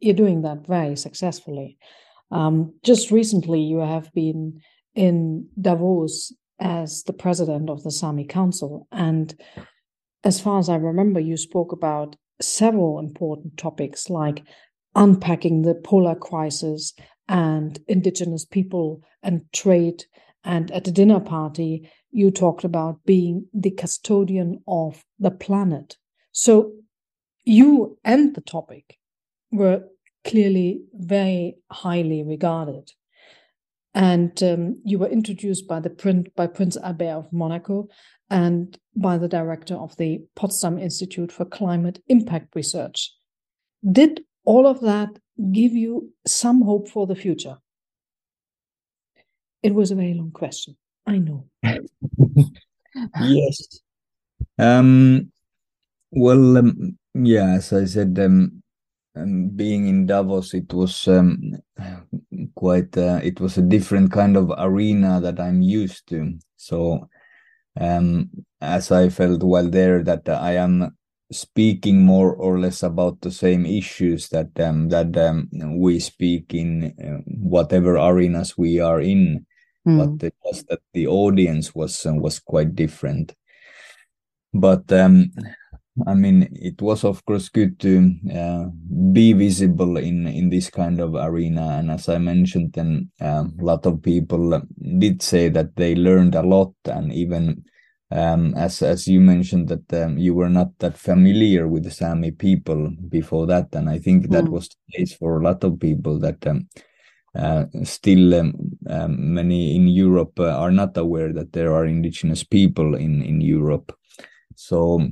you're 0.00 0.14
doing 0.14 0.42
that 0.42 0.66
very 0.66 0.96
successfully. 0.96 1.78
Um, 2.32 2.74
just 2.82 3.12
recently, 3.12 3.60
you 3.60 3.78
have 3.78 4.12
been 4.12 4.60
in 4.94 5.48
Davos 5.60 6.32
as 6.58 7.04
the 7.04 7.12
president 7.12 7.70
of 7.70 7.84
the 7.84 7.90
Sami 7.90 8.24
Council, 8.24 8.88
and 8.90 9.34
as 10.24 10.40
far 10.40 10.58
as 10.58 10.68
I 10.68 10.76
remember, 10.76 11.20
you 11.20 11.36
spoke 11.36 11.72
about 11.72 12.16
several 12.40 12.98
important 12.98 13.56
topics 13.56 14.10
like 14.10 14.42
unpacking 14.94 15.62
the 15.62 15.74
polar 15.74 16.14
crisis 16.14 16.94
and 17.28 17.78
indigenous 17.88 18.44
people 18.44 19.02
and 19.22 19.42
trade. 19.52 20.04
And 20.44 20.70
at 20.72 20.84
the 20.84 20.90
dinner 20.90 21.20
party, 21.20 21.88
you 22.10 22.30
talked 22.30 22.64
about 22.64 23.04
being 23.04 23.46
the 23.54 23.70
custodian 23.70 24.62
of 24.66 25.04
the 25.18 25.30
planet. 25.30 25.96
So 26.32 26.72
you 27.44 27.98
and 28.04 28.34
the 28.34 28.40
topic 28.40 28.98
were 29.50 29.84
clearly 30.24 30.82
very 30.94 31.56
highly 31.70 32.22
regarded. 32.22 32.92
And 33.94 34.42
um, 34.42 34.80
you 34.84 34.98
were 34.98 35.08
introduced 35.08 35.68
by 35.68 35.80
the 35.80 35.90
print 35.90 36.34
by 36.34 36.46
Prince 36.46 36.78
Albert 36.78 37.12
of 37.12 37.32
Monaco 37.32 37.88
and 38.30 38.78
by 38.96 39.18
the 39.18 39.28
director 39.28 39.74
of 39.74 39.94
the 39.98 40.22
Potsdam 40.34 40.78
Institute 40.78 41.30
for 41.30 41.44
Climate 41.44 42.02
Impact 42.08 42.54
Research. 42.54 43.12
Did 43.90 44.22
all 44.44 44.66
of 44.66 44.80
that 44.80 45.10
give 45.52 45.72
you 45.72 46.10
some 46.26 46.62
hope 46.62 46.88
for 46.88 47.06
the 47.06 47.14
future? 47.14 47.58
It 49.62 49.74
was 49.74 49.90
a 49.90 49.94
very 49.94 50.14
long 50.14 50.30
question. 50.30 50.76
I 51.06 51.18
know. 51.18 51.48
yes. 53.20 53.80
Um, 54.58 55.30
well, 56.12 56.58
um, 56.58 56.98
yeah, 57.14 57.54
as 57.54 57.72
I 57.72 57.86
said, 57.86 58.18
um, 58.18 58.62
um, 59.16 59.48
being 59.48 59.88
in 59.88 60.06
Davos, 60.06 60.54
it 60.54 60.72
was 60.72 61.08
um, 61.08 61.52
quite. 62.54 62.96
Uh, 62.96 63.20
it 63.22 63.40
was 63.40 63.58
a 63.58 63.62
different 63.62 64.12
kind 64.12 64.36
of 64.36 64.52
arena 64.56 65.20
that 65.20 65.40
I'm 65.40 65.62
used 65.62 66.08
to. 66.08 66.38
So, 66.56 67.08
um, 67.78 68.30
as 68.60 68.92
I 68.92 69.08
felt 69.08 69.42
while 69.42 69.68
there, 69.68 70.02
that 70.04 70.28
I 70.28 70.56
am 70.56 70.96
speaking 71.30 72.02
more 72.02 72.34
or 72.34 72.58
less 72.58 72.82
about 72.82 73.20
the 73.22 73.30
same 73.30 73.64
issues 73.64 74.28
that 74.28 74.58
um, 74.60 74.88
that 74.90 75.16
um, 75.16 75.48
we 75.78 75.98
speak 75.98 76.54
in 76.54 76.94
uh, 77.02 77.22
whatever 77.26 77.96
arenas 77.96 78.56
we 78.56 78.80
are 78.80 79.00
in, 79.00 79.46
mm. 79.86 80.18
but 80.18 80.32
just 80.46 80.68
that 80.68 80.80
the 80.92 81.06
audience 81.06 81.74
was 81.74 82.04
uh, 82.06 82.14
was 82.14 82.38
quite 82.38 82.74
different. 82.74 83.34
But 84.54 84.92
um, 84.92 85.32
I 86.06 86.14
mean, 86.14 86.48
it 86.52 86.80
was 86.80 87.04
of 87.04 87.24
course 87.26 87.50
good 87.50 87.78
to 87.80 88.14
uh, 88.34 88.64
be 89.12 89.34
visible 89.34 89.98
in 89.98 90.26
in 90.26 90.48
this 90.48 90.70
kind 90.70 91.00
of 91.00 91.14
arena, 91.14 91.76
and 91.78 91.90
as 91.90 92.08
I 92.08 92.16
mentioned, 92.16 92.72
then 92.72 93.10
uh, 93.20 93.44
a 93.44 93.64
lot 93.64 93.84
of 93.84 94.02
people 94.02 94.62
did 94.98 95.20
say 95.20 95.50
that 95.50 95.76
they 95.76 95.94
learned 95.94 96.34
a 96.34 96.42
lot, 96.42 96.72
and 96.86 97.12
even 97.12 97.64
um, 98.10 98.54
as 98.54 98.80
as 98.80 99.06
you 99.06 99.20
mentioned 99.20 99.68
that 99.68 99.92
um, 100.02 100.16
you 100.16 100.34
were 100.34 100.48
not 100.48 100.78
that 100.78 100.96
familiar 100.96 101.68
with 101.68 101.84
the 101.84 101.90
Sami 101.90 102.30
people 102.30 102.90
before 103.10 103.46
that, 103.48 103.74
and 103.74 103.90
I 103.90 103.98
think 103.98 104.30
that 104.30 104.44
mm. 104.44 104.52
was 104.52 104.68
the 104.68 104.98
case 104.98 105.12
for 105.14 105.38
a 105.38 105.44
lot 105.44 105.62
of 105.64 105.78
people 105.80 106.18
that. 106.20 106.46
Um, 106.46 106.68
uh, 107.34 107.64
still, 107.82 108.34
um, 108.34 108.52
um, 108.90 109.32
many 109.32 109.74
in 109.74 109.88
Europe 109.88 110.38
uh, 110.38 110.50
are 110.50 110.70
not 110.70 110.94
aware 110.98 111.32
that 111.32 111.50
there 111.54 111.72
are 111.72 111.86
indigenous 111.86 112.44
people 112.44 112.94
in 112.94 113.22
in 113.22 113.40
Europe. 113.40 113.90
So 114.54 115.08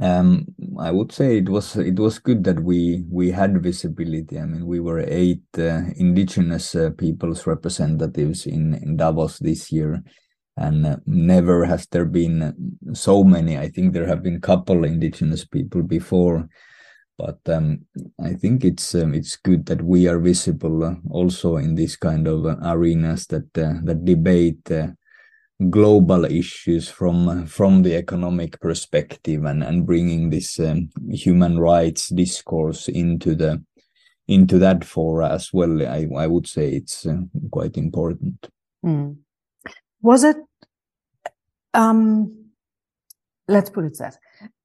um, 0.00 0.46
I 0.78 0.90
would 0.90 1.12
say 1.12 1.38
it 1.38 1.48
was 1.48 1.76
it 1.76 1.98
was 1.98 2.18
good 2.18 2.44
that 2.44 2.60
we 2.62 3.04
we 3.10 3.30
had 3.30 3.62
visibility. 3.62 4.38
I 4.38 4.46
mean, 4.46 4.66
we 4.66 4.80
were 4.80 5.00
eight 5.00 5.42
uh, 5.58 5.82
indigenous 5.96 6.74
uh, 6.74 6.90
people's 6.96 7.46
representatives 7.46 8.46
in 8.46 8.74
in 8.74 8.96
Davos 8.96 9.38
this 9.38 9.72
year, 9.72 10.02
and 10.56 10.86
uh, 10.86 10.96
never 11.06 11.64
has 11.64 11.86
there 11.88 12.06
been 12.06 12.54
so 12.94 13.24
many. 13.24 13.58
I 13.58 13.68
think 13.68 13.92
there 13.92 14.06
have 14.06 14.22
been 14.22 14.40
couple 14.40 14.84
indigenous 14.84 15.44
people 15.44 15.82
before, 15.82 16.48
but 17.18 17.38
um, 17.48 17.80
I 18.22 18.34
think 18.34 18.64
it's 18.64 18.94
um, 18.94 19.14
it's 19.14 19.36
good 19.36 19.66
that 19.66 19.82
we 19.82 20.08
are 20.08 20.18
visible 20.20 20.84
uh, 20.84 20.94
also 21.10 21.56
in 21.56 21.74
this 21.74 21.96
kind 21.96 22.28
of 22.28 22.46
uh, 22.46 22.56
arenas 22.62 23.26
that 23.28 23.52
that 23.54 24.04
debate 24.04 24.70
global 25.70 26.24
issues 26.24 26.88
from 26.88 27.44
from 27.46 27.82
the 27.82 27.96
economic 27.96 28.60
perspective 28.60 29.44
and 29.44 29.64
and 29.64 29.86
bringing 29.86 30.30
this 30.30 30.60
um, 30.60 30.88
human 31.10 31.58
rights 31.58 32.08
discourse 32.10 32.86
into 32.88 33.34
the 33.34 33.60
into 34.28 34.58
that 34.58 34.84
fora 34.84 35.28
as 35.30 35.52
well 35.52 35.82
i 35.88 36.06
i 36.16 36.26
would 36.28 36.46
say 36.46 36.70
it's 36.70 37.06
uh, 37.06 37.16
quite 37.50 37.76
important 37.76 38.48
mm. 38.86 39.16
was 40.00 40.22
it 40.22 40.36
um 41.74 42.32
let's 43.48 43.70
put 43.70 43.84
it 43.84 43.98
that 43.98 44.16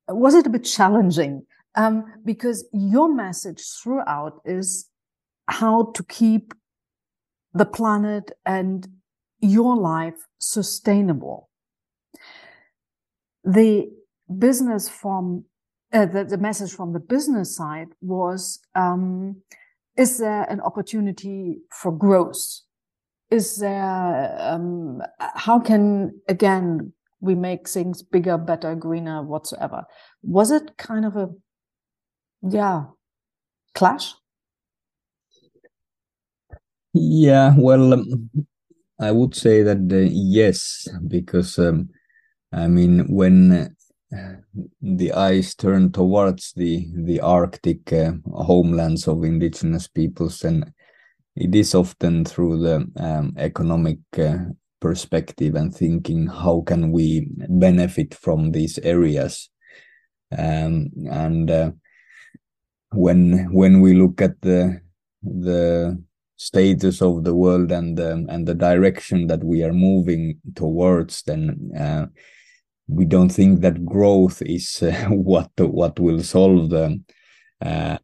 was 0.09 0.35
it 0.35 0.45
a 0.45 0.49
bit 0.49 0.63
challenging 0.63 1.43
um 1.73 2.05
because 2.23 2.67
your 2.71 3.11
message 3.11 3.63
throughout 3.81 4.39
is 4.45 4.89
how 5.47 5.91
to 5.95 6.03
keep 6.03 6.53
the 7.55 7.65
planet 7.65 8.31
and 8.45 8.87
your 9.43 9.75
life 9.75 10.15
sustainable. 10.39 11.49
The 13.43 13.91
business 14.39 14.89
from 14.89 15.45
uh, 15.91 16.05
the, 16.07 16.23
the 16.23 16.37
message 16.37 16.71
from 16.71 16.93
the 16.93 16.99
business 16.99 17.55
side 17.55 17.89
was 18.01 18.59
um, 18.73 19.41
is 19.97 20.17
there 20.17 20.43
an 20.43 20.59
opportunity 20.61 21.59
for 21.69 21.91
growth? 21.91 22.61
Is 23.29 23.57
there 23.57 24.35
um, 24.39 25.01
how 25.19 25.59
can 25.59 26.19
again 26.27 26.93
we 27.19 27.35
make 27.35 27.67
things 27.67 28.01
bigger 28.01 28.37
better 28.37 28.75
greener 28.75 29.21
whatsoever? 29.21 29.83
Was 30.23 30.51
it 30.51 30.77
kind 30.77 31.05
of 31.05 31.15
a 31.15 31.29
yeah 32.41 32.85
clash? 33.75 34.13
Yeah 36.93 37.53
well 37.57 37.93
um, 37.93 38.29
I 39.03 39.11
would 39.11 39.35
say 39.35 39.63
that 39.63 39.91
uh, 39.91 40.09
yes, 40.11 40.87
because 41.07 41.59
um, 41.59 41.89
I 42.51 42.67
mean 42.67 43.07
when 43.13 43.51
uh, 43.51 44.35
the 44.81 45.11
eyes 45.11 45.55
turn 45.55 45.91
towards 45.91 46.53
the 46.53 46.87
the 46.95 47.19
Arctic 47.19 47.91
uh, 47.91 48.13
homelands 48.31 49.07
of 49.07 49.23
indigenous 49.23 49.87
peoples, 49.87 50.43
and 50.43 50.71
it 51.35 51.53
is 51.53 51.75
often 51.75 52.23
through 52.23 52.61
the 52.61 52.87
um, 52.97 53.33
economic 53.37 53.99
uh, 54.17 54.37
perspective 54.79 55.55
and 55.55 55.73
thinking 55.73 56.27
how 56.27 56.61
can 56.65 56.91
we 56.91 57.27
benefit 57.49 58.15
from 58.15 58.51
these 58.51 58.77
areas? 58.79 59.49
Um, 60.37 60.91
and 61.11 61.51
uh, 61.51 61.71
when 62.91 63.51
when 63.51 63.81
we 63.81 63.95
look 63.95 64.21
at 64.21 64.39
the 64.41 64.81
the 65.23 66.01
status 66.35 67.01
of 67.01 67.23
the 67.23 67.33
world 67.33 67.71
and 67.71 67.97
the, 67.97 68.25
and 68.29 68.47
the 68.47 68.55
direction 68.55 69.27
that 69.27 69.43
we 69.43 69.63
are 69.63 69.73
moving 69.73 70.39
towards 70.55 71.23
then 71.23 71.71
uh, 71.77 72.05
we 72.87 73.05
don't 73.05 73.29
think 73.29 73.61
that 73.61 73.85
growth 73.85 74.41
is 74.41 74.83
uh, 74.83 74.91
what 75.09 75.51
what 75.57 75.99
will 75.99 76.21
solve 76.21 76.69
the 76.69 77.01
uh, 77.61 77.97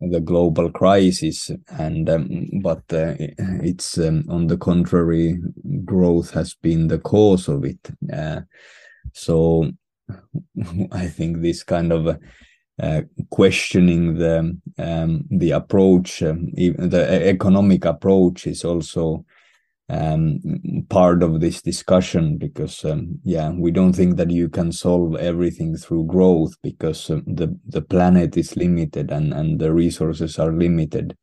the 0.00 0.20
global 0.20 0.70
crisis. 0.70 1.50
And 1.70 2.08
um, 2.08 2.48
but 2.62 2.84
uh, 2.92 3.14
it's 3.18 3.98
um, 3.98 4.24
on 4.28 4.46
the 4.46 4.56
contrary 4.56 5.38
growth 5.84 6.30
has 6.30 6.54
been 6.54 6.88
the 6.88 6.98
cause 6.98 7.48
of 7.48 7.64
it. 7.64 7.80
Uh, 8.12 8.42
so 9.12 9.70
i 10.92 11.06
think 11.06 11.40
this 11.40 11.62
kind 11.62 11.92
of 11.92 12.18
uh, 12.80 13.02
questioning 13.30 14.14
the 14.14 14.56
um, 14.78 15.24
the 15.30 15.50
approach 15.50 16.22
um, 16.22 16.50
the 16.54 17.28
economic 17.28 17.84
approach 17.84 18.46
is 18.46 18.64
also 18.64 19.24
um, 19.88 20.38
part 20.88 21.22
of 21.22 21.40
this 21.40 21.62
discussion 21.62 22.36
because 22.36 22.84
um, 22.84 23.18
yeah 23.24 23.50
we 23.50 23.70
don't 23.70 23.94
think 23.94 24.16
that 24.16 24.30
you 24.30 24.48
can 24.48 24.70
solve 24.70 25.16
everything 25.16 25.76
through 25.76 26.04
growth 26.04 26.54
because 26.62 27.10
uh, 27.10 27.20
the 27.26 27.58
the 27.66 27.82
planet 27.82 28.36
is 28.36 28.56
limited 28.56 29.10
and 29.10 29.32
and 29.32 29.58
the 29.58 29.72
resources 29.72 30.38
are 30.38 30.52
limited. 30.52 31.16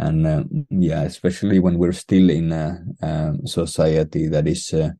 And 0.00 0.26
uh, 0.26 0.44
yeah 0.70 1.02
especially 1.02 1.58
when 1.58 1.76
we're 1.76 1.92
still 1.92 2.30
in 2.30 2.52
a, 2.52 2.80
a 3.02 3.34
society 3.44 4.28
that 4.28 4.46
is 4.46 4.72
uh, 4.72 4.90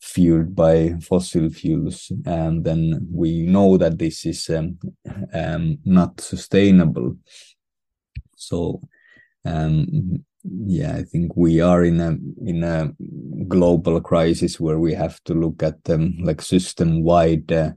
fueled 0.00 0.54
by 0.54 0.94
fossil 1.00 1.48
fuels 1.50 2.12
and 2.24 2.64
then 2.64 3.06
we 3.10 3.42
know 3.42 3.76
that 3.76 3.98
this 3.98 4.26
is 4.26 4.48
um, 4.50 4.78
um, 5.32 5.78
not 5.84 6.20
sustainable. 6.20 7.16
So 8.36 8.82
um, 9.44 10.24
yeah 10.66 10.94
i 10.96 11.02
think 11.02 11.36
we 11.36 11.60
are 11.60 11.84
in 11.84 12.00
a 12.00 12.16
in 12.48 12.62
a 12.62 12.92
global 13.48 14.00
crisis 14.00 14.60
where 14.60 14.78
we 14.78 14.92
have 14.92 15.22
to 15.24 15.34
look 15.34 15.62
at 15.62 15.82
them 15.84 16.16
like 16.22 16.40
system 16.40 17.02
wide 17.02 17.50
uh, 17.52 17.70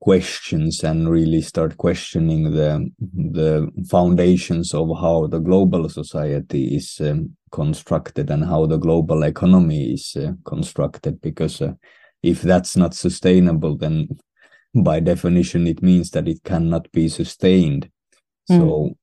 questions 0.00 0.84
and 0.84 1.08
really 1.08 1.40
start 1.40 1.76
questioning 1.76 2.52
the 2.52 2.90
the 3.14 3.70
foundations 3.88 4.74
of 4.74 4.88
how 5.00 5.26
the 5.26 5.38
global 5.38 5.88
society 5.88 6.76
is 6.76 7.00
um, 7.00 7.30
constructed 7.50 8.30
and 8.30 8.44
how 8.44 8.66
the 8.66 8.76
global 8.76 9.22
economy 9.22 9.94
is 9.94 10.16
uh, 10.16 10.32
constructed 10.44 11.20
because 11.22 11.62
uh, 11.62 11.72
if 12.22 12.42
that's 12.42 12.76
not 12.76 12.94
sustainable 12.94 13.76
then 13.76 14.06
by 14.74 15.00
definition 15.00 15.66
it 15.66 15.82
means 15.82 16.10
that 16.10 16.28
it 16.28 16.42
cannot 16.44 16.90
be 16.92 17.08
sustained 17.08 17.88
mm. 18.50 18.58
so 18.58 18.96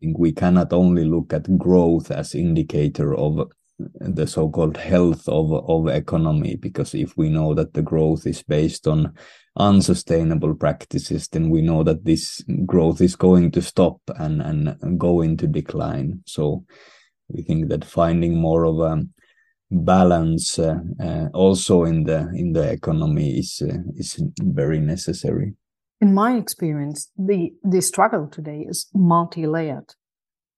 think 0.00 0.18
we 0.18 0.32
cannot 0.32 0.72
only 0.72 1.04
look 1.04 1.32
at 1.32 1.58
growth 1.58 2.10
as 2.10 2.34
indicator 2.34 3.14
of 3.14 3.48
the 3.78 4.26
so-called 4.26 4.76
health 4.76 5.28
of, 5.28 5.52
of 5.52 5.88
economy 5.88 6.56
because 6.56 6.94
if 6.94 7.16
we 7.16 7.28
know 7.28 7.54
that 7.54 7.74
the 7.74 7.82
growth 7.82 8.26
is 8.26 8.42
based 8.42 8.88
on 8.88 9.12
unsustainable 9.58 10.54
practices 10.54 11.28
then 11.28 11.50
we 11.50 11.60
know 11.60 11.82
that 11.82 12.04
this 12.04 12.42
growth 12.64 13.00
is 13.00 13.16
going 13.16 13.50
to 13.50 13.60
stop 13.60 14.00
and 14.16 14.40
and 14.40 14.98
go 14.98 15.20
into 15.20 15.46
decline 15.46 16.20
so 16.26 16.64
we 17.28 17.42
think 17.42 17.68
that 17.68 17.84
finding 17.84 18.36
more 18.36 18.64
of 18.64 18.78
a 18.78 19.04
balance 19.70 20.58
uh, 20.58 20.78
uh, 21.02 21.26
also 21.34 21.84
in 21.84 22.04
the 22.04 22.30
in 22.34 22.52
the 22.52 22.70
economy 22.70 23.38
is 23.38 23.62
uh, 23.62 23.78
is 23.96 24.22
very 24.40 24.78
necessary 24.78 25.54
in 26.00 26.14
my 26.14 26.36
experience, 26.36 27.10
the, 27.16 27.52
the 27.64 27.82
struggle 27.82 28.28
today 28.28 28.64
is 28.68 28.88
multi-layered 28.94 29.94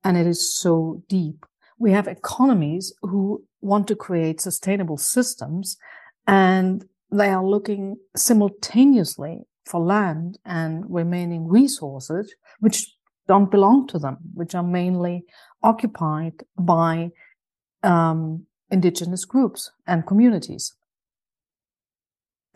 and 0.05 0.16
it 0.16 0.26
is 0.26 0.55
so 0.55 1.03
deep. 1.09 1.46
We 1.78 1.92
have 1.92 2.09
economies 2.09 2.92
who 3.03 3.44
want 3.62 3.88
to 3.88 3.96
create 3.96 4.40
sustainable 4.40 4.98
systems 4.98 5.78
and 6.26 6.84
they 7.12 7.28
are 7.28 7.44
looking 7.44 7.96
simultaneously 8.16 9.40
for 9.66 9.80
land 9.80 10.38
and 10.44 10.84
remaining 10.88 11.48
resources 11.48 12.34
which 12.61 12.86
don't 13.28 13.50
belong 13.50 13.86
to 13.88 13.98
them, 13.98 14.18
which 14.34 14.54
are 14.54 14.62
mainly 14.62 15.24
occupied 15.62 16.42
by 16.58 17.11
um, 17.82 18.46
indigenous 18.70 19.24
groups 19.24 19.70
and 19.86 20.06
communities. 20.06 20.74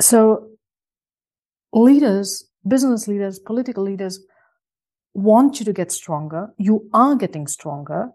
So 0.01 0.49
leaders 1.73 2.49
business 2.67 3.07
leaders, 3.07 3.39
political 3.39 3.85
leaders 3.85 4.21
want 5.13 5.59
you 5.61 5.65
to 5.65 5.73
get 5.73 5.93
stronger. 5.93 6.49
You 6.59 6.89
are 6.93 7.15
getting 7.15 7.47
stronger. 7.47 8.11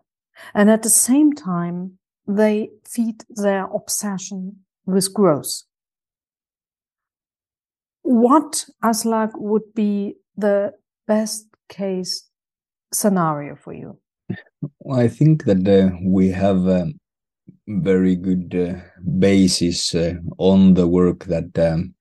And 0.53 0.69
at 0.69 0.83
the 0.83 0.89
same 0.89 1.33
time, 1.33 1.97
they 2.27 2.69
feed 2.85 3.23
their 3.29 3.65
obsession 3.65 4.57
with 4.85 5.13
growth. 5.13 5.63
What, 8.10 8.66
Aslak, 8.84 9.34
would 9.36 9.76
be 9.76 10.16
the 10.36 10.74
best 11.05 11.45
case 11.70 12.28
scenario 12.91 13.55
for 13.55 13.72
you? 13.72 13.99
Well, 14.80 14.99
I 14.99 15.07
think 15.07 15.43
that 15.43 15.68
uh, 15.68 15.95
we 16.03 16.30
have 16.30 16.66
a 16.66 16.91
very 17.68 18.16
good 18.16 18.55
uh, 18.55 18.82
basis 19.20 19.93
uh, 19.93 20.16
on 20.39 20.74
the 20.74 20.88
work 20.88 21.26
that 21.26 21.55
um, 21.60 21.93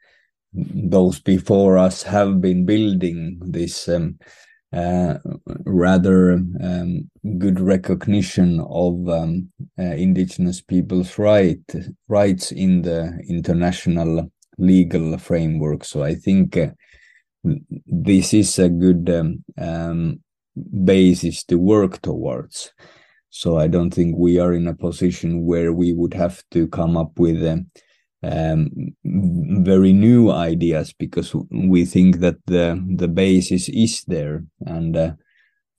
those 0.55 1.21
before 1.21 1.77
us 1.77 2.05
have 2.05 2.41
been 2.41 2.65
building 2.65 3.39
this 3.45 3.87
um, 3.87 4.19
uh, 4.73 5.19
rather 5.67 6.41
um, 6.63 7.11
good 7.37 7.61
recognition 7.61 8.61
of 8.61 9.07
um, 9.11 9.51
uh, 9.79 9.83
indigenous 9.83 10.63
people's 10.63 11.19
right 11.19 11.61
rights 12.09 12.51
in 12.51 12.81
the 12.81 13.13
international 13.29 14.31
legal 14.59 15.17
framework. 15.19 15.85
So 15.85 16.03
I 16.03 16.15
think 16.15 16.57
uh, 16.57 16.69
this 17.87 18.35
is 18.35 18.59
a 18.59 18.69
good 18.69 19.09
um, 19.11 19.45
um, 19.57 20.21
basis 20.85 21.45
to 21.45 21.59
work 21.59 22.03
towards. 22.03 22.73
So 23.31 23.59
I 23.59 23.69
don't 23.69 23.91
think 23.91 24.17
we 24.17 24.39
are 24.39 24.53
in 24.53 24.67
a 24.67 24.75
position 24.75 25.45
where 25.45 25.73
we 25.73 25.93
would 25.93 26.15
have 26.15 26.43
to 26.51 26.67
come 26.69 26.97
up 26.97 27.19
with 27.19 27.45
um, 27.47 27.71
um, 28.23 28.71
very 29.05 29.93
new 29.93 30.31
ideas 30.31 30.93
because 30.93 31.35
we 31.51 31.85
think 31.85 32.19
that 32.19 32.37
the 32.47 32.83
the 32.97 33.09
basis 33.09 33.69
is 33.69 34.03
there. 34.07 34.45
And 34.67 34.97
uh, 34.97 35.13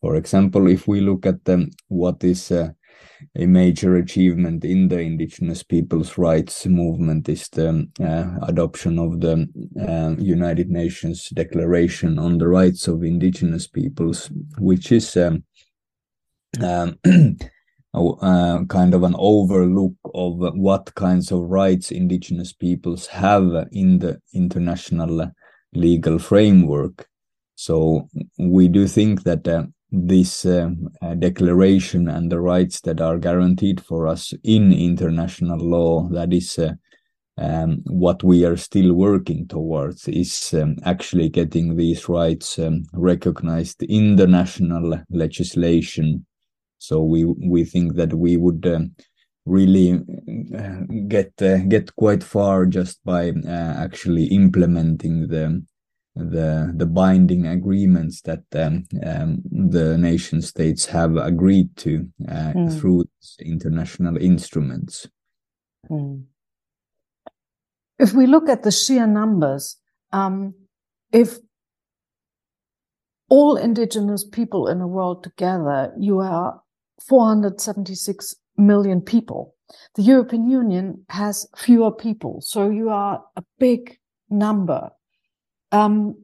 for 0.02 0.16
example, 0.16 0.68
if 0.68 0.88
we 0.88 1.02
look 1.02 1.26
at 1.26 1.44
the, 1.44 1.70
what 1.88 2.24
is 2.24 2.52
uh, 2.52 2.70
a 3.36 3.46
major 3.46 3.96
achievement 3.96 4.64
in 4.64 4.88
the 4.88 5.00
indigenous 5.00 5.64
peoples' 5.64 6.18
rights 6.18 6.66
movement 6.66 7.28
is 7.30 7.50
the 7.50 7.88
uh, 8.00 8.46
adoption 8.48 9.00
of 9.00 9.20
the 9.22 9.48
uh, 9.82 10.16
United 10.22 10.70
Nations 10.70 11.30
Declaration 11.30 12.18
on 12.20 12.38
the 12.38 12.48
Rights 12.48 12.88
of 12.88 13.04
Indigenous 13.04 13.68
Peoples, 13.68 14.30
which 14.58 14.92
is 14.92 15.16
um, 15.18 15.44
um, 16.62 16.98
uh, 17.94 18.64
kind 18.66 18.94
of 18.94 19.04
an 19.04 19.16
overlook 19.18 19.96
of 20.14 20.36
what 20.56 20.94
kinds 20.96 21.32
of 21.32 21.42
rights 21.42 21.92
indigenous 21.92 22.54
peoples 22.54 23.08
have 23.08 23.68
in 23.72 24.00
the 24.00 24.20
international 24.34 25.32
legal 25.74 26.20
framework. 26.20 27.08
So 27.56 28.08
we 28.38 28.68
do 28.68 28.88
think 28.88 29.24
that 29.24 29.48
uh, 29.48 29.64
this 29.92 30.46
uh, 30.46 30.70
uh, 31.02 31.16
declaration 31.16 32.08
and 32.10 32.32
the 32.32 32.40
rights 32.40 32.82
that 32.82 33.02
are 33.02 33.18
guaranteed 33.18 33.82
for 33.82 34.08
us 34.08 34.34
in 34.44 34.72
international 34.72 35.60
law, 35.60 36.08
that 36.10 36.32
is 36.34 36.60
uh, 36.60 36.74
um, 37.38 37.82
what 37.86 38.24
we 38.24 38.46
are 38.46 38.58
still 38.58 38.94
working 38.94 39.48
towards, 39.48 40.08
is 40.08 40.54
um, 40.54 40.76
actually 40.84 41.30
getting 41.30 41.76
these 41.76 42.08
rights 42.10 42.60
um, 42.60 42.84
recognized 42.94 43.82
in 43.84 44.16
the 44.16 44.28
national 44.28 45.02
legislation. 45.10 46.26
So 46.78 47.02
we 47.02 47.26
we 47.26 47.64
think 47.64 47.96
that 47.96 48.14
we 48.14 48.38
would 48.38 48.66
um, 48.68 48.96
really 49.46 50.00
uh, 50.56 50.82
get 51.08 51.34
uh, 51.42 51.58
get 51.68 51.96
quite 51.96 52.24
far 52.24 52.66
just 52.66 53.04
by 53.04 53.32
uh, 53.32 53.74
actually 53.78 54.26
implementing 54.26 55.28
the 55.28 55.64
the 56.20 56.72
the 56.76 56.86
binding 56.86 57.48
agreements 57.48 58.22
that 58.22 58.44
um, 58.54 58.86
um, 59.06 59.42
the 59.52 59.98
nation 59.98 60.42
states 60.42 60.86
have 60.86 61.16
agreed 61.18 61.76
to 61.78 62.08
mm. 62.22 62.80
through 62.80 63.06
international 63.40 64.18
instruments. 64.18 65.08
Mm. 65.90 66.24
If 67.98 68.14
we 68.14 68.28
look 68.28 68.48
at 68.48 68.64
the 68.64 68.72
sheer 68.72 69.08
numbers, 69.08 69.78
um, 70.12 70.54
if 71.12 71.38
all 73.30 73.58
indigenous 73.58 74.24
people 74.24 74.68
in 74.68 74.80
the 74.80 74.88
world 74.88 75.24
together, 75.24 75.94
you 76.00 76.20
are 76.20 76.62
476 77.08 78.36
million 78.58 79.02
people. 79.02 79.56
The 79.96 80.02
European 80.02 80.50
Union 80.50 81.06
has 81.10 81.48
fewer 81.56 81.92
people, 81.92 82.42
so 82.42 82.70
you 82.70 82.90
are 82.90 83.24
a 83.36 83.44
big 83.60 84.00
number. 84.30 84.90
Um, 85.72 86.16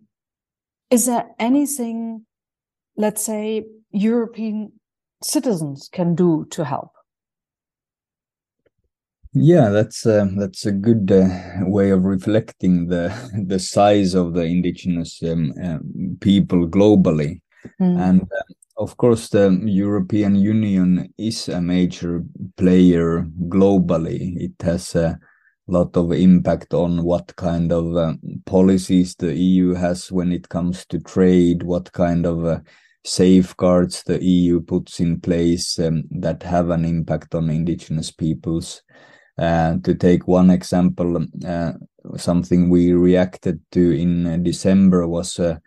is 0.90 1.06
there 1.06 1.28
anything, 1.40 2.26
let's 2.98 3.24
say, 3.24 3.66
European 3.92 4.74
citizens 5.24 5.90
can 5.92 6.16
do 6.16 6.46
to 6.52 6.66
help? 6.66 6.92
Yeah, 9.38 9.70
that's 9.70 10.06
uh, 10.06 10.28
that's 10.38 10.66
a 10.66 10.72
good 10.72 11.12
uh, 11.12 11.28
way 11.66 11.90
of 11.90 12.06
reflecting 12.06 12.88
the 12.88 13.14
the 13.48 13.60
size 13.60 14.14
of 14.14 14.34
the 14.34 14.44
indigenous 14.44 15.22
um, 15.24 15.54
uh, 15.62 15.80
people 16.22 16.68
globally, 16.68 17.42
mm. 17.82 18.00
and 18.00 18.22
uh, 18.22 18.54
of 18.78 18.96
course 18.96 19.28
the 19.28 19.60
European 19.66 20.36
Union 20.36 21.14
is 21.18 21.50
a 21.50 21.60
major 21.60 22.24
player 22.56 23.28
globally. 23.50 24.38
It 24.38 24.54
has 24.62 24.96
a 24.96 25.20
lot 25.68 25.96
of 25.98 26.12
impact 26.12 26.74
on 26.74 27.04
what 27.04 27.36
kind 27.36 27.72
of 27.72 27.96
uh, 27.96 28.14
policies 28.46 29.16
the 29.16 29.36
EU 29.36 29.74
has 29.74 30.12
when 30.12 30.32
it 30.32 30.48
comes 30.50 30.86
to 30.88 31.00
trade, 31.00 31.64
what 31.64 31.92
kind 31.92 32.26
of 32.26 32.46
uh, 32.46 32.60
safeguards 33.04 34.04
the 34.04 34.24
EU 34.24 34.62
puts 34.62 35.00
in 35.00 35.20
place 35.20 35.80
um, 35.80 36.04
that 36.12 36.44
have 36.44 36.70
an 36.70 36.86
impact 36.86 37.36
on 37.36 37.50
indigenous 37.50 38.12
peoples. 38.12 38.82
Uh, 39.38 39.78
to 39.84 39.94
take 39.96 40.28
one 40.28 40.50
example, 40.50 41.26
uh, 41.46 41.74
something 42.16 42.70
we 42.70 42.94
reacted 42.94 43.60
to 43.72 43.92
in 43.92 44.26
uh, 44.26 44.38
December 44.38 45.08
was 45.08 45.40
uh, 45.40 45.58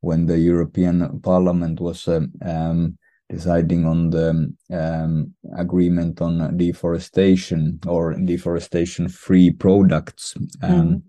when 0.00 0.26
the 0.26 0.38
European 0.38 1.20
Parliament 1.20 1.80
was 1.80 2.08
um, 2.08 2.32
um 2.44 2.98
deciding 3.28 3.84
on 3.84 4.10
the 4.10 4.54
um, 4.72 5.34
agreement 5.56 6.20
on 6.20 6.56
deforestation 6.56 7.80
or 7.86 8.14
deforestation-free 8.14 9.50
products. 9.52 10.34
Mm. 10.62 11.02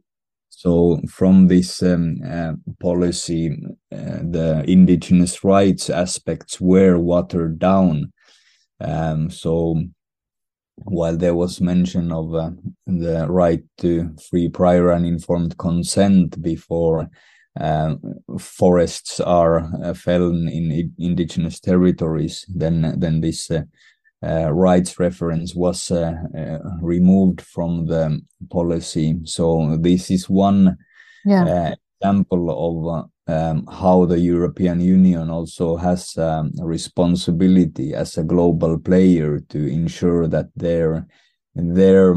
So 0.49 0.99
from 1.07 1.47
this 1.47 1.83
um, 1.83 2.17
uh, 2.27 2.53
policy, 2.79 3.51
uh, 3.91 4.19
the 4.23 4.63
indigenous 4.67 5.43
rights 5.43 5.89
aspects 5.89 6.59
were 6.59 6.97
watered 6.97 7.59
down. 7.59 8.11
Um, 8.79 9.29
so 9.29 9.83
while 10.85 11.17
there 11.17 11.35
was 11.35 11.61
mention 11.61 12.11
of 12.11 12.33
uh, 12.33 12.51
the 12.87 13.27
right 13.29 13.63
to 13.79 14.15
free, 14.29 14.49
prior, 14.49 14.91
and 14.91 15.05
informed 15.05 15.57
consent 15.57 16.41
before 16.41 17.07
uh, 17.59 17.95
forests 18.39 19.19
are 19.19 19.69
uh, 19.83 19.93
felled 19.93 20.35
in 20.35 20.93
indigenous 20.97 21.59
territories, 21.59 22.45
then 22.47 22.95
then 22.97 23.21
this 23.21 23.49
uh, 23.51 23.63
uh, 24.23 24.51
rights 24.51 24.99
reference 24.99 25.53
was 25.53 25.91
uh, 25.91 26.13
uh, 26.35 26.57
removed 26.81 27.41
from 27.41 27.85
the 27.85 28.19
policy. 28.49 29.15
So 29.25 29.77
this 29.79 30.09
is 30.09 30.29
one 30.29 30.77
yeah. 31.23 31.73
example 32.01 32.49
of 32.49 33.09
um, 33.27 33.67
how 33.67 34.05
the 34.05 34.19
European 34.19 34.79
Union 34.79 35.29
also 35.29 35.77
has 35.77 36.17
um, 36.17 36.51
a 36.59 36.65
responsibility 36.65 37.93
as 37.93 38.17
a 38.17 38.23
global 38.23 38.79
player 38.79 39.39
to 39.49 39.67
ensure 39.67 40.27
that 40.27 40.47
their 40.55 41.05
their 41.57 42.13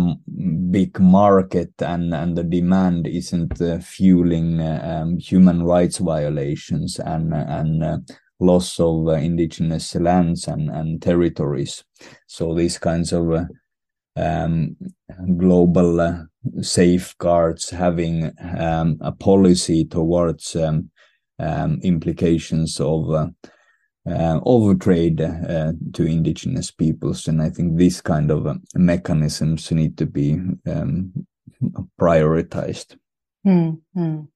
big 0.70 1.00
market 1.00 1.72
and 1.80 2.14
and 2.14 2.36
the 2.36 2.44
demand 2.44 3.06
isn't 3.06 3.60
uh, 3.60 3.78
fueling 3.78 4.60
uh, 4.60 5.00
um, 5.02 5.18
human 5.18 5.62
rights 5.62 5.98
violations 5.98 6.98
and 6.98 7.32
and 7.32 7.82
uh, 7.82 7.98
loss 8.38 8.78
of 8.78 9.08
uh, 9.08 9.12
indigenous 9.12 9.94
lands 9.94 10.46
and, 10.46 10.70
and 10.70 11.02
territories. 11.02 11.84
So 12.26 12.54
these 12.54 12.78
kinds 12.78 13.12
of 13.12 13.32
uh, 13.32 13.44
um, 14.16 14.76
global 15.36 16.00
uh, 16.00 16.18
safeguards 16.60 17.70
having 17.70 18.32
um, 18.58 18.98
a 19.00 19.12
policy 19.12 19.84
towards 19.84 20.56
um, 20.56 20.90
um 21.38 21.80
implications 21.82 22.78
of 22.80 23.32
uh, 24.10 24.40
uh, 24.40 24.40
of 24.44 24.78
trade 24.78 25.20
uh, 25.20 25.72
to 25.92 26.04
indigenous 26.04 26.70
peoples, 26.70 27.28
and 27.28 27.42
I 27.42 27.50
think 27.50 27.76
these 27.76 28.00
kind 28.00 28.30
of 28.30 28.58
mechanisms 28.74 29.70
need 29.70 29.96
to 29.98 30.06
be 30.06 30.40
um, 30.66 31.26
prioritized. 31.98 32.96
Mm 33.44 33.82
-hmm. 33.94 34.26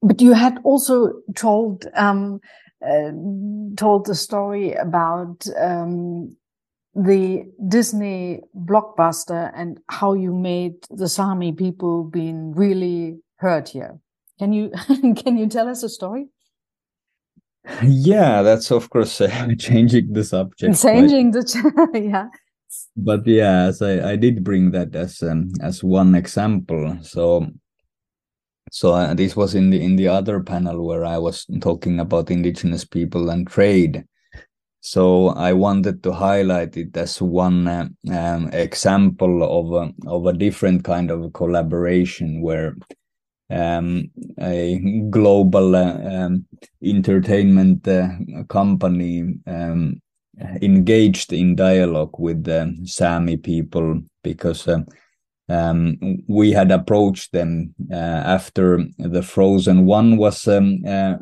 But 0.00 0.20
you 0.20 0.34
had 0.34 0.60
also 0.64 1.22
told 1.34 1.86
um, 1.96 2.40
uh, 2.80 3.12
told 3.76 4.04
the 4.04 4.14
story 4.14 4.74
about 4.74 5.46
um, 5.56 6.36
the 6.94 7.44
Disney 7.68 8.40
blockbuster 8.54 9.50
and 9.54 9.80
how 9.88 10.14
you 10.14 10.34
made 10.34 10.74
the 10.98 11.08
Sami 11.08 11.52
people 11.52 12.04
being 12.04 12.54
really 12.54 13.18
hurt 13.36 13.68
here. 13.68 13.98
Can 14.38 14.52
you 14.52 14.70
can 15.16 15.38
you 15.38 15.48
tell 15.48 15.68
us 15.68 15.82
a 15.82 15.88
story? 15.88 16.28
Yeah, 17.82 18.42
that's 18.42 18.70
of 18.70 18.90
course 18.90 19.20
uh, 19.20 19.48
changing 19.58 20.12
the 20.12 20.24
subject. 20.24 20.80
Changing 20.80 21.32
the 21.32 21.90
yeah. 22.12 22.28
But 22.96 23.26
yeah, 23.26 23.64
as 23.64 23.82
I, 23.82 24.12
I 24.12 24.16
did 24.16 24.44
bring 24.44 24.70
that 24.72 24.94
as 24.94 25.22
um, 25.22 25.50
as 25.60 25.82
one 25.82 26.14
example. 26.14 26.98
So 27.02 27.46
so 28.70 28.94
uh, 28.94 29.14
this 29.14 29.36
was 29.36 29.54
in 29.54 29.70
the 29.70 29.82
in 29.82 29.96
the 29.96 30.08
other 30.08 30.40
panel 30.40 30.86
where 30.86 31.04
I 31.04 31.18
was 31.18 31.46
talking 31.60 32.00
about 32.00 32.30
indigenous 32.30 32.84
people 32.84 33.30
and 33.30 33.46
trade. 33.46 34.04
So 34.80 35.28
I 35.30 35.52
wanted 35.52 36.04
to 36.04 36.12
highlight 36.12 36.76
it 36.76 36.96
as 36.96 37.20
one 37.20 37.66
uh, 37.66 37.88
um, 38.12 38.48
example 38.52 39.42
of 39.42 39.72
a, 39.72 40.08
of 40.08 40.26
a 40.26 40.32
different 40.32 40.84
kind 40.84 41.10
of 41.10 41.32
collaboration 41.32 42.40
where 42.40 42.76
um, 43.50 44.10
a 44.40 44.78
global 45.10 45.76
uh, 45.76 45.98
um, 46.04 46.46
entertainment 46.82 47.86
uh, 47.86 48.08
company 48.48 49.38
um, 49.46 50.00
engaged 50.62 51.32
in 51.32 51.56
dialogue 51.56 52.18
with 52.18 52.44
the 52.44 52.76
Sami 52.84 53.36
people 53.36 54.02
because 54.22 54.66
uh, 54.68 54.80
um, 55.48 55.96
we 56.26 56.50
had 56.50 56.72
approached 56.72 57.32
them 57.32 57.74
uh, 57.90 57.94
after 57.94 58.84
the 58.98 59.22
Frozen 59.22 59.86
One 59.86 60.16
was 60.16 60.46
um, 60.48 60.82
uh, 60.86 61.16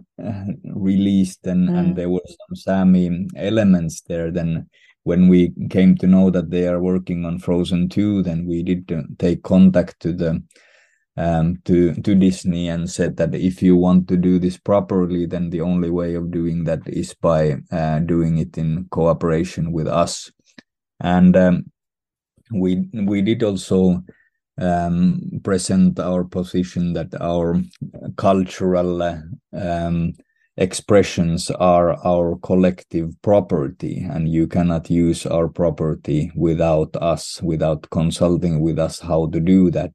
released, 0.65 1.47
and, 1.47 1.69
mm. 1.69 1.79
and 1.79 1.97
there 1.97 2.09
were 2.09 2.23
some 2.27 2.57
Sami 2.57 3.27
elements 3.37 4.01
there. 4.03 4.31
Then, 4.31 4.69
when 5.03 5.29
we 5.29 5.53
came 5.69 5.95
to 5.99 6.07
know 6.07 6.31
that 6.31 6.51
they 6.51 6.67
are 6.67 6.81
working 6.81 7.27
on 7.27 7.39
Frozen 7.39 7.91
Two, 7.91 8.23
then 8.23 8.47
we 8.47 8.63
did 8.63 8.91
uh, 8.91 9.03
take 9.19 9.43
contact 9.43 10.01
to 10.01 10.13
the 10.15 10.43
um, 11.17 11.59
to 11.65 11.95
to 11.95 12.15
Disney 12.15 12.69
and 12.69 12.91
said 12.91 13.17
that 13.17 13.35
if 13.35 13.63
you 13.63 13.77
want 13.77 14.09
to 14.09 14.17
do 14.17 14.39
this 14.39 14.57
properly, 14.57 15.27
then 15.27 15.51
the 15.51 15.61
only 15.61 15.91
way 15.91 16.15
of 16.15 16.31
doing 16.31 16.65
that 16.65 16.81
is 16.87 17.15
by 17.15 17.57
uh, 17.71 18.01
doing 18.01 18.39
it 18.39 18.59
in 18.59 18.87
cooperation 18.91 19.73
with 19.73 19.87
us. 19.87 20.31
And 21.01 21.37
um, 21.37 21.65
we 22.53 22.89
we 22.93 23.23
did 23.23 23.43
also 23.43 24.03
um, 24.61 25.21
present 25.43 25.99
our 25.99 26.25
position 26.25 26.93
that 26.95 27.15
our 27.21 27.61
cultural 28.17 29.03
um, 29.53 30.15
expressions 30.57 31.51
are 31.51 31.97
our 32.07 32.37
collective 32.37 33.11
property 33.23 34.07
and 34.09 34.29
you 34.29 34.47
cannot 34.47 34.89
use 34.89 35.27
our 35.27 35.49
property 35.49 36.31
without 36.37 36.95
us 36.97 37.43
without 37.43 37.91
consulting 37.91 38.61
with 38.61 38.79
us 38.79 39.01
how 39.01 39.27
to 39.27 39.41
do 39.41 39.69
that 39.69 39.93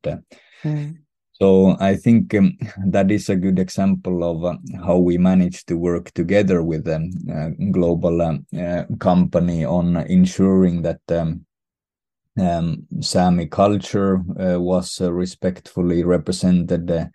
mm. 0.63 0.97
So 1.41 1.75
i 1.79 1.95
think 1.95 2.33
um, 2.35 2.57
that 2.85 3.11
is 3.11 3.29
a 3.29 3.35
good 3.35 3.59
example 3.59 4.23
of 4.23 4.45
uh, 4.45 4.57
how 4.85 4.97
we 4.97 5.17
manage 5.17 5.65
to 5.65 5.77
work 5.77 6.11
together 6.11 6.63
with 6.63 6.87
a 6.87 6.99
uh, 7.33 7.49
global 7.71 8.21
uh, 8.21 8.37
uh, 8.59 8.83
company 8.99 9.65
on 9.65 9.95
ensuring 9.97 10.81
that 10.81 11.01
um, 11.11 11.45
um, 12.39 12.85
Sami 13.01 13.47
culture 13.47 14.17
uh, 14.39 14.59
was 14.59 15.01
uh, 15.01 15.11
respectfully 15.11 16.03
represented 16.03 16.89
uh, 16.89 17.05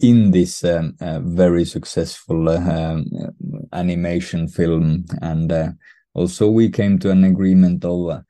in 0.00 0.30
this 0.30 0.64
um, 0.64 0.94
very 1.00 1.64
successful 1.64 2.48
um, 2.48 3.04
animation 3.72 4.48
film. 4.48 5.04
And 5.20 5.76
also, 6.14 6.48
we 6.48 6.70
came 6.70 6.98
to 7.00 7.10
an 7.10 7.24
agreement 7.24 7.84
of 7.84 8.22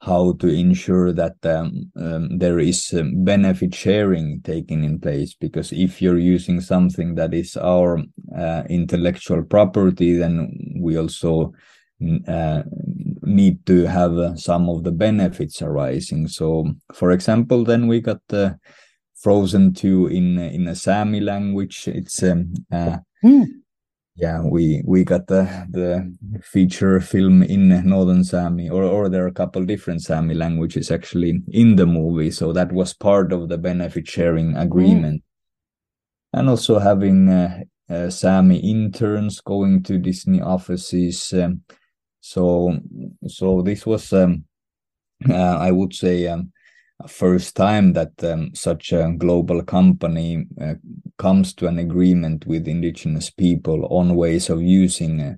how 0.00 0.32
to 0.32 0.48
ensure 0.48 1.12
that 1.12 1.36
um, 1.44 1.90
um, 1.96 2.38
there 2.38 2.58
is 2.58 2.92
um, 2.94 3.22
benefit 3.22 3.74
sharing 3.74 4.40
taking 4.42 4.82
in 4.84 4.98
place. 4.98 5.34
Because 5.34 5.72
if 5.72 6.00
you're 6.00 6.18
using 6.18 6.60
something 6.60 7.14
that 7.16 7.34
is 7.34 7.56
our 7.56 8.02
intellectual 8.68 9.42
property, 9.42 10.14
then 10.14 10.78
we 10.80 10.96
also 10.96 11.52
uh, 12.26 12.62
need 13.22 13.64
to 13.66 13.84
have 13.84 14.16
uh, 14.16 14.34
some 14.34 14.68
of 14.70 14.84
the 14.84 14.92
benefits 14.92 15.60
arising. 15.60 16.28
So, 16.28 16.72
for 16.94 17.10
example, 17.10 17.64
then 17.64 17.86
we 17.86 18.00
got 18.00 18.20
the 18.28 18.58
Frozen 19.22 19.74
2 19.74 20.06
in 20.06 20.38
in 20.38 20.66
a 20.66 20.74
Sami 20.74 21.20
language. 21.20 21.86
It's 21.88 22.22
uh, 22.22 22.36
mm. 23.22 23.46
Yeah, 24.20 24.42
we 24.42 24.82
we 24.84 25.04
got 25.04 25.26
the 25.26 25.44
the 25.70 26.14
feature 26.42 27.00
film 27.00 27.42
in 27.42 27.68
Northern 27.88 28.22
Sami, 28.22 28.68
or 28.68 28.84
or 28.84 29.08
there 29.08 29.24
are 29.24 29.28
a 29.28 29.32
couple 29.32 29.64
different 29.64 30.02
Sami 30.02 30.34
languages 30.34 30.90
actually 30.90 31.42
in 31.48 31.76
the 31.76 31.86
movie, 31.86 32.30
so 32.30 32.52
that 32.52 32.70
was 32.72 32.92
part 32.92 33.32
of 33.32 33.48
the 33.48 33.56
benefit 33.58 34.06
sharing 34.06 34.56
agreement, 34.56 35.22
mm. 35.22 36.38
and 36.38 36.48
also 36.50 36.78
having 36.78 37.28
uh, 37.28 37.60
uh, 37.88 38.10
Sami 38.10 38.58
interns 38.58 39.40
going 39.40 39.82
to 39.84 39.98
Disney 39.98 40.42
offices. 40.42 41.32
Um, 41.32 41.62
so 42.20 42.78
so 43.26 43.62
this 43.62 43.86
was, 43.86 44.12
um, 44.12 44.44
uh, 45.28 45.56
I 45.58 45.70
would 45.70 45.94
say. 45.94 46.26
Um, 46.26 46.52
first 47.06 47.56
time 47.56 47.92
that 47.94 48.12
um, 48.24 48.54
such 48.54 48.92
a 48.92 49.12
global 49.18 49.62
company 49.62 50.46
uh, 50.60 50.74
comes 51.18 51.54
to 51.54 51.66
an 51.66 51.78
agreement 51.78 52.46
with 52.46 52.68
indigenous 52.68 53.30
people 53.30 53.86
on 53.90 54.16
ways 54.16 54.50
of 54.50 54.62
using 54.62 55.20
uh, 55.20 55.34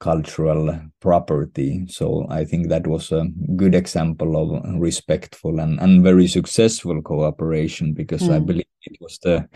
cultural 0.00 0.78
property. 1.00 1.86
So 1.88 2.26
I 2.28 2.44
think 2.44 2.68
that 2.68 2.86
was 2.86 3.10
a 3.12 3.26
good 3.56 3.74
example 3.74 4.36
of 4.36 4.80
respectful 4.80 5.60
and, 5.60 5.80
and 5.80 6.02
very 6.02 6.26
successful 6.26 7.00
cooperation 7.02 7.94
because 7.94 8.22
mm. 8.22 8.34
I 8.34 8.38
hmm. 8.38 8.44
believe 8.44 8.66
it 8.82 8.98
was 9.00 9.18
the 9.22 9.48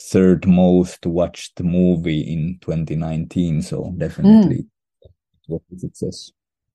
third 0.00 0.46
most 0.46 1.06
watched 1.06 1.60
movie 1.60 2.20
in 2.20 2.58
2019. 2.60 3.62
So 3.62 3.94
definitely 3.96 4.58
mm. 4.58 4.68
it 5.02 5.10
was 5.48 5.62
a 5.74 5.78
success. 5.78 6.30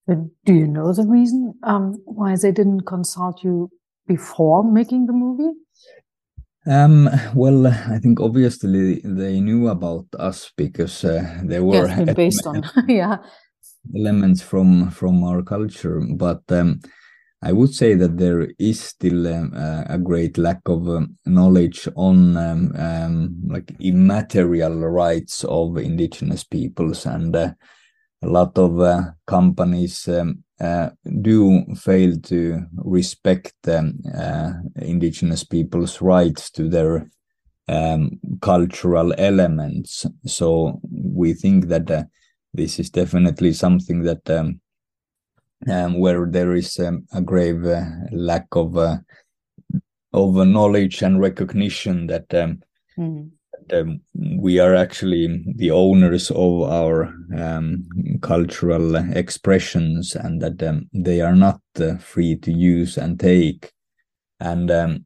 Do 0.08 0.54
you 0.54 0.68
know 0.68 0.92
the 0.92 1.06
reason 1.08 1.54
um, 1.64 2.02
why 2.06 2.36
they 2.36 2.52
didn't 2.52 2.82
consult 2.82 3.44
you 3.44 3.72
before 4.16 4.64
making 4.64 5.06
the 5.06 5.14
movie? 5.14 5.54
Um, 6.68 7.10
well, 7.34 7.68
I 7.68 7.98
think 8.00 8.20
obviously 8.20 9.02
they 9.04 9.40
knew 9.40 9.70
about 9.70 10.06
us 10.20 10.52
because 10.56 11.04
uh, 11.04 11.40
they 11.44 11.60
were 11.60 11.88
yes, 11.88 12.14
based 12.16 12.46
on 12.46 12.64
yeah 12.88 13.18
elements 13.96 14.42
from 14.42 14.92
from 14.92 15.24
our 15.24 15.42
culture. 15.42 16.00
But 16.26 16.44
um, 16.50 16.80
I 17.42 17.52
would 17.52 17.74
say 17.74 17.96
that 17.96 18.18
there 18.18 18.48
is 18.60 18.80
still 18.80 19.28
um, 19.28 19.54
uh, 19.56 19.84
a 19.88 19.98
great 19.98 20.38
lack 20.38 20.62
of 20.68 20.88
um, 20.88 21.18
knowledge 21.26 21.88
on 21.96 22.38
um, 22.38 22.76
um, 22.76 23.36
like 23.48 23.72
immaterial 23.80 24.78
rights 25.04 25.44
of 25.46 25.78
indigenous 25.78 26.44
peoples, 26.44 27.06
and 27.06 27.36
uh, 27.36 27.54
a 28.24 28.28
lot 28.28 28.58
of 28.58 28.80
uh, 28.80 29.12
companies 29.26 30.08
um, 30.08 30.44
uh, 30.60 30.90
do 31.22 31.66
fail 31.76 32.20
to 32.20 32.62
respect 32.76 33.54
um, 33.68 34.00
uh, 34.16 34.54
indigenous 34.76 35.44
people's 35.44 36.02
rights 36.02 36.52
to 36.52 36.70
their 36.70 37.10
um, 37.68 38.20
cultural 38.42 39.14
elements. 39.18 40.06
So 40.26 40.80
we 40.92 41.34
think 41.34 41.68
that 41.68 41.90
uh, 41.90 42.04
this 42.54 42.80
is 42.80 42.90
definitely 42.90 43.54
something 43.54 44.04
that 44.04 44.30
um, 44.30 44.62
um 45.68 46.00
where 46.00 46.26
there 46.26 46.56
is 46.56 46.80
um, 46.80 47.06
a 47.14 47.22
grave 47.22 47.66
uh, 47.66 47.86
lack 48.12 48.48
of 48.54 48.78
uh, 48.78 48.98
of 50.12 50.36
knowledge 50.36 51.02
and 51.02 51.22
recognition 51.22 52.08
that 52.08 52.28
mm 52.98 53.32
um, 53.74 54.02
we 54.38 54.60
are 54.60 54.76
actually 54.76 55.44
the 55.56 55.72
owners 55.72 56.32
of 56.32 56.62
our 56.64 57.14
um, 57.38 57.88
cultural 58.22 58.96
expressions 58.96 60.16
and 60.16 60.42
that 60.42 60.62
um, 60.64 60.90
they 60.94 61.22
are 61.22 61.36
not 61.36 61.62
uh, 61.80 61.96
free 61.98 62.36
to 62.38 62.52
use 62.52 62.98
and 62.98 63.20
take. 63.20 63.72
And 64.40 64.72
um, 64.72 65.06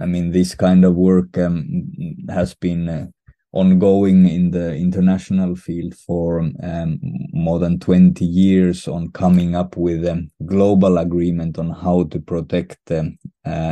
i 0.00 0.06
mean 0.06 0.30
this 0.30 0.54
kind 0.54 0.84
of 0.84 0.94
work 0.94 1.38
um, 1.38 1.66
has 2.28 2.54
been 2.54 2.88
uh, 2.88 3.06
ongoing 3.52 4.28
in 4.28 4.50
the 4.50 4.74
international 4.76 5.56
field 5.56 5.94
for 5.94 6.40
um, 6.62 7.00
more 7.32 7.58
than 7.58 7.78
20 7.78 8.22
years 8.24 8.86
on 8.86 9.10
coming 9.12 9.54
up 9.54 9.74
with 9.76 10.04
a 10.04 10.28
global 10.44 10.98
agreement 10.98 11.58
on 11.58 11.70
how 11.70 12.04
to 12.04 12.20
protect 12.20 12.78
uh, 12.90 13.04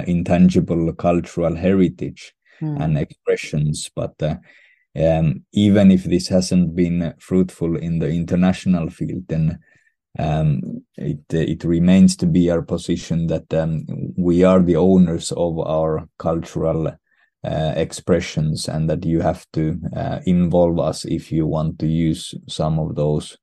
intangible 0.07 0.93
cultural 0.95 1.55
heritage 1.55 2.33
mm. 2.61 2.83
and 2.83 2.99
expressions. 2.99 3.91
But 3.95 4.15
uh, 4.23 4.37
um, 4.99 5.45
even 5.53 5.91
if 5.91 6.05
this 6.05 6.29
hasn't 6.29 6.75
been 6.75 7.15
fruitful 7.19 7.77
in 7.77 7.99
the 7.99 8.09
international 8.09 8.91
field, 8.91 9.25
then 9.29 9.59
um, 10.19 10.83
it 10.97 11.21
it 11.31 11.65
remains 11.65 12.17
to 12.17 12.27
be 12.27 12.51
our 12.51 12.63
position 12.63 13.27
that 13.27 13.53
um, 13.53 13.85
we 14.17 14.45
are 14.45 14.63
the 14.63 14.77
owners 14.77 15.33
of 15.33 15.59
our 15.59 16.09
cultural 16.19 16.89
uh, 16.89 17.73
expressions, 17.77 18.69
and 18.69 18.89
that 18.89 19.05
you 19.05 19.21
have 19.21 19.47
to 19.53 19.79
uh, 19.95 20.21
involve 20.25 20.81
us 20.81 21.05
if 21.05 21.31
you 21.31 21.47
want 21.47 21.79
to 21.79 21.87
use 21.87 22.35
some 22.49 22.79
of 22.79 22.95
those 22.95 23.37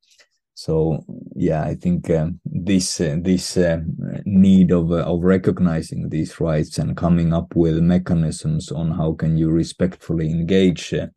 so 0.63 1.03
yeah 1.35 1.61
i 1.63 1.75
think 1.75 2.09
um, 2.09 2.39
this 2.45 3.01
uh, 3.01 3.17
this 3.19 3.57
uh, 3.57 3.79
need 4.25 4.71
of 4.71 4.91
uh, 4.91 5.03
of 5.11 5.21
recognizing 5.21 6.07
these 6.07 6.39
rights 6.39 6.77
and 6.77 6.95
coming 6.95 7.33
up 7.33 7.53
with 7.53 7.89
mechanisms 7.95 8.71
on 8.71 8.89
how 8.91 9.11
can 9.11 9.35
you 9.37 9.49
respectfully 9.49 10.29
engage 10.29 10.93
uh, 10.93 11.07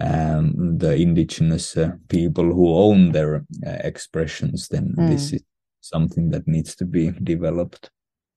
um, 0.00 0.76
the 0.78 0.96
indigenous 0.96 1.76
uh, 1.76 1.92
people 2.08 2.44
who 2.44 2.74
own 2.74 3.12
their 3.12 3.36
uh, 3.36 3.78
expressions 3.84 4.66
then 4.68 4.92
mm. 4.98 5.08
this 5.08 5.32
is 5.32 5.42
something 5.80 6.30
that 6.30 6.48
needs 6.48 6.74
to 6.74 6.84
be 6.84 7.12
developed 7.22 7.90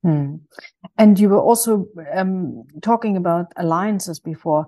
mm. 0.05 0.39
and 0.99 1.19
you 1.19 1.29
were 1.29 1.41
also 1.41 1.87
um, 2.13 2.63
talking 2.83 3.17
about 3.17 3.47
alliances 3.57 4.19
before 4.19 4.67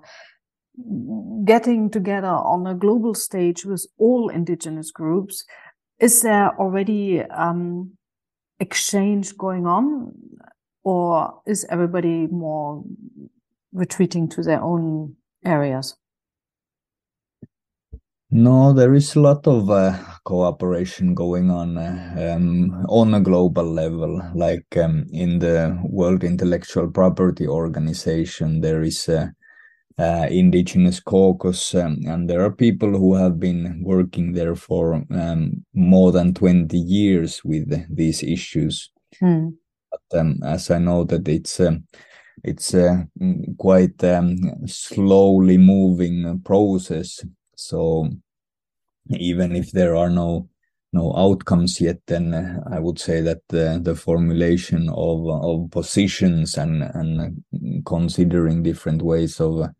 getting 1.44 1.90
together 1.90 2.28
on 2.28 2.66
a 2.66 2.74
global 2.74 3.14
stage 3.14 3.64
with 3.64 3.86
all 3.98 4.28
indigenous 4.28 4.90
groups 4.90 5.44
is 5.98 6.22
there 6.22 6.50
already 6.58 7.22
um, 7.22 7.92
exchange 8.60 9.36
going 9.36 9.66
on, 9.66 10.12
or 10.84 11.40
is 11.46 11.66
everybody 11.70 12.26
more 12.26 12.84
retreating 13.72 14.28
to 14.28 14.42
their 14.42 14.60
own 14.62 15.16
areas? 15.44 15.96
No, 18.30 18.72
there 18.72 18.92
is 18.94 19.14
a 19.14 19.20
lot 19.20 19.46
of 19.46 19.70
uh, 19.70 19.96
cooperation 20.24 21.14
going 21.14 21.48
on 21.48 21.78
um, 21.78 22.84
on 22.88 23.14
a 23.14 23.20
global 23.20 23.64
level. 23.64 24.20
Like 24.34 24.76
um, 24.76 25.06
in 25.12 25.38
the 25.38 25.80
World 25.84 26.24
Intellectual 26.24 26.90
Property 26.90 27.46
Organization, 27.46 28.60
there 28.60 28.82
is 28.82 29.08
uh, 29.08 29.28
uh, 29.98 30.26
indigenous 30.30 31.00
caucus 31.00 31.74
um, 31.74 31.98
and 32.06 32.28
there 32.28 32.42
are 32.42 32.50
people 32.50 32.90
who 32.90 33.14
have 33.14 33.40
been 33.40 33.80
working 33.82 34.32
there 34.32 34.54
for 34.54 35.02
um, 35.10 35.64
more 35.72 36.12
than 36.12 36.34
20 36.34 36.76
years 36.76 37.42
with 37.44 37.86
these 37.94 38.22
issues 38.22 38.90
mm. 39.22 39.54
but 39.90 40.18
um, 40.18 40.38
as 40.44 40.70
i 40.70 40.78
know 40.78 41.04
that 41.04 41.26
it's 41.28 41.60
um, 41.60 41.84
it's 42.44 42.74
a 42.74 43.08
quite 43.58 44.02
um, 44.04 44.36
slowly 44.66 45.56
moving 45.56 46.40
process 46.40 47.24
so 47.56 48.08
even 49.10 49.56
if 49.56 49.72
there 49.72 49.96
are 49.96 50.10
no 50.10 50.46
no 50.92 51.14
outcomes 51.16 51.80
yet 51.80 51.98
then 52.06 52.34
uh, 52.34 52.60
i 52.70 52.78
would 52.78 52.98
say 52.98 53.22
that 53.22 53.40
the, 53.48 53.80
the 53.82 53.94
formulation 53.94 54.90
of 54.90 55.26
of 55.26 55.70
positions 55.70 56.58
and 56.58 56.82
and 56.82 57.42
considering 57.86 58.62
different 58.62 59.00
ways 59.00 59.40
of 59.40 59.70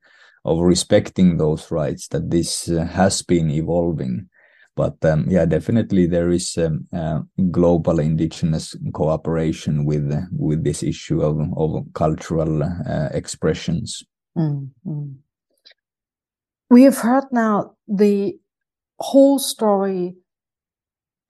of 0.47 0.61
respecting 0.61 1.36
those 1.36 1.70
rights 1.70 2.09
that 2.09 2.30
this 2.30 2.68
uh, 2.68 2.84
has 2.84 3.20
been 3.22 3.51
evolving 3.51 4.28
but 4.76 4.97
um, 5.05 5.26
yeah 5.28 5.44
definitely 5.44 6.07
there 6.07 6.30
is 6.30 6.57
um, 6.57 6.86
uh, 6.92 7.20
global 7.51 7.99
indigenous 7.99 8.76
cooperation 8.92 9.84
with 9.84 10.11
uh, 10.11 10.22
with 10.32 10.64
this 10.64 10.82
issue 10.82 11.20
of, 11.20 11.36
of 11.57 11.84
cultural 11.92 12.62
uh, 12.62 13.09
expressions 13.12 14.05
mm 14.38 14.70
-hmm. 14.84 15.14
we 16.70 16.84
have 16.84 16.99
heard 17.03 17.26
now 17.32 17.76
the 17.88 18.38
whole 18.99 19.38
story 19.38 20.16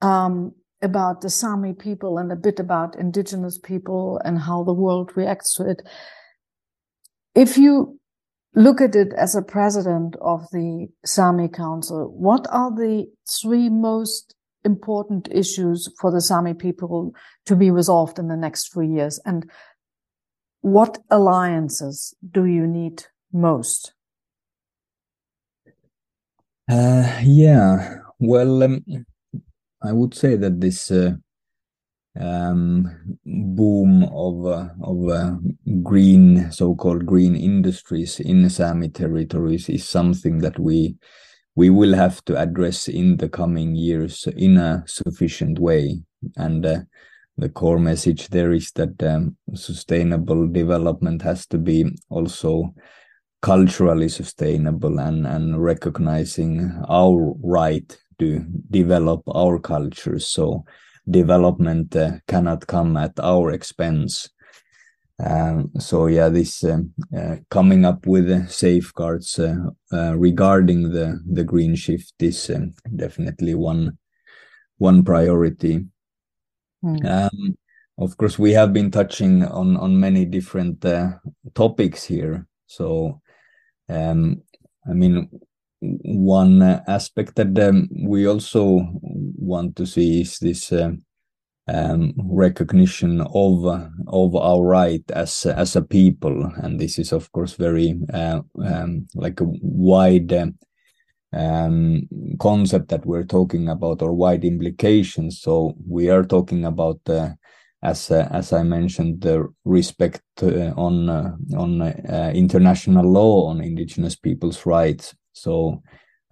um, 0.00 0.54
about 0.82 1.20
the 1.20 1.30
Sami 1.30 1.72
people 1.72 2.18
and 2.18 2.30
a 2.30 2.36
bit 2.36 2.60
about 2.60 2.98
indigenous 2.98 3.58
people 3.58 4.20
and 4.24 4.38
how 4.38 4.62
the 4.62 4.72
world 4.72 5.16
reacts 5.16 5.54
to 5.54 5.68
it. 5.68 5.82
If 7.34 7.56
you 7.56 7.98
look 8.56 8.80
at 8.80 8.96
it 8.96 9.12
as 9.12 9.34
a 9.34 9.42
president 9.42 10.16
of 10.20 10.48
the 10.50 10.88
Sami 11.04 11.48
Council, 11.48 12.12
what 12.16 12.46
are 12.50 12.74
the 12.74 13.06
three 13.40 13.68
most 13.68 14.34
important 14.64 15.28
issues 15.30 15.88
for 16.00 16.10
the 16.10 16.20
Sami 16.20 16.54
people 16.54 17.14
to 17.44 17.54
be 17.54 17.70
resolved 17.70 18.18
in 18.18 18.28
the 18.28 18.36
next 18.36 18.72
three 18.72 18.88
years? 18.88 19.20
And 19.24 19.48
what 20.62 20.98
alliances 21.10 22.14
do 22.28 22.46
you 22.46 22.66
need 22.66 23.04
most? 23.32 23.92
Uh, 26.68 27.20
yeah, 27.22 27.98
well, 28.18 28.62
um, 28.62 28.84
I 29.82 29.92
would 29.92 30.14
say 30.14 30.34
that 30.34 30.60
this 30.60 30.90
uh, 30.90 31.12
um, 32.18 33.18
boom 33.24 34.04
of 34.04 34.46
uh, 34.46 34.68
of 34.82 35.08
uh, 35.08 35.36
green 35.82 36.50
so-called 36.50 37.06
green 37.06 37.36
industries 37.36 38.20
in 38.20 38.48
Sami 38.48 38.88
territories 38.88 39.68
is 39.68 39.88
something 39.88 40.38
that 40.38 40.58
we 40.58 40.96
we 41.54 41.70
will 41.70 41.94
have 41.94 42.24
to 42.26 42.36
address 42.36 42.88
in 42.88 43.16
the 43.16 43.28
coming 43.28 43.74
years 43.74 44.28
in 44.36 44.58
a 44.58 44.84
sufficient 44.86 45.58
way. 45.58 46.02
And 46.36 46.66
uh, 46.66 46.80
the 47.38 47.48
core 47.48 47.78
message 47.78 48.28
there 48.28 48.52
is 48.52 48.70
that 48.72 49.02
um, 49.02 49.36
sustainable 49.54 50.46
development 50.48 51.22
has 51.22 51.46
to 51.46 51.58
be 51.58 51.86
also 52.10 52.74
culturally 53.42 54.08
sustainable 54.08 54.98
and, 54.98 55.26
and 55.26 55.62
recognizing 55.62 56.70
our 56.88 57.34
right 57.42 57.96
to 58.18 58.44
develop 58.70 59.22
our 59.34 59.58
cultures. 59.58 60.26
So 60.26 60.64
development 61.08 61.94
uh, 61.96 62.12
cannot 62.26 62.66
come 62.66 62.96
at 62.96 63.18
our 63.20 63.50
expense. 63.52 64.28
Um, 65.18 65.70
so 65.78 66.06
yeah, 66.06 66.28
this 66.28 66.62
uh, 66.62 66.80
uh, 67.16 67.36
coming 67.50 67.84
up 67.84 68.06
with 68.06 68.50
safeguards 68.50 69.38
uh, 69.38 69.56
uh, 69.92 70.14
regarding 70.16 70.90
the 70.92 71.20
the 71.32 71.44
green 71.44 71.74
shift 71.74 72.14
is 72.20 72.50
um, 72.50 72.74
definitely 72.94 73.54
one 73.54 73.98
one 74.78 75.02
priority. 75.02 75.86
Mm. 76.84 77.04
Um, 77.06 77.56
of 77.98 78.16
course, 78.18 78.38
we 78.38 78.52
have 78.52 78.74
been 78.74 78.90
touching 78.90 79.42
on 79.44 79.76
on 79.78 79.98
many 79.98 80.26
different 80.26 80.84
uh, 80.84 81.12
topics 81.54 82.04
here. 82.04 82.46
So, 82.66 83.22
um, 83.88 84.42
I 84.86 84.92
mean, 84.92 85.30
one 86.02 86.62
aspect 86.86 87.36
that 87.36 87.58
um, 87.58 87.88
we 88.04 88.26
also 88.26 88.88
want 89.02 89.76
to 89.76 89.86
see 89.86 90.22
is 90.22 90.38
this 90.38 90.72
uh, 90.72 90.92
um, 91.68 92.12
recognition 92.16 93.20
of 93.20 93.64
of 94.06 94.36
our 94.36 94.62
right 94.62 95.02
as 95.10 95.46
as 95.46 95.76
a 95.76 95.82
people, 95.82 96.50
and 96.62 96.78
this 96.78 96.98
is 96.98 97.12
of 97.12 97.30
course 97.32 97.54
very 97.54 97.98
uh, 98.12 98.40
um, 98.64 99.06
like 99.14 99.40
a 99.40 99.46
wide 99.62 100.32
um, 101.32 102.08
concept 102.38 102.88
that 102.88 103.04
we're 103.04 103.24
talking 103.24 103.68
about 103.68 104.02
or 104.02 104.12
wide 104.12 104.44
implications. 104.44 105.40
So 105.40 105.76
we 105.86 106.08
are 106.08 106.24
talking 106.24 106.64
about 106.64 107.00
uh, 107.08 107.30
as 107.82 108.10
uh, 108.10 108.28
as 108.30 108.52
I 108.52 108.62
mentioned, 108.62 109.20
the 109.20 109.46
respect 109.64 110.22
uh, 110.42 110.72
on 110.76 111.08
uh, 111.08 111.36
on 111.56 111.82
uh, 111.82 112.32
international 112.34 113.10
law 113.10 113.48
on 113.48 113.60
indigenous 113.60 114.16
people's 114.16 114.66
rights. 114.66 115.14
So 115.36 115.82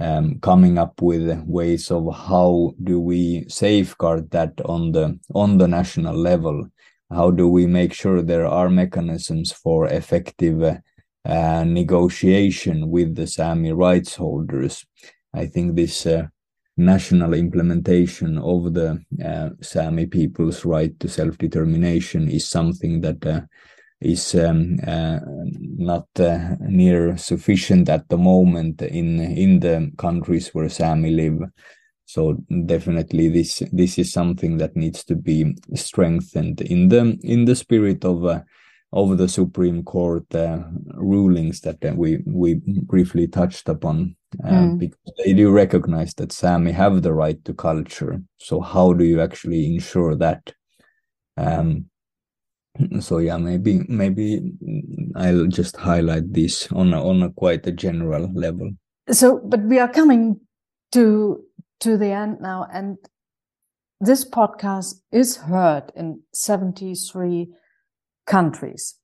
um, 0.00 0.40
coming 0.40 0.78
up 0.78 1.00
with 1.00 1.44
ways 1.46 1.90
of 1.90 2.14
how 2.14 2.74
do 2.82 3.00
we 3.00 3.46
safeguard 3.48 4.30
that 4.30 4.60
on 4.64 4.92
the 4.92 5.18
on 5.34 5.58
the 5.58 5.68
national 5.68 6.16
level. 6.16 6.68
How 7.10 7.30
do 7.30 7.46
we 7.48 7.66
make 7.66 7.92
sure 7.92 8.22
there 8.22 8.46
are 8.46 8.68
mechanisms 8.68 9.52
for 9.52 9.86
effective 9.86 10.80
uh, 11.26 11.64
negotiation 11.64 12.90
with 12.90 13.14
the 13.14 13.26
Sami 13.26 13.72
rights 13.72 14.14
holders. 14.14 14.84
I 15.32 15.46
think 15.46 15.74
this 15.74 16.06
uh, 16.06 16.26
national 16.76 17.34
implementation 17.34 18.38
of 18.38 18.74
the 18.74 19.02
uh, 19.24 19.50
Sami 19.60 20.06
people's 20.06 20.64
right 20.64 20.98
to 21.00 21.08
self 21.08 21.38
determination 21.38 22.28
is 22.28 22.48
something 22.48 23.00
that 23.02 23.24
uh, 23.26 23.40
is 24.04 24.34
um, 24.34 24.78
uh, 24.86 25.18
not 25.76 26.06
uh, 26.20 26.56
near 26.60 27.16
sufficient 27.16 27.88
at 27.88 28.08
the 28.08 28.18
moment 28.18 28.82
in 28.82 29.20
in 29.20 29.60
the 29.60 29.90
countries 29.96 30.50
where 30.54 30.68
Sami 30.68 31.10
live. 31.10 31.40
So 32.06 32.34
definitely 32.66 33.28
this 33.28 33.62
this 33.72 33.98
is 33.98 34.12
something 34.12 34.58
that 34.58 34.76
needs 34.76 35.04
to 35.04 35.16
be 35.16 35.56
strengthened 35.74 36.60
in 36.60 36.88
the 36.88 37.18
in 37.22 37.46
the 37.46 37.56
spirit 37.56 38.04
of 38.04 38.24
uh, 38.24 38.42
of 38.92 39.18
the 39.18 39.28
Supreme 39.28 39.82
Court 39.82 40.32
uh, 40.34 40.58
rulings 40.94 41.60
that 41.62 41.84
uh, 41.84 41.94
we 41.96 42.22
we 42.26 42.60
briefly 42.64 43.26
touched 43.26 43.68
upon, 43.68 44.16
mm. 44.40 44.78
because 44.78 45.12
they 45.24 45.32
do 45.32 45.50
recognize 45.50 46.14
that 46.14 46.30
Sami 46.32 46.72
have 46.72 47.02
the 47.02 47.12
right 47.12 47.44
to 47.44 47.54
culture. 47.54 48.22
So 48.36 48.60
how 48.60 48.92
do 48.92 49.04
you 49.04 49.20
actually 49.20 49.74
ensure 49.74 50.14
that? 50.16 50.52
Um, 51.36 51.86
so 53.00 53.18
yeah, 53.18 53.36
maybe 53.36 53.84
maybe 53.88 54.40
I'll 55.14 55.46
just 55.46 55.76
highlight 55.76 56.32
this 56.32 56.70
on 56.72 56.92
a, 56.92 57.06
on 57.06 57.22
a 57.22 57.30
quite 57.30 57.66
a 57.66 57.72
general 57.72 58.32
level. 58.34 58.70
So, 59.10 59.40
but 59.44 59.60
we 59.62 59.78
are 59.78 59.88
coming 59.88 60.40
to 60.92 61.44
to 61.80 61.96
the 61.96 62.10
end 62.10 62.38
now, 62.40 62.66
and 62.72 62.98
this 64.00 64.28
podcast 64.28 64.96
is 65.12 65.36
heard 65.36 65.92
in 65.94 66.22
seventy 66.32 66.94
three 66.94 67.52
countries. 68.26 68.98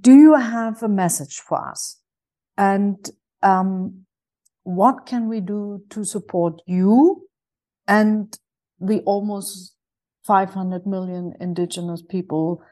Do 0.00 0.12
you 0.12 0.34
have 0.34 0.82
a 0.82 0.88
message 0.88 1.36
for 1.36 1.68
us? 1.68 2.00
And 2.58 3.08
um, 3.42 4.06
what 4.64 5.06
can 5.06 5.28
we 5.28 5.40
do 5.40 5.82
to 5.90 6.04
support 6.04 6.60
you 6.66 7.28
and 7.86 8.36
the 8.80 9.00
almost 9.02 9.75
500 10.26 10.86
million 10.86 11.34
indigenous 11.40 12.02
people 12.02 12.62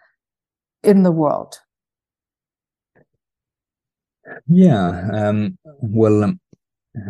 in 0.83 1.03
the 1.03 1.13
world? 1.13 1.61
Yeah, 4.47 5.09
um, 5.13 5.59
well, 5.65 6.25
um, 6.25 6.41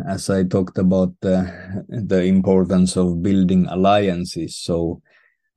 as 0.07 0.29
I 0.29 0.43
talked 0.43 0.77
about 0.77 1.13
uh, 1.23 1.45
the 1.87 2.23
importance 2.23 2.97
of 2.97 3.21
building 3.21 3.67
alliances, 3.67 4.57
so 4.57 5.01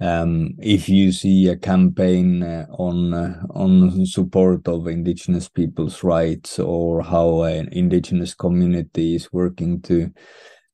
um, 0.00 0.54
if 0.60 0.88
you 0.88 1.10
see 1.12 1.48
a 1.48 1.56
campaign 1.56 2.42
uh, 2.42 2.66
on 2.70 3.14
uh, 3.14 3.42
on 3.50 4.06
support 4.06 4.68
of 4.68 4.86
indigenous 4.86 5.48
people's 5.48 6.04
rights 6.04 6.58
or 6.58 7.02
how 7.02 7.42
an 7.42 7.68
indigenous 7.72 8.34
community 8.34 9.16
is 9.16 9.32
working 9.32 9.80
to 9.82 10.12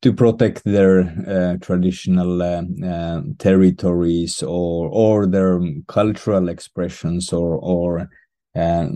to 0.05 0.13
protect 0.13 0.63
their 0.65 1.01
uh, 1.27 1.57
traditional 1.63 2.43
uh, 2.43 2.63
uh, 2.87 3.23
territories 3.39 4.43
or 4.43 4.89
or 4.93 5.27
their 5.27 5.59
cultural 5.89 6.51
expressions 6.51 7.33
or 7.33 7.57
or 7.57 8.09
um, 8.55 8.91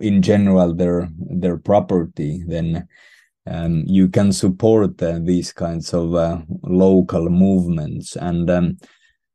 in 0.00 0.22
general 0.22 0.74
their 0.74 1.08
their 1.42 1.58
property 1.58 2.42
then 2.48 2.88
um, 3.46 3.84
you 3.86 4.08
can 4.08 4.32
support 4.32 5.00
uh, 5.02 5.20
these 5.22 5.52
kinds 5.52 5.94
of 5.94 6.42
local 6.64 7.28
movements. 7.28 8.16
And 8.16 8.50
um, 8.50 8.76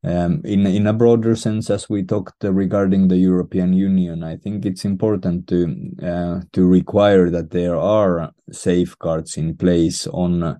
um, 0.03 0.41
in 0.43 0.65
in 0.65 0.87
a 0.87 0.93
broader 0.93 1.35
sense, 1.35 1.69
as 1.69 1.89
we 1.89 2.03
talked 2.03 2.43
uh, 2.43 2.51
regarding 2.51 3.07
the 3.07 3.17
European 3.17 3.73
Union, 3.73 4.23
I 4.23 4.37
think 4.37 4.65
it's 4.65 4.83
important 4.83 5.47
to 5.47 5.91
uh, 6.03 6.41
to 6.53 6.65
require 6.65 7.29
that 7.29 7.51
there 7.51 7.77
are 7.77 8.31
safeguards 8.51 9.37
in 9.37 9.55
place 9.55 10.07
on 10.07 10.43
uh, 10.43 10.55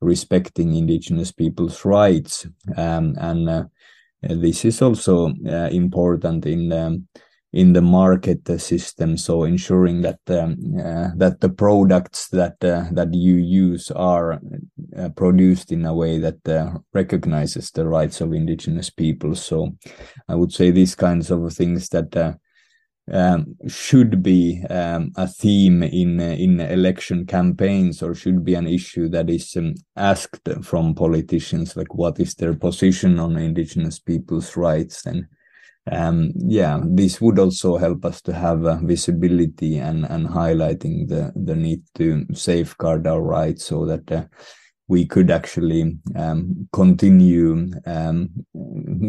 respecting 0.00 0.74
indigenous 0.74 1.32
people's 1.32 1.84
rights, 1.84 2.46
um, 2.76 3.14
and 3.18 3.48
uh, 3.48 3.64
this 4.22 4.64
is 4.64 4.82
also 4.82 5.32
uh, 5.46 5.68
important 5.70 6.46
in 6.46 6.72
um, 6.72 7.08
in 7.52 7.72
the 7.72 7.82
market 7.82 8.46
system. 8.60 9.16
So 9.16 9.42
ensuring 9.44 10.02
that 10.02 10.20
um, 10.28 10.56
uh, 10.78 11.10
that 11.16 11.40
the 11.40 11.48
products 11.48 12.28
that 12.28 12.62
uh, 12.62 12.84
that 12.92 13.12
you 13.12 13.34
use 13.36 13.90
are 13.90 14.40
uh, 14.96 15.08
produced 15.10 15.72
in 15.72 15.84
a 15.84 15.94
way 15.94 16.18
that 16.18 16.48
uh, 16.48 16.78
recognizes 16.94 17.70
the 17.70 17.86
rights 17.86 18.20
of 18.20 18.32
indigenous 18.32 18.90
people. 18.90 19.34
So 19.34 19.76
i 20.28 20.34
would 20.34 20.52
say 20.52 20.70
these 20.70 20.94
kinds 20.94 21.30
of 21.30 21.52
things 21.52 21.88
that 21.88 22.38
um, 23.12 23.56
should 23.66 24.22
be 24.22 24.62
um, 24.70 25.12
a 25.16 25.26
theme 25.26 25.82
in 25.82 26.20
in 26.20 26.60
election 26.60 27.26
campaigns 27.26 28.02
or 28.02 28.14
should 28.14 28.44
be 28.44 28.54
an 28.54 28.66
issue 28.66 29.08
that 29.08 29.28
is 29.28 29.56
um, 29.56 29.74
asked 29.96 30.48
from 30.62 30.94
politicians 30.94 31.76
like 31.76 31.94
what 31.94 32.20
is 32.20 32.34
their 32.34 32.54
position 32.54 33.18
on 33.18 33.36
indigenous 33.36 33.98
people's 33.98 34.56
rights? 34.56 35.06
And 35.06 35.26
um, 35.90 36.32
yeah, 36.36 36.80
this 36.84 37.20
would 37.20 37.38
also 37.38 37.76
help 37.76 38.04
us 38.04 38.20
to 38.22 38.32
have 38.32 38.64
uh, 38.64 38.76
visibility 38.82 39.78
and 39.78 40.04
and 40.04 40.26
highlighting 40.28 41.08
the 41.08 41.32
the 41.34 41.56
need 41.56 41.82
to 41.96 42.26
safeguard 42.32 43.06
our 43.06 43.22
rights 43.22 43.64
so 43.64 43.86
that 43.86 44.10
uh, 44.12 44.24
we 44.90 45.06
could 45.06 45.30
actually 45.30 45.96
um, 46.16 46.68
continue 46.72 47.70
um, 47.86 48.28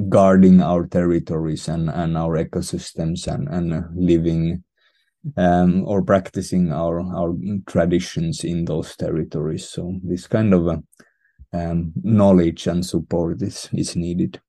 guarding 0.10 0.62
our 0.62 0.86
territories 0.86 1.68
and 1.68 1.90
and 1.90 2.16
our 2.16 2.38
ecosystems 2.38 3.26
and 3.26 3.48
and 3.50 3.86
living 3.96 4.64
um, 5.38 5.84
or 5.88 6.04
practicing 6.04 6.72
our 6.72 7.02
our 7.02 7.34
traditions 7.66 8.44
in 8.44 8.66
those 8.66 8.96
territories. 8.96 9.68
So 9.68 10.00
this 10.04 10.28
kind 10.28 10.54
of 10.54 10.84
um, 11.52 11.94
knowledge 12.04 12.68
and 12.68 12.86
support 12.86 13.42
is 13.42 13.68
is 13.74 13.96
needed. 13.96 14.40